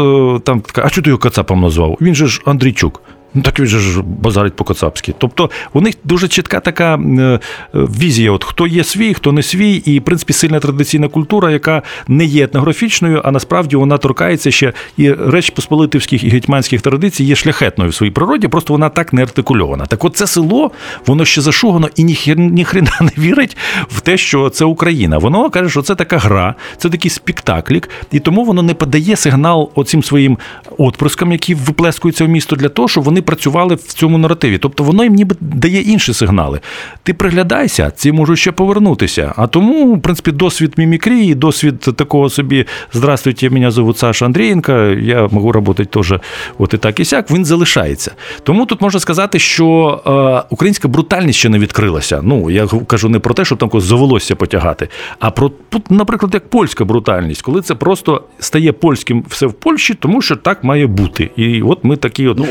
там 0.44 0.60
така, 0.60 0.82
а 0.84 0.90
чого 0.90 1.04
ти 1.04 1.10
його 1.10 1.18
Кацапом 1.18 1.60
назвав? 1.60 1.98
Він 2.00 2.14
же 2.14 2.26
ж 2.26 2.42
Андрійчук. 2.44 3.02
Ну 3.34 3.42
так 3.42 3.58
він 3.58 3.66
же 3.66 3.78
ж 3.78 4.02
базарить 4.02 4.56
по-кацапськи. 4.56 5.14
Тобто 5.18 5.50
у 5.72 5.80
них 5.80 5.94
дуже 6.04 6.28
чітка 6.28 6.60
така 6.60 6.94
е, 6.94 6.98
е, 6.98 7.38
візія: 7.74 8.32
от 8.32 8.44
хто 8.44 8.66
є 8.66 8.84
свій, 8.84 9.14
хто 9.14 9.32
не 9.32 9.42
свій, 9.42 9.74
і 9.74 9.98
в 9.98 10.04
принципі 10.04 10.32
сильна 10.32 10.60
традиційна 10.60 11.08
культура, 11.08 11.50
яка 11.50 11.82
не 12.08 12.24
є 12.24 12.44
етнографічною, 12.44 13.20
а 13.24 13.30
насправді 13.30 13.76
вона 13.76 13.98
торкається 13.98 14.50
ще 14.50 14.72
і 14.96 15.12
реч 15.12 15.50
посполитівських 15.50 16.24
і 16.24 16.28
гетьманських 16.28 16.80
традицій 16.80 17.24
є 17.24 17.36
шляхетною 17.36 17.90
в 17.90 17.94
своїй 17.94 18.12
природі, 18.12 18.48
просто 18.48 18.74
вона 18.74 18.88
так 18.88 19.12
не 19.12 19.22
артикульована. 19.22 19.86
Так, 19.86 20.04
от 20.04 20.16
це 20.16 20.26
село, 20.26 20.70
воно 21.06 21.24
ще 21.24 21.40
зашугано 21.40 21.88
і 21.96 22.04
ні, 22.04 22.18
ні 22.26 22.66
не 23.00 23.10
вірить 23.18 23.56
в 23.88 24.00
те, 24.00 24.16
що 24.16 24.50
це 24.50 24.64
Україна. 24.64 25.18
Воно 25.18 25.50
каже, 25.50 25.70
що 25.70 25.82
це 25.82 25.94
така 25.94 26.18
гра, 26.18 26.54
це 26.76 26.90
такий 26.90 27.10
спектаклік, 27.10 27.90
і 28.12 28.20
тому 28.20 28.44
воно 28.44 28.62
не 28.62 28.74
подає 28.74 29.16
сигнал 29.16 29.70
оцим 29.74 30.02
своїм 30.02 30.38
отприскам, 30.78 31.32
які 31.32 31.54
виплескуються 31.54 32.24
в 32.24 32.28
місто, 32.28 32.56
для 32.56 32.68
того, 32.68 32.88
щоб 32.88 33.04
вони 33.04 33.21
працювали 33.22 33.74
в 33.74 33.82
цьому 33.82 34.18
наративі. 34.18 34.58
Тобто 34.58 34.84
воно 34.84 35.04
їм 35.04 35.14
ніби 35.14 35.36
дає 35.40 35.80
інші 35.80 36.14
сигнали. 36.14 36.60
Ти 37.02 37.14
приглядайся, 37.14 37.92
ці 37.96 38.12
можуть 38.12 38.38
ще 38.38 38.52
повернутися. 38.52 39.32
А 39.36 39.46
тому, 39.46 39.94
в 39.94 40.02
принципі, 40.02 40.32
досвід 40.32 40.74
мімікрії, 40.76 41.34
досвід 41.34 41.80
такого 41.80 42.30
собі 42.30 42.66
Здравствуйте, 42.92 43.50
мене 43.50 43.70
зовут 43.70 43.98
Саша 43.98 44.26
Андрієнка, 44.26 44.86
я 44.86 45.28
можу 45.30 45.52
працювати 45.52 45.84
теж 45.84 46.14
от 46.58 46.74
і 46.74 46.78
так 46.78 47.00
і 47.00 47.04
сяк, 47.04 47.30
він 47.30 47.44
залишається. 47.44 48.10
Тому 48.42 48.66
тут 48.66 48.80
можна 48.80 49.00
сказати, 49.00 49.38
що 49.38 50.00
е, 50.06 50.46
українська 50.50 50.88
брутальність 50.88 51.38
ще 51.38 51.48
не 51.48 51.58
відкрилася. 51.58 52.20
Ну, 52.22 52.50
я 52.50 52.66
кажу 52.86 53.08
не 53.08 53.18
про 53.18 53.34
те, 53.34 53.44
щоб 53.44 53.58
там 53.58 53.68
когось 53.68 53.84
за 53.84 53.94
волосся 53.94 54.36
потягати, 54.36 54.88
а 55.18 55.30
про 55.30 55.48
тут, 55.68 55.90
наприклад, 55.90 56.34
як 56.34 56.48
польська 56.48 56.84
брутальність, 56.84 57.42
коли 57.42 57.62
це 57.62 57.74
просто 57.74 58.22
стає 58.38 58.72
польським 58.72 59.24
все 59.28 59.46
в 59.46 59.52
Польщі, 59.52 59.94
тому 59.94 60.22
що 60.22 60.36
так 60.36 60.64
має 60.64 60.86
бути. 60.86 61.30
І 61.36 61.62
от 61.62 61.84
ми 61.84 61.96
такі 61.96 62.28
от 62.28 62.38
Ну, 62.38 62.46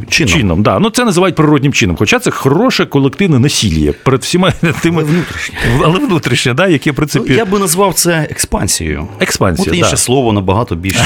природнім 0.00 0.10
чином. 0.10 0.40
чином. 0.40 0.62
Да. 0.62 0.78
Ну, 0.78 0.90
це 0.90 1.04
називають 1.04 1.36
природнім 1.36 1.72
чином. 1.72 1.96
Хоча 1.96 2.18
це 2.18 2.30
хороше 2.30 2.86
колективне 2.86 3.38
насилля 3.38 3.92
перед 4.04 4.20
всіма 4.22 4.50
тими 4.50 5.02
Але 5.02 5.12
внутрішнє. 5.12 5.56
але 5.84 5.98
внутрішнє, 5.98 6.54
да, 6.54 6.68
яке 6.68 6.92
в 6.92 7.06
Ну, 7.14 7.24
я 7.26 7.44
би 7.44 7.58
назвав 7.58 7.94
це 7.94 8.28
експансією. 8.30 9.08
експансія. 9.20 9.72
От 9.72 9.78
інше 9.78 9.90
да. 9.90 9.96
слово 9.96 10.32
набагато 10.32 10.74
більш 10.74 10.96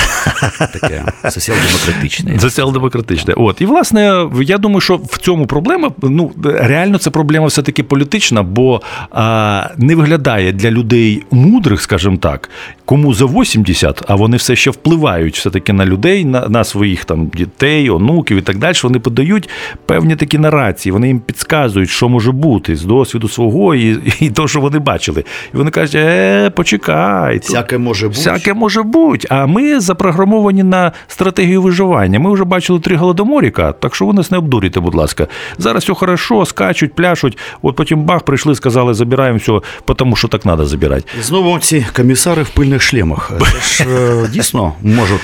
таке 0.72 1.04
соціал-демократичне. 1.30 2.38
Соціал-демократичне. 2.40 3.34
От. 3.36 3.60
І, 3.60 3.66
власне, 3.66 4.28
я 4.42 4.58
думаю, 4.58 4.80
що 4.80 4.96
в 4.96 5.18
цьому 5.18 5.46
проблема, 5.46 5.90
ну, 6.02 6.32
реально 6.44 6.98
це 6.98 7.10
проблема 7.10 7.46
все-таки 7.46 7.82
політична, 7.82 8.42
бо 8.42 8.82
а, 9.10 9.68
не 9.76 9.94
виглядає 9.94 10.52
для 10.52 10.70
людей 10.70 11.22
мудрих, 11.30 11.82
скажімо 11.82 12.16
так, 12.16 12.50
кому 12.84 13.14
за 13.14 13.24
80, 13.26 14.02
а 14.08 14.14
вони 14.14 14.36
все 14.36 14.56
ще 14.56 14.70
впливають 14.70 15.36
все-таки 15.38 15.72
на 15.72 15.86
людей, 15.86 16.24
на, 16.24 16.48
на 16.48 16.64
своїх 16.64 17.04
там 17.04 17.26
дітей, 17.26 17.90
онуків 17.90 18.36
і 18.36 18.42
так 18.42 18.58
далі. 18.58 18.74
Вони 18.84 18.98
подають 18.98 19.48
певні 19.86 20.16
такі 20.16 20.38
нарації, 20.38 20.92
вони 20.92 21.08
їм 21.08 21.20
підказують, 21.20 21.90
що 21.90 22.08
може 22.08 22.32
бути 22.32 22.76
з 22.76 22.84
досвіду 22.84 23.28
свого 23.28 23.74
і, 23.74 23.98
і 24.20 24.30
того, 24.30 24.48
що 24.48 24.60
вони 24.60 24.78
бачили. 24.78 25.24
І 25.54 25.56
вони 25.56 25.70
кажуть, 25.70 25.94
е, 25.94 26.50
почекай. 26.50 27.38
Всяке 27.38 27.78
може 27.78 28.08
бути. 28.08 28.20
Всяке 28.20 28.54
може 28.54 28.82
бути. 28.82 29.28
А 29.30 29.46
ми 29.46 29.80
запрограмовані 29.80 30.62
на 30.62 30.92
стратегію 31.06 31.62
виживання. 31.62 32.18
Ми 32.18 32.32
вже 32.32 32.44
бачили 32.44 32.80
три 32.80 32.96
голодоморіка, 32.96 33.72
так 33.72 33.94
що 33.94 34.06
ви 34.06 34.12
нас 34.12 34.30
не 34.30 34.38
обдурюйте, 34.38 34.80
будь 34.80 34.94
ласка. 34.94 35.26
Зараз 35.58 35.82
все 35.82 35.94
хорошо, 35.94 36.44
скачуть, 36.44 36.94
пляшуть. 36.94 37.38
От 37.62 37.76
потім 37.76 38.02
бах, 38.02 38.22
прийшли, 38.22 38.54
сказали, 38.54 38.94
забираємо 38.94 39.38
все, 39.38 39.60
тому 39.96 40.16
що 40.16 40.28
так 40.28 40.42
треба 40.42 40.64
забирати. 40.64 41.04
Знову 41.22 41.58
ці 41.58 41.86
комісари 41.96 42.42
в 42.42 42.48
пильних 42.48 42.82
шлемах. 42.82 43.32
Це 43.40 43.84
ж 43.84 43.90
е, 43.90 44.28
дійсно 44.32 44.72
можуть 44.82 45.20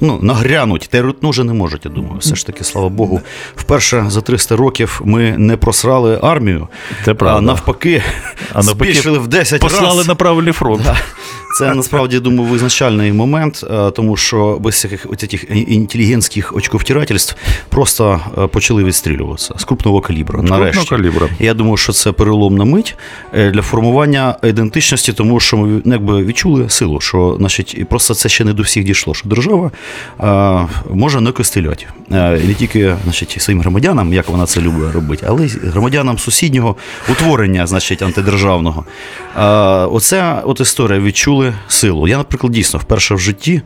ну, 0.00 0.18
нагрянуть. 0.22 0.88
Терут 0.90 1.16
вже 1.22 1.44
не 1.44 1.52
можуть, 1.52 1.84
я 1.84 1.90
думаю. 1.90 2.14
Все 2.18 2.34
ж 2.34 2.46
таки, 2.46 2.64
слава 2.64 2.81
Богу, 2.88 3.20
вперше 3.56 4.04
за 4.08 4.20
300 4.20 4.56
років 4.56 5.00
ми 5.04 5.34
не 5.38 5.56
просрали 5.56 6.18
армію, 6.22 6.68
Це 7.04 7.14
правда. 7.14 7.38
а 7.38 7.40
навпаки, 7.40 8.02
А 8.52 8.62
навпаки, 8.62 8.92
збільшили 8.92 9.18
в 9.18 9.26
10 9.28 9.60
Послали 9.60 9.86
разів. 9.96 10.08
на 10.08 10.14
правильний 10.14 10.52
фронт. 10.52 10.82
Це 11.52 11.74
насправді 11.74 12.20
думаю 12.20 12.50
визначальний 12.50 13.12
момент, 13.12 13.64
е, 13.70 13.90
тому 13.90 14.16
що 14.16 14.58
без 14.60 14.74
всяких 14.74 15.06
оцих 15.10 15.44
інтелігентських 15.68 16.56
очковтирательств 16.56 17.36
просто 17.68 18.20
е, 18.38 18.46
почали 18.46 18.84
відстрілюватися 18.84 19.54
з 19.58 19.64
крупного 19.64 20.00
калібру. 20.00 20.42
нарешті. 20.42 20.88
калібру. 20.88 21.28
Я 21.38 21.54
думаю, 21.54 21.76
що 21.76 21.92
це 21.92 22.12
переломна 22.12 22.64
мить 22.64 22.96
е, 23.34 23.50
для 23.50 23.62
формування 23.62 24.36
ідентичності, 24.42 25.12
тому 25.12 25.40
що 25.40 25.56
ми 25.56 25.82
ну, 25.84 25.92
якби 25.92 26.24
відчули 26.24 26.70
силу, 26.70 27.00
що 27.00 27.34
значить, 27.38 27.88
просто 27.88 28.14
це 28.14 28.28
ще 28.28 28.44
не 28.44 28.52
до 28.52 28.62
всіх 28.62 28.84
дійшло, 28.84 29.14
що 29.14 29.28
держава 29.28 29.70
може 30.90 31.20
не 31.20 31.32
костеляти. 31.32 31.86
Е, 32.12 32.40
не 32.46 32.54
тільки 32.54 32.96
значить, 33.04 33.36
своїм 33.42 33.60
громадянам, 33.60 34.12
як 34.12 34.28
вона 34.28 34.46
це 34.46 34.60
любить 34.60 34.94
робити, 34.94 35.26
але 35.28 35.46
й 35.46 35.48
громадянам 35.48 36.18
сусіднього 36.18 36.76
утворення, 37.10 37.66
значить, 37.66 38.02
антидержавного. 38.02 38.84
Оця 39.90 40.42
от 40.44 40.60
історія 40.60 41.00
відчули 41.00 41.41
силу. 41.68 42.08
Я, 42.08 42.18
наприклад, 42.18 42.52
дійсно 42.52 42.80
вперше 42.80 43.14
в 43.14 43.18
житті 43.18 43.62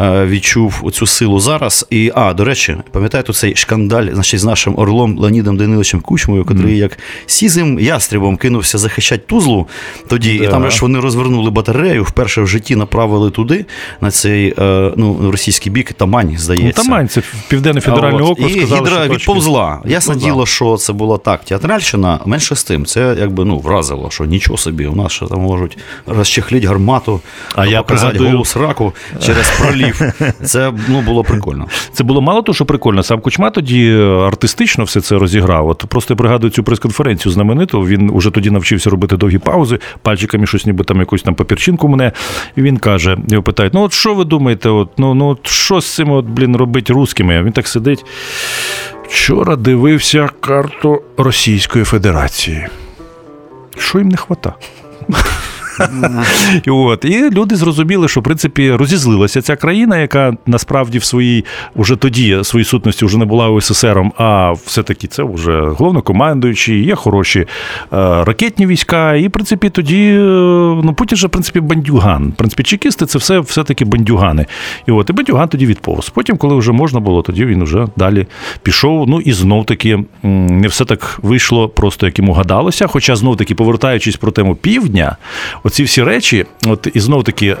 відчув 0.00 0.80
оцю 0.82 1.06
силу 1.06 1.40
зараз. 1.40 1.86
І, 1.90 2.12
а, 2.14 2.32
до 2.34 2.44
речі, 2.44 2.76
пам'ятаєте 2.92 3.32
цей 3.32 3.56
шкандаль 3.56 4.06
значить, 4.12 4.40
з 4.40 4.44
нашим 4.44 4.78
орлом 4.78 5.18
Леонідом 5.18 5.56
Даниловичем 5.56 6.00
Кучмою, 6.00 6.44
котрий 6.44 6.78
як 6.78 6.98
сізим 7.26 7.78
ястребом 7.80 8.36
кинувся 8.36 8.78
захищати 8.78 9.22
Тузлу 9.26 9.66
тоді, 10.08 10.34
і 10.34 10.46
там 10.46 10.70
ж 10.70 10.78
вони 10.82 11.00
розвернули 11.00 11.50
батарею, 11.50 12.04
вперше 12.04 12.42
в 12.42 12.46
житті 12.48 12.76
направили 12.76 13.30
туди, 13.30 13.64
на 14.00 14.10
цей 14.10 14.54
е, 14.58 14.92
ну, 14.96 15.30
російський 15.30 15.72
бік, 15.72 15.92
Тамань, 15.92 16.28
Ну, 16.32 16.38
здається. 16.38 16.82
Тамань, 16.82 17.08
це 17.08 17.22
Південний 17.48 17.82
федеральний 17.82 18.20
А 18.20 18.24
округ 18.24 18.48
І 18.48 18.52
сказали, 18.52 18.80
гідра 18.88 19.04
що 19.04 19.14
відповзла. 19.14 19.80
Ясне 19.84 20.14
Відповзла. 20.14 20.30
діло, 20.32 20.46
що 20.46 20.76
це 20.76 20.92
була 20.92 21.18
так, 21.18 21.44
театральщина, 21.44 22.20
менше 22.26 22.56
з 22.56 22.64
тим. 22.64 22.86
Це 22.86 23.16
якби 23.20 23.44
ну, 23.44 23.58
вразило, 23.58 24.10
що 24.10 24.24
нічого 24.24 24.58
собі, 24.58 24.86
у 24.86 24.94
нас 24.94 25.12
ще 25.12 25.26
там 25.26 25.40
можуть 25.40 25.78
розчехлити 26.06 26.66
гармату, 26.66 27.20
А 27.54 27.66
я 27.66 27.82
показати 27.82 28.18
пригадую- 28.18 28.30
голу 28.32 28.44
сраку 28.44 28.92
через 29.26 29.50
пролів. 29.92 30.32
Це 30.42 30.72
ну, 30.88 31.00
було 31.00 31.24
прикольно. 31.24 31.66
Це 31.92 32.04
було 32.04 32.22
мало 32.22 32.42
того, 32.42 32.54
що 32.54 32.64
прикольно. 32.64 33.02
Сам 33.02 33.20
Кучма 33.20 33.50
тоді 33.50 33.88
е, 33.90 34.26
артистично 34.26 34.84
все 34.84 35.00
це 35.00 35.18
розіграв. 35.18 35.68
От 35.68 35.84
просто 35.88 36.14
я 36.14 36.16
пригадую 36.16 36.50
цю 36.50 36.64
прес-конференцію 36.64 37.32
знамениту. 37.32 37.80
Він 37.80 38.10
уже 38.10 38.30
тоді 38.30 38.50
навчився 38.50 38.90
робити 38.90 39.16
довгі 39.16 39.38
паузи, 39.38 39.78
пальчиками 40.02 40.46
щось, 40.46 40.66
ніби 40.66 40.84
там 40.84 41.00
якусь 41.00 41.22
там 41.22 41.34
папірчинку 41.34 41.88
мене. 41.88 42.12
І 42.56 42.62
він 42.62 42.76
каже: 42.76 43.16
його 43.28 43.42
питають: 43.42 43.74
ну 43.74 43.82
от 43.82 43.92
що 43.92 44.14
ви 44.14 44.24
думаєте? 44.24 44.68
От, 44.68 44.88
ну, 44.98 45.14
ну 45.14 45.28
от 45.28 45.46
що 45.46 45.80
з 45.80 45.94
цим, 45.94 46.10
от, 46.10 46.24
блін, 46.24 46.56
робити 46.56 46.92
русскими? 46.92 47.42
Він 47.42 47.52
так 47.52 47.68
сидить. 47.68 48.04
Вчора 49.08 49.56
дивився 49.56 50.28
карту 50.40 51.02
Російської 51.16 51.84
Федерації. 51.84 52.66
Що 53.78 53.98
їм 53.98 54.08
не 54.08 54.16
хвата? 54.16 54.54
От 56.66 57.04
і 57.04 57.30
люди 57.30 57.56
зрозуміли, 57.56 58.08
що 58.08 58.20
в 58.20 58.22
принципі 58.22 58.72
розізлилася 58.72 59.42
ця 59.42 59.56
країна, 59.56 59.98
яка 59.98 60.36
насправді 60.46 60.98
в 60.98 61.04
своїй 61.04 61.44
уже 61.74 61.96
тоді 61.96 62.38
своїй 62.44 62.64
сутності 62.64 63.04
вже 63.04 63.18
не 63.18 63.24
була 63.24 63.48
УССРом, 63.48 64.12
а 64.16 64.52
все-таки 64.52 65.06
це 65.06 65.22
вже 65.22 65.60
головнокомандуючий, 65.60 66.84
є 66.84 66.94
хороші 66.94 67.40
е, 67.40 67.46
ракетні 68.24 68.66
війська. 68.66 69.14
І 69.14 69.28
в 69.28 69.30
принципі 69.30 69.70
тоді 69.70 70.08
е, 70.08 70.20
ну 70.84 70.94
Путін 70.96 71.18
же 71.18 71.26
в 71.26 71.30
принципі 71.30 71.60
бандюган. 71.60 72.28
В 72.28 72.34
принципі, 72.34 72.62
чекісти 72.62 73.06
це 73.06 73.18
все 73.18 73.38
все-таки 73.38 73.84
бандюгани. 73.84 74.46
І 74.86 74.92
от 74.92 75.10
і 75.10 75.12
бандюган 75.12 75.48
тоді 75.48 75.66
відповз. 75.66 76.08
Потім, 76.08 76.36
коли 76.36 76.56
вже 76.56 76.72
можна 76.72 77.00
було, 77.00 77.22
тоді 77.22 77.44
він 77.44 77.64
вже 77.64 77.86
далі 77.96 78.26
пішов. 78.62 79.08
Ну 79.08 79.20
і 79.20 79.32
знов 79.32 79.66
таки 79.66 80.04
не 80.22 80.68
все 80.68 80.84
так 80.84 81.18
вийшло, 81.22 81.68
просто 81.68 82.06
як 82.06 82.18
йому 82.18 82.32
гадалося. 82.32 82.86
Хоча 82.86 83.16
знов 83.16 83.36
таки, 83.36 83.54
повертаючись 83.54 84.16
про 84.16 84.30
тему 84.30 84.54
півдня, 84.54 85.16
оці 85.66 85.82
всі 85.84 86.02
речі, 86.02 86.44
от 86.66 86.88
і 86.94 87.00
знов 87.00 87.24
таки, 87.24 87.46
е, 87.46 87.56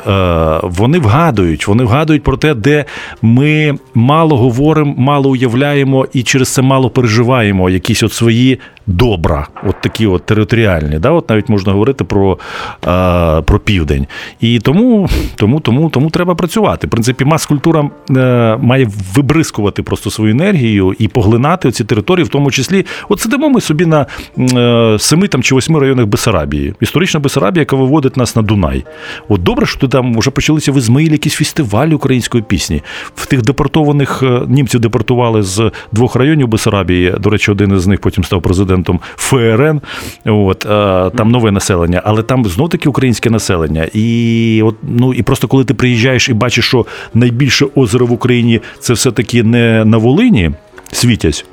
вони 0.62 0.98
вгадують, 0.98 1.68
вони 1.68 1.84
вгадують 1.84 2.22
про 2.22 2.36
те, 2.36 2.54
де 2.54 2.84
ми 3.22 3.78
мало 3.94 4.36
говоримо, 4.36 4.94
мало 4.98 5.30
уявляємо 5.30 6.06
і 6.12 6.22
через 6.22 6.48
це 6.48 6.62
мало 6.62 6.90
переживаємо 6.90 7.70
якісь 7.70 8.02
от 8.02 8.12
свої 8.12 8.58
добра, 8.86 9.48
от 9.66 9.80
такі 9.80 10.06
от 10.06 10.26
територіальні. 10.26 10.98
Да? 10.98 11.10
От 11.10 11.30
навіть 11.30 11.48
можна 11.48 11.72
говорити 11.72 12.04
про, 12.04 12.38
е, 12.86 13.42
про 13.42 13.58
південь. 13.58 14.06
І 14.40 14.58
тому, 14.58 15.08
тому, 15.34 15.60
тому, 15.60 15.90
тому 15.90 16.10
треба 16.10 16.34
працювати. 16.34 16.86
В 16.86 16.90
принципі, 16.90 17.24
мас-культура 17.24 17.90
е, 18.10 18.56
має 18.60 18.88
вибризкувати 19.14 19.82
просто 19.82 20.10
свою 20.10 20.30
енергію 20.30 20.94
і 20.98 21.08
поглинати 21.08 21.70
ці 21.70 21.84
території, 21.84 22.24
в 22.24 22.28
тому 22.28 22.50
числі. 22.50 22.86
От 23.08 23.20
сидимо 23.20 23.48
ми 23.48 23.60
собі 23.60 23.86
на 23.86 24.06
е, 24.38 24.98
семи 24.98 25.28
там 25.28 25.42
чи 25.42 25.54
восьми 25.54 25.80
районах 25.80 26.06
Бесарабії. 26.06 26.74
Історична 26.80 27.20
Бесарабія, 27.20 27.60
яка 27.60 27.76
виводить 27.76 28.16
нас 28.16 28.36
на 28.36 28.42
Дунай. 28.42 28.84
От 29.28 29.42
добре, 29.42 29.66
що 29.66 29.88
там 29.88 30.18
вже 30.18 30.30
почалися 30.30 30.72
в 30.72 30.76
Ізмаїлі 30.76 31.12
якісь 31.12 31.34
фестивалі 31.34 31.94
української 31.94 32.44
пісні. 32.44 32.82
В 33.14 33.26
тих 33.26 33.42
депортованих 33.42 34.22
е, 34.22 34.42
німців 34.48 34.80
депортували 34.80 35.42
з 35.42 35.70
двох 35.92 36.16
районів 36.16 36.48
Бесарабії. 36.48 37.14
До 37.20 37.30
речі, 37.30 37.50
один 37.50 37.76
із 37.76 37.86
них 37.86 38.00
потім 38.00 38.24
став 38.24 38.42
президентом 38.42 38.75
ФРН. 39.16 39.80
От 40.24 40.66
е, 40.66 40.68
там 41.16 41.30
нове 41.30 41.50
населення, 41.50 42.02
але 42.04 42.22
там 42.22 42.44
знов 42.44 42.68
таки 42.68 42.88
українське 42.88 43.30
населення. 43.30 43.88
І 43.92 44.62
от 44.64 44.76
ну 44.82 45.14
і 45.14 45.22
просто 45.22 45.48
коли 45.48 45.64
ти 45.64 45.74
приїжджаєш 45.74 46.28
і 46.28 46.32
бачиш, 46.34 46.64
що 46.64 46.86
найбільше 47.14 47.66
озеро 47.74 48.06
в 48.06 48.12
Україні 48.12 48.60
це 48.78 48.92
все-таки 48.92 49.42
не 49.42 49.84
на 49.84 49.96
Волині 49.96 50.50
світять, 50.92 51.44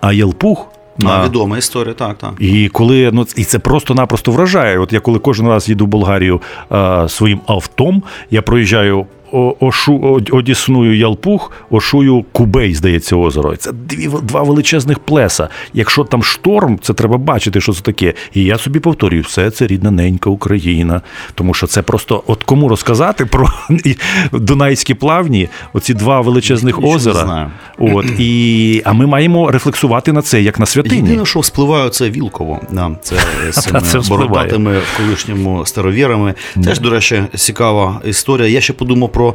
а 0.00 0.12
Єлпух. 0.12 0.66
А, 1.00 1.04
на- 1.04 1.24
відома 1.24 1.58
історія, 1.58 1.94
так, 1.94 2.18
так. 2.18 2.32
і 2.38 2.68
коли 2.68 3.10
ну 3.12 3.26
і 3.36 3.44
це 3.44 3.58
просто-напросто 3.58 4.32
вражає. 4.32 4.78
От 4.78 4.92
я 4.92 5.00
коли 5.00 5.18
кожен 5.18 5.48
раз 5.48 5.68
їду 5.68 5.84
в 5.84 5.88
Болгарію 5.88 6.40
е, 6.72 7.08
своїм 7.08 7.40
автом, 7.46 8.02
я 8.30 8.42
проїжджаю 8.42 9.06
Ошу, 9.32 10.22
Одісную 10.32 10.96
Ялпух, 10.98 11.52
Ошую 11.70 12.24
Кубей, 12.32 12.74
здається, 12.74 13.16
озеро. 13.16 13.56
Це 13.56 13.72
дві, 13.72 14.08
два 14.22 14.42
величезних 14.42 14.98
плеса. 14.98 15.48
Якщо 15.74 16.04
там 16.04 16.22
шторм, 16.22 16.78
це 16.82 16.94
треба 16.94 17.16
бачити, 17.18 17.60
що 17.60 17.72
це 17.72 17.80
таке. 17.80 18.14
І 18.34 18.44
я 18.44 18.58
собі 18.58 18.80
повторюю, 18.80 19.22
все 19.22 19.50
це 19.50 19.66
рідна 19.66 19.90
ненька 19.90 20.30
Україна. 20.30 21.00
Тому 21.34 21.54
що 21.54 21.66
це 21.66 21.82
просто 21.82 22.22
от 22.26 22.44
кому 22.44 22.68
розказати 22.68 23.26
про 23.26 23.48
Дунайські 24.32 24.94
плавні, 24.94 25.48
оці 25.72 25.94
два 25.94 26.20
величезних 26.20 26.76
Нічого 26.76 26.92
не 26.92 26.96
озера. 26.96 27.24
знаю. 27.24 27.50
От, 27.78 28.06
і, 28.18 28.82
а 28.84 28.92
ми 28.92 29.06
маємо 29.06 29.50
рефлексувати 29.50 30.12
на 30.12 30.22
це 30.22 30.42
як 30.42 30.58
на 30.58 30.66
святині. 30.66 31.08
Єдине, 31.08 31.26
що 31.26 31.40
вспливає, 31.40 31.90
це 31.90 32.10
Вілково. 32.10 32.60
Да, 32.72 32.90
це 33.02 33.16
з 33.50 33.62
цими 33.62 33.80
це 33.80 33.98
бородатими 33.98 34.80
колишніми 34.96 35.66
старовірами. 35.66 36.34
Теж, 36.64 36.80
до 36.80 36.90
речі, 36.90 37.22
цікава 37.34 38.00
історія. 38.04 38.48
Я 38.48 38.60
ще 38.60 38.72
подумав 38.72 39.12
про 39.18 39.34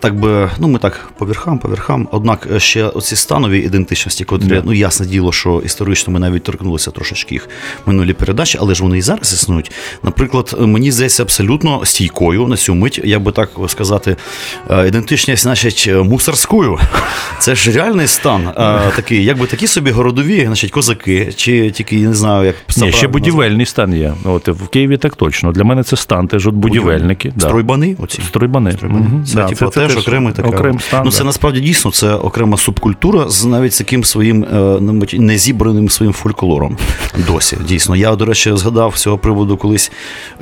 так 0.00 0.14
би, 0.20 0.50
ну 0.58 0.68
ми 0.68 0.78
так 0.78 1.10
по 1.18 1.24
верхам, 1.24 1.58
по 1.58 1.68
верхам. 1.68 2.08
Однак 2.12 2.48
ще 2.58 2.84
оці 2.84 3.16
станові 3.16 3.58
ідентичності, 3.58 4.24
котрі, 4.24 4.46
Да. 4.48 4.62
ну 4.64 4.72
ясне 4.72 5.06
діло, 5.06 5.32
що 5.32 5.62
історично 5.64 6.12
ми 6.12 6.18
навіть 6.20 6.42
торкнулися 6.42 6.90
трошечки 6.90 7.34
їх 7.34 7.48
минулі 7.86 8.12
передачі, 8.12 8.58
але 8.60 8.74
ж 8.74 8.82
вони 8.82 8.98
і 8.98 9.02
зараз 9.02 9.32
існують. 9.32 9.72
Наприклад, 10.02 10.56
мені 10.60 10.92
здається 10.92 11.22
абсолютно 11.22 11.84
стійкою 11.84 12.46
на 12.48 12.56
цю 12.56 12.74
мить, 12.74 13.00
я 13.04 13.18
би 13.18 13.32
так 13.32 13.50
сказати, 13.68 14.16
е, 14.70 14.88
ідентичність, 14.88 15.42
значить, 15.42 15.90
мусорською. 16.04 16.78
Це 17.38 17.54
ж 17.54 17.72
реальний 17.72 18.06
стан. 18.06 18.48
е, 18.48 18.92
Такий, 18.96 19.24
якби 19.24 19.46
такі 19.46 19.66
собі 19.66 19.90
городові, 19.90 20.44
значить, 20.46 20.70
козаки, 20.70 21.32
чи 21.36 21.70
тільки 21.70 21.96
я 21.96 22.08
не 22.08 22.14
знаю, 22.14 22.46
як 22.46 22.56
Ні, 22.76 22.92
ще 22.92 23.08
будівельний 23.08 23.66
стан 23.66 23.94
є. 23.94 24.14
От 24.24 24.48
в 24.48 24.68
Києві 24.68 24.96
так 24.96 25.16
точно. 25.16 25.52
Для 25.52 25.64
мене 25.64 25.82
це 25.82 25.96
стан, 25.96 26.28
теж 26.28 26.46
от 26.46 26.54
будівельники. 26.54 27.32
Да. 27.36 27.46
Стройбани 27.46 27.96
оці. 27.98 28.22
Стройбани. 28.22 28.76
Мгм. 28.82 29.19
Це, 29.26 29.34
Да, 29.34 29.44
типу, 29.46 29.66
теж 29.70 29.96
окремий 29.96 30.32
така. 30.32 30.48
окрем 30.48 30.80
стан. 30.80 31.00
ну, 31.04 31.10
да. 31.10 31.16
це 31.16 31.24
насправді 31.24 31.60
дійсно 31.60 31.90
це 31.90 32.14
окрема 32.14 32.56
субкультура 32.56 33.28
з 33.28 33.44
навіть 33.44 33.78
таким 33.78 34.04
своїм 34.04 34.44
е, 34.44 34.80
незібраним 35.18 35.88
своїм 35.88 36.12
фольклором. 36.12 36.76
Досі, 37.26 37.56
дійсно. 37.68 37.96
Я, 37.96 38.16
до 38.16 38.24
речі, 38.24 38.52
згадав 38.54 38.96
з 38.96 39.00
цього 39.02 39.18
приводу 39.18 39.56
колись 39.56 39.92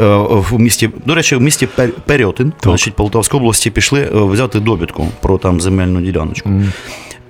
е, 0.01 0.05
в 0.29 0.59
місті, 0.59 0.91
до 1.07 1.15
речі, 1.15 1.37
в 1.37 1.41
місті 1.41 1.67
Пер- 1.77 1.93
Перьотин, 2.07 2.53
значить, 2.63 2.95
Полтавської 2.95 3.41
області, 3.41 3.71
пішли 3.71 4.01
е, 4.01 4.09
взяти 4.13 4.61
довідку 4.61 5.09
про 5.21 5.39
там 5.39 5.61
земельну 5.61 6.01
діляночку. 6.01 6.51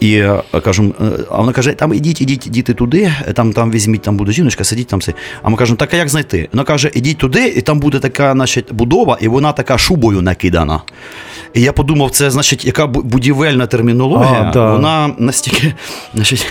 І 0.01 0.15
е, 0.15 0.43
кажемо, 0.65 0.91
а 1.31 1.41
вона 1.41 1.53
каже: 1.53 1.73
там 1.73 1.95
ідіть, 1.95 2.21
ідіть, 2.21 2.47
діти 2.51 2.75
туди, 2.75 3.13
там, 3.35 3.53
там 3.53 3.71
візьміть, 3.71 4.03
там 4.03 4.17
буде 4.17 4.33
жіночка, 4.33 4.65
сидіть 4.65 4.87
там 4.87 4.99
все. 4.99 5.15
А 5.43 5.49
ми 5.49 5.57
кажемо, 5.57 5.77
так 5.77 5.95
а 5.95 5.97
як 5.97 6.09
знайти? 6.09 6.49
Вона 6.53 6.65
каже, 6.65 6.91
ідіть 6.95 7.19
туди, 7.19 7.47
і 7.57 7.61
там 7.61 7.81
буде 7.81 7.99
така, 7.99 8.33
значить, 8.33 8.73
будова, 8.73 9.19
і 9.21 9.29
вона 9.29 9.53
така 9.53 9.79
шубою 9.79 10.23
накидана. 10.23 10.81
І 11.55 11.61
я 11.61 11.73
подумав, 11.73 12.11
це 12.11 12.31
значить, 12.31 12.65
яка 12.65 12.87
бу- 12.87 13.03
будівельна 13.03 13.67
термінологія, 13.67 14.47
А, 14.49 14.53
да. 14.53 14.73
вона 14.73 15.11
настільки 15.19 15.75
значить, 16.15 16.47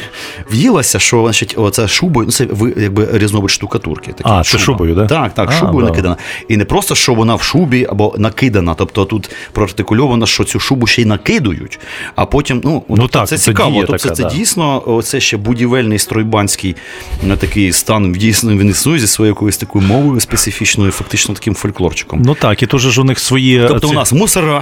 в'їлася, 0.51 0.99
що 0.99 1.23
значить, 1.23 1.53
оця 1.57 1.87
шубою, 1.87 2.25
ну 2.25 2.31
це 2.31 2.45
ви- 2.45 2.73
якби 2.77 3.07
різновид 3.13 3.51
штукатурки. 3.51 4.11
Такі, 4.11 4.29
А, 4.33 4.43
це 4.43 4.57
шубою, 4.57 4.95
да? 4.95 5.05
Так, 5.05 5.33
так, 5.33 5.49
А, 5.49 5.59
шубою 5.59 5.85
да. 5.85 5.89
накидана. 5.91 6.17
І 6.47 6.57
не 6.57 6.65
просто, 6.65 6.95
що 6.95 7.13
вона 7.13 7.35
в 7.35 7.41
шубі 7.41 7.87
або 7.89 8.15
накидана. 8.17 8.73
Тобто 8.73 9.05
тут 9.05 9.29
проартикульовано, 9.51 10.25
що 10.25 10.43
цю 10.43 10.59
шубу 10.59 10.87
ще 10.87 11.01
й 11.01 11.05
накидують, 11.05 11.79
а 12.15 12.25
потім, 12.25 12.61
ну, 12.63 12.83
тобто 12.87 13.07
так, 13.07 13.27
це 13.27 13.37
це 13.37 13.43
цікаво. 13.43 13.83
Тобто 13.87 13.97
така, 14.03 14.15
це 14.15 14.23
да. 14.23 14.29
дійсно 14.29 14.83
оце 14.85 15.19
ще 15.19 15.37
будівельний 15.37 15.99
стройбанський 15.99 16.75
такий 17.39 17.73
стан 17.73 18.11
дійсно 18.13 18.51
він 18.57 18.69
існує 18.69 18.99
зі 18.99 19.07
своєю 19.07 19.31
якоюсь 19.31 19.57
такою 19.57 19.85
мовою 19.87 20.19
специфічною, 20.19 20.91
фактично 20.91 21.35
таким 21.35 21.55
фольклорчиком. 21.55 22.21
Ну 22.25 22.35
так, 22.35 22.63
і 22.63 22.65
теж 22.67 22.81
ж 22.81 23.01
у 23.01 23.03
них 23.03 23.19
свої. 23.19 23.65
Тобто 23.67 23.87
ці- 23.87 23.93
у 23.93 23.95
нас 23.95 24.13
мусора, 24.13 24.61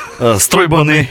стройбани, 0.39 1.07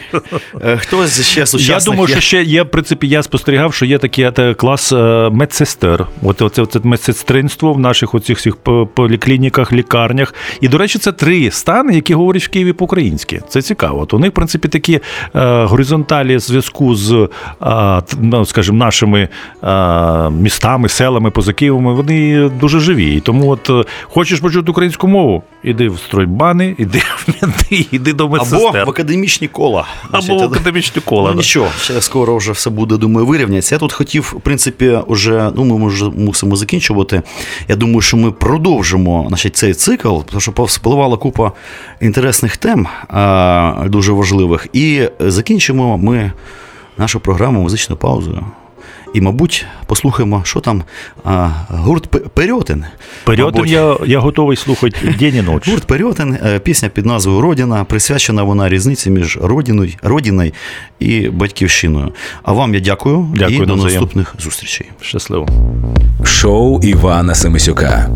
е, 0.65 0.77
хтось 0.77 1.27
ще 1.27 1.47
з 1.47 1.69
Я 1.69 1.79
думаю, 1.79 2.09
що 2.09 2.21
ще 2.21 2.43
є, 2.43 2.63
в 2.63 2.71
принципі, 2.71 3.09
я 3.09 3.23
спостерігав, 3.23 3.75
що 3.75 3.85
є 3.87 3.99
такий 3.99 4.25
е, 4.39 4.55
клас 4.55 4.93
е, 4.93 5.31
медсестер. 5.33 6.07
От 6.23 6.43
оце, 6.43 6.63
оце 6.63 6.81
медсестринство 6.85 7.73
в 7.73 7.79
наших 7.79 8.15
оцих 8.15 8.39
всіх 8.39 8.57
поліклініках, 8.95 9.73
лікарнях. 9.73 10.35
І, 10.61 10.69
до 10.69 10.79
речі, 10.79 10.99
це 10.99 11.13
три 11.13 11.51
стани, 11.51 11.95
які 11.95 12.15
говорять 12.15 12.45
в 12.45 12.49
Києві 12.49 12.73
по-українськи. 12.73 13.43
Це 13.49 13.63
цікаво. 13.63 14.01
От 14.01 14.15
у 14.15 14.19
них, 14.19 14.31
в 14.31 14.35
принципі, 14.35 14.69
такі 14.69 15.01
е, 15.35 15.65
горизонталі 15.65 16.39
зв'язку 16.39 16.95
з, 16.95 17.29
е, 17.63 18.03
ну, 18.21 18.47
скажімо, 18.47 18.79
нашими 18.79 19.29
е, 19.65 20.31
містами, 20.31 20.89
селами 20.89 21.31
поза 21.31 21.53
Києвом, 21.53 21.97
вони 21.97 22.49
дуже 22.49 22.81
живі. 22.81 23.15
І 23.15 23.21
тому, 23.21 23.51
от 23.51 23.71
е, 23.71 23.91
хочеш 24.03 24.41
почути 24.41 24.71
українську 24.71 25.09
мову, 25.09 25.43
іди 25.65 25.89
в 25.89 25.99
стройбани, 25.99 26.75
іди 26.79 27.03
в 27.17 27.27
іди 27.71 28.13
до 28.13 28.25
Або 28.25 28.37
медсестер. 28.37 28.87
в 28.87 28.89
академічні 29.01 29.49
кола. 29.49 29.87
Або 30.03 30.23
Значить, 30.23 30.43
в 30.43 30.53
академічні 30.53 31.03
кола. 31.05 31.29
Ну 31.29 31.35
да. 31.35 31.37
нічого, 31.37 31.69
ще 31.83 32.01
скоро 32.01 32.37
вже 32.37 32.53
все 32.53 32.71
буде, 32.71 32.97
думаю, 32.97 33.27
вирівняться. 33.27 33.75
Я 33.75 33.79
тут 33.79 33.93
хотів, 33.93 34.35
в 34.39 34.41
принципі, 34.41 34.99
вже 35.09 35.53
ну 35.57 35.65
ми 35.65 35.89
вже 35.89 36.05
мусимо 36.05 36.57
закінчувати. 36.57 37.23
Я 37.69 37.77
думаю, 37.77 38.01
що 38.01 38.17
ми 38.17 38.31
продовжимо 38.31 39.25
значить, 39.29 39.57
цей 39.57 39.75
цикл, 39.75 40.19
тому 40.31 40.41
що 40.41 40.53
повспливала 40.53 41.17
купа 41.17 41.53
інтересних 42.01 42.57
тем, 42.57 42.87
дуже 43.91 44.13
важливих. 44.13 44.67
І 44.73 45.09
закінчимо 45.21 45.99
ми 45.99 46.33
нашу 46.99 47.21
програму 47.21 47.63
музичною 47.63 47.99
паузою. 47.99 48.47
І, 49.15 49.21
мабуть, 49.21 49.67
послухаємо, 49.87 50.43
що 50.45 50.61
там 50.61 50.83
а, 51.25 51.49
гурт 51.69 52.07
П- 52.07 52.19
Перьотин. 52.19 52.85
Я, 53.71 53.97
я 54.07 54.19
готовий 54.19 54.57
слухати 54.57 55.15
день 55.19 55.37
і 55.37 55.43
ночі. 55.43 55.71
Гурт 55.71 55.85
Перьотин, 55.85 56.39
е, 56.47 56.59
пісня 56.59 56.89
під 56.89 57.07
назвою 57.07 57.41
Родіна, 57.41 57.85
присвячена 57.85 58.43
вона 58.43 58.69
різниці 58.69 59.11
між 59.11 59.39
родиною, 59.43 59.91
родиною 60.03 60.53
і 61.01 61.29
батьківщиною. 61.29 62.13
А 62.43 62.53
вам 62.53 62.75
я 62.75 62.81
дякую, 62.81 63.27
Дякую, 63.35 63.63
і 63.63 63.67
до 63.67 63.77
наступних 63.77 64.35
зустрічей. 64.39 64.91
Щасливо. 65.01 65.49
Шоу 66.25 66.81
Івана 66.83 67.35
Семисюка. 67.35 68.11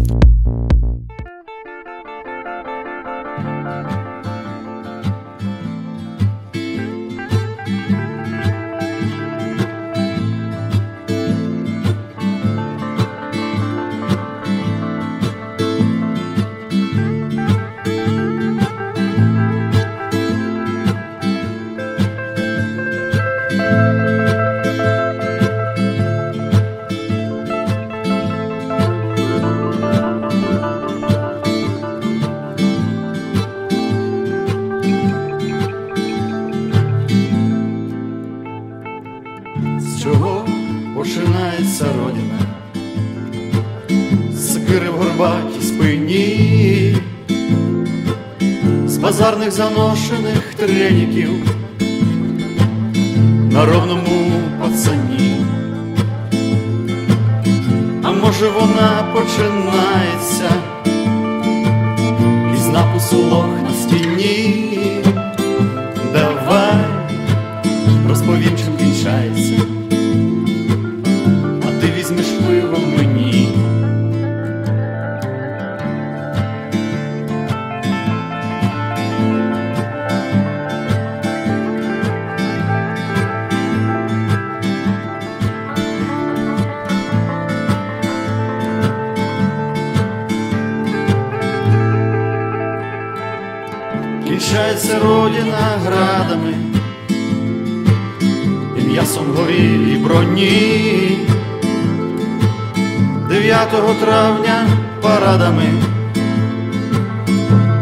Парадами, 105.35 105.73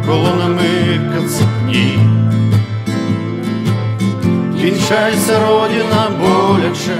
колонами 0.07 1.01
кацапні. 1.15 1.99
кінчається 4.61 5.41
родина 5.41 6.11
боляче, 6.21 6.97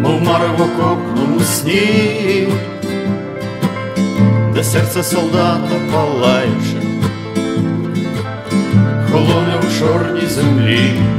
мов 0.00 0.22
марево 0.22 0.54
в 0.58 0.62
окопному 0.62 1.40
сні, 1.40 2.48
де 4.54 4.64
серце 4.64 5.02
солдата 5.02 5.76
палаюче, 5.92 6.82
холоне 9.12 9.54
у 9.58 9.78
чорній 9.78 10.26
землі. 10.26 11.15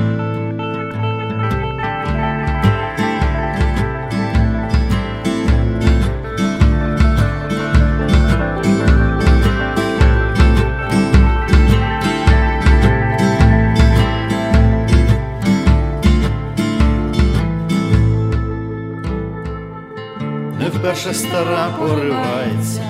Вперше 20.97 21.19
стара 21.19 21.69
поривається, 21.79 22.81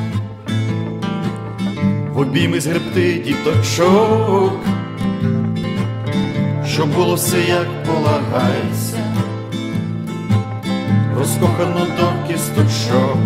в 2.14 2.20
обійми 2.20 2.60
згребти 2.60 3.14
діточок, 3.14 4.60
щоб 6.66 6.96
було 6.96 7.16
все 7.16 7.38
як 7.40 7.84
полагається, 7.84 8.98
розкохано 11.20 11.88
до 12.00 12.34
кісточок, 12.34 13.18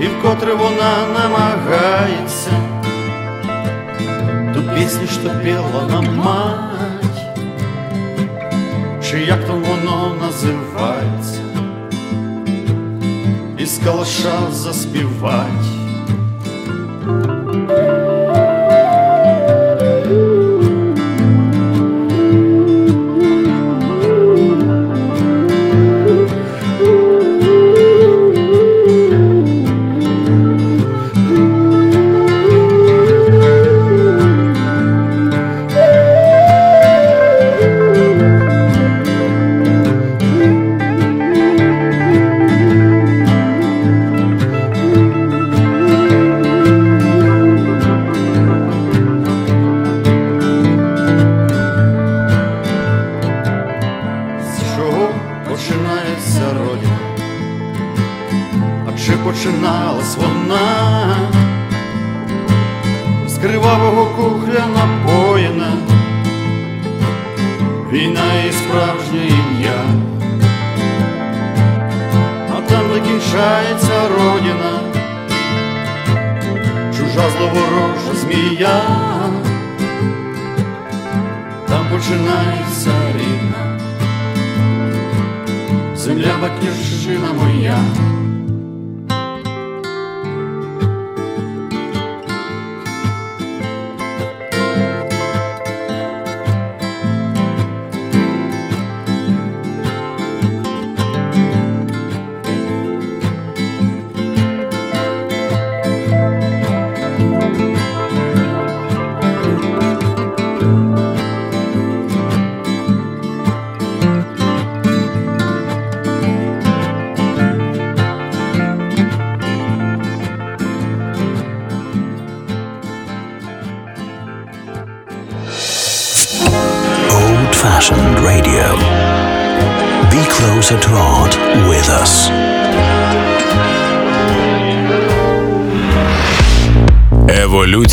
і 0.00 0.06
вкотре 0.06 0.54
вона 0.54 1.06
намагається. 1.18 2.50
Ту 4.54 4.62
пісню, 4.74 5.06
що 5.06 5.30
піла 5.42 5.88
нам 5.90 6.16
мать, 6.16 7.38
чи 9.04 9.20
як 9.20 9.44
там 9.46 9.62
воно 9.62 10.16
називається 10.20 11.43
із 13.64 13.80
калаша 13.84 14.52
заспівать. 14.52 15.73